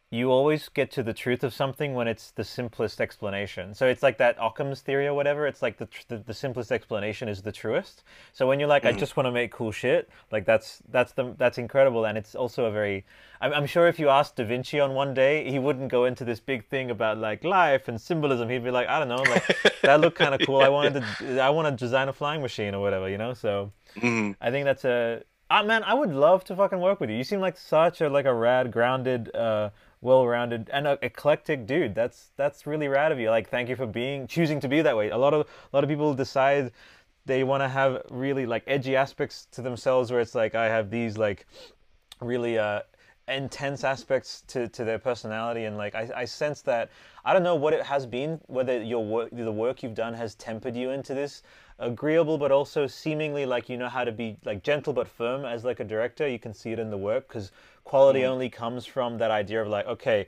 [0.09, 3.75] you always get to the truth of something when it's the simplest explanation.
[3.75, 5.49] So it's like that Occam's theory or whatever.
[5.49, 8.05] It's like the tr- the, the simplest explanation is the truest.
[8.33, 11.35] So when you're like, I just want to make cool shit, like that's that's the
[11.39, 13.05] that's incredible, and it's also a very.
[13.41, 16.25] I'm, I'm sure if you asked Da Vinci on one day, he wouldn't go into
[16.25, 18.49] this big thing about like life and symbolism.
[18.49, 19.45] He'd be like, I don't know, like
[19.83, 20.61] that looked kind of cool.
[20.61, 23.35] I wanted to I want to design a flying machine or whatever, you know.
[23.35, 24.37] So Mhm.
[24.41, 27.17] I think that's a ah man, I would love to fucking work with you.
[27.17, 29.71] You seem like such a like a rad, grounded, uh,
[30.07, 31.95] well-rounded, and a eclectic dude.
[31.95, 33.29] That's that's really rad of you.
[33.29, 35.11] Like, thank you for being choosing to be that way.
[35.11, 36.73] A lot of a lot of people decide
[37.27, 40.91] they want to have really like edgy aspects to themselves, where it's like I have
[40.91, 41.47] these like
[42.21, 42.81] really uh
[43.29, 46.91] intense aspects to, to their personality and like I, I sense that
[47.25, 50.37] I don't know what it has been whether your work the work you've done has
[50.37, 51.43] tempered you into this
[51.79, 55.65] agreeable but also seemingly like you know how to be like gentle but firm as
[55.65, 56.27] like a director.
[56.29, 57.53] You can see it in the work because
[57.85, 60.27] quality only comes from that idea of like okay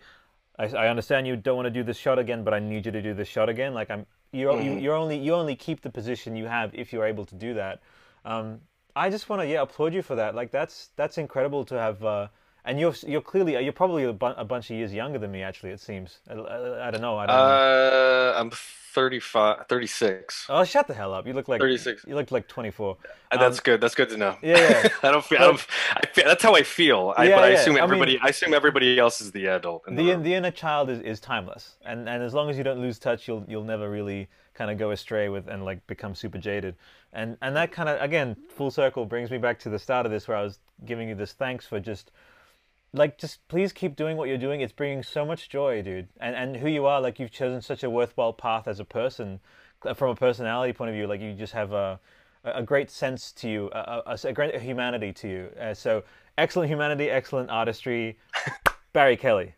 [0.58, 2.92] I, I understand you don't want to do this shot again but I need you
[2.92, 3.74] to do this shot again.
[3.74, 7.06] Like I'm you're, you, you're only you only keep the position you have if you're
[7.06, 7.80] able to do that.
[8.24, 8.60] Um,
[8.94, 10.34] I just want to yeah applaud you for that.
[10.34, 12.28] Like that's that's incredible to have uh,
[12.64, 15.42] and you're you're clearly you're probably a, bu- a bunch of years younger than me.
[15.42, 16.18] Actually, it seems.
[16.30, 17.16] I, I, I don't know.
[17.16, 17.42] I don't know.
[17.42, 20.46] Uh, I'm 35, 36.
[20.48, 21.26] Oh, shut the hell up!
[21.26, 22.04] You look like 36.
[22.08, 22.96] You look like 24.
[23.30, 23.80] And that's good.
[23.80, 24.30] That's good to know.
[24.30, 24.88] Um, Yeah, yeah.
[25.02, 25.38] I don't feel.
[25.38, 25.66] I don't,
[25.96, 27.14] I feel that's how I feel.
[27.16, 27.54] I, Yeah, but I yeah.
[27.58, 28.18] assume I mean- everybody.
[28.20, 29.86] I, assume everybody else is the adult.
[29.86, 32.64] In the, the the inner child is, is timeless, and and as long as you
[32.64, 36.14] don't lose touch, you'll you'll never really kind of go astray with and like become
[36.14, 36.74] super jaded,
[37.12, 40.10] and and that kind of again full circle brings me back to the start of
[40.12, 42.10] this where I was giving you this thanks for just
[42.92, 44.60] like just please keep doing what you're doing.
[44.60, 47.00] It's bringing so much joy, dude, and and who you are.
[47.00, 49.40] Like you've chosen such a worthwhile path as a person,
[49.84, 51.06] uh, from a personality point of view.
[51.06, 52.00] Like you just have a
[52.44, 55.48] a great sense to you, a, a, a great humanity to you.
[55.60, 56.02] Uh, so
[56.36, 58.18] excellent humanity, excellent artistry,
[58.92, 59.54] Barry Kelly.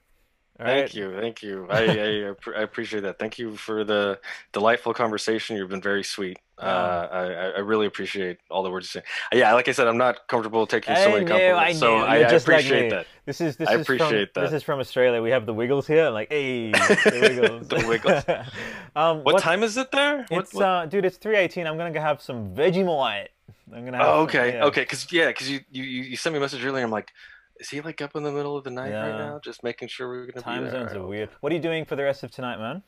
[0.58, 0.80] Right?
[0.80, 1.66] Thank you, thank you.
[1.70, 3.18] I, I, I appreciate that.
[3.18, 4.18] Thank you for the
[4.52, 5.56] delightful conversation.
[5.56, 6.38] You've been very sweet.
[6.62, 7.20] Uh, I,
[7.56, 9.06] I- really appreciate all the words you say.
[9.38, 11.96] Yeah, like I said, I'm not comfortable taking so I many knew, compliments, I so.
[11.96, 13.06] I, I just like appreciate that.
[13.26, 14.40] This is this I is from, appreciate that.
[14.42, 15.22] This is from Australia.
[15.22, 16.06] We have the Wiggles here.
[16.06, 17.68] I'm like, hey, the Wiggles.
[17.68, 18.24] The Wiggles.
[18.96, 20.26] um, What what's- time is it there?
[20.30, 21.66] It's what- uh, dude, it's 3:18.
[21.66, 23.28] I'm gonna go have some Vegemite.
[23.72, 23.98] I'm gonna.
[23.98, 24.64] Have oh, some- okay, yeah.
[24.64, 26.84] okay, because yeah, because you, you you sent me a message earlier.
[26.84, 27.10] I'm like,
[27.60, 30.08] is he like up in the middle of the night right now, just making sure
[30.08, 30.88] we're gonna Time be there?
[30.88, 31.28] zones are weird.
[31.40, 32.82] What are you doing for the rest of tonight, man?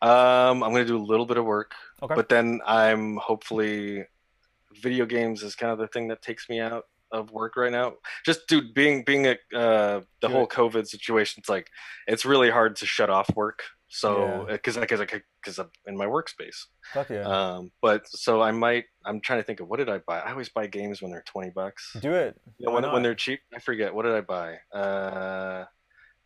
[0.00, 1.72] Um, I'm gonna do a little bit of work,
[2.02, 2.14] Okay.
[2.14, 4.04] but then I'm hopefully
[4.82, 7.94] video games is kind of the thing that takes me out of work right now.
[8.24, 10.46] Just dude, being being a uh, the whole.
[10.46, 11.68] COVID situation, it's like
[12.06, 13.62] it's really hard to shut off work.
[13.88, 14.52] So Yeah.
[14.52, 16.66] because because because I'm in my workspace.
[16.92, 17.22] Fuck yeah.
[17.22, 18.84] Um, but so I might.
[19.06, 20.20] I'm trying to think of what did I buy.
[20.20, 21.96] I always buy games when they're twenty bucks.
[21.98, 22.38] Do it.
[22.58, 23.94] You know, when, when they're cheap, I forget.
[23.94, 24.58] What did I buy?
[24.72, 25.64] Uh,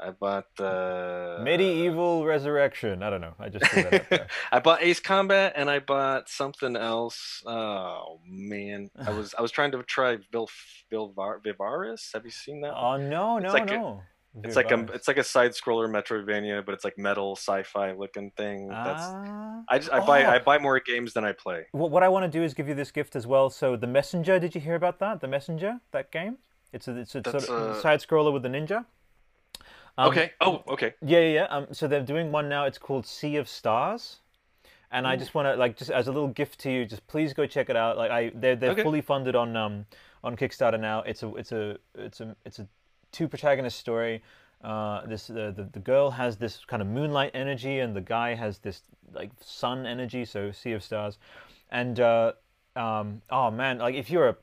[0.01, 3.03] I bought the MediEvil Resurrection.
[3.03, 3.35] I don't know.
[3.39, 4.27] I just threw that up there.
[4.53, 7.43] I bought Ace Combat and I bought something else.
[7.47, 10.49] Oh man, I was I was trying to try Vil
[10.91, 12.13] Vilvar Valfaris.
[12.15, 12.73] Have you seen that?
[12.75, 13.09] Oh one?
[13.09, 14.03] no, no, It's like a- no.
[14.45, 18.31] It's like a it's like a side scroller Metroidvania, but it's like metal sci-fi looking
[18.31, 18.69] thing.
[18.69, 19.61] That's Ah.
[19.69, 20.31] I just I buy Oh.
[20.31, 21.67] I buy more games than I play.
[21.73, 23.51] What, what I want to do is give you this gift as well.
[23.51, 25.21] So the Messenger, did you hear about that?
[25.21, 26.39] The Messenger, that game.
[26.73, 28.87] It's a it's a sort of uh, side scroller with the ninja.
[29.99, 30.33] Um, okay.
[30.41, 30.95] Oh, okay.
[31.05, 31.45] Yeah, yeah, yeah.
[31.45, 32.65] Um, so they're doing one now.
[32.65, 34.21] It's called Sea of Stars,
[34.91, 37.33] and I just want to like just as a little gift to you, just please
[37.33, 37.97] go check it out.
[37.99, 38.83] Like I, they're they're Okay.
[38.83, 39.87] fully funded on um
[40.25, 41.03] on Kickstarter now.
[41.03, 42.67] It's a it's a it's a it's a
[43.13, 44.23] two protagonist story.
[44.65, 48.35] Uh, this the, the the girl has this kind of moonlight energy, and the guy
[48.35, 48.83] has this
[49.13, 50.25] like sun energy.
[50.25, 51.19] So Sea of Stars,
[51.71, 52.33] and uh,
[52.77, 54.37] um, oh man, like if you're a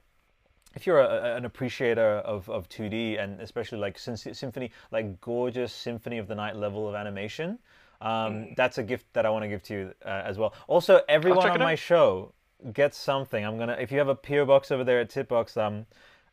[0.76, 6.18] if you're a, an appreciator of, of 2D and especially like symphony, like gorgeous symphony
[6.18, 7.60] of the night level of animation,
[8.02, 10.54] um, that's a gift that I want to give to you uh, as well.
[10.68, 11.80] Also, everyone on my out.
[11.80, 12.34] show
[12.74, 13.46] gets something.
[13.46, 15.86] I'm gonna if you have a PO box over there at Tipbox, um,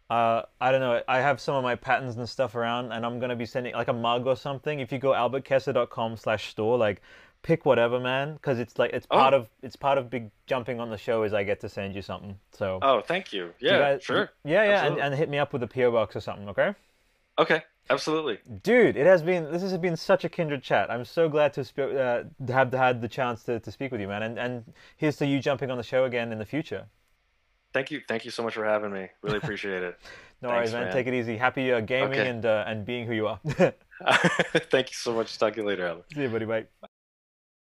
[0.09, 1.03] uh, I don't know.
[1.09, 3.89] I have some of my patterns and stuff around, and I'm gonna be sending like
[3.89, 4.79] a mug or something.
[4.79, 7.03] If you go albertchessa.com/store, like
[7.47, 9.39] pick whatever, man, because it's like it's part Oh.
[9.39, 12.02] of it's part of big jumping on the show is I get to send you
[12.02, 12.36] something.
[12.52, 12.81] So.
[12.82, 13.44] Oh, thank you.
[13.60, 14.31] You Yeah, guys- sure.
[14.44, 16.74] Yeah, yeah, and, and hit me up with a PO box or something, okay?
[17.39, 18.39] Okay, absolutely.
[18.62, 20.90] Dude, it has been this has been such a kindred chat.
[20.90, 24.09] I'm so glad to sp- uh, have had the chance to, to speak with you,
[24.09, 24.23] man.
[24.24, 24.52] And and
[24.97, 26.86] here's to you jumping on the show again in the future.
[27.73, 28.01] Thank you.
[28.09, 29.09] Thank you so much for having me.
[29.23, 29.98] Really appreciate it.
[30.43, 30.85] No Thanks, worries, man.
[30.85, 30.93] man.
[30.93, 31.36] Take it easy.
[31.39, 32.28] Happy uh, gaming Okay.
[32.28, 33.40] and uh, and being who you are.
[34.74, 35.39] Thank you so much.
[35.39, 36.02] Talk to you later, Alan.
[36.12, 36.44] See you, buddy.
[36.44, 36.66] Bye.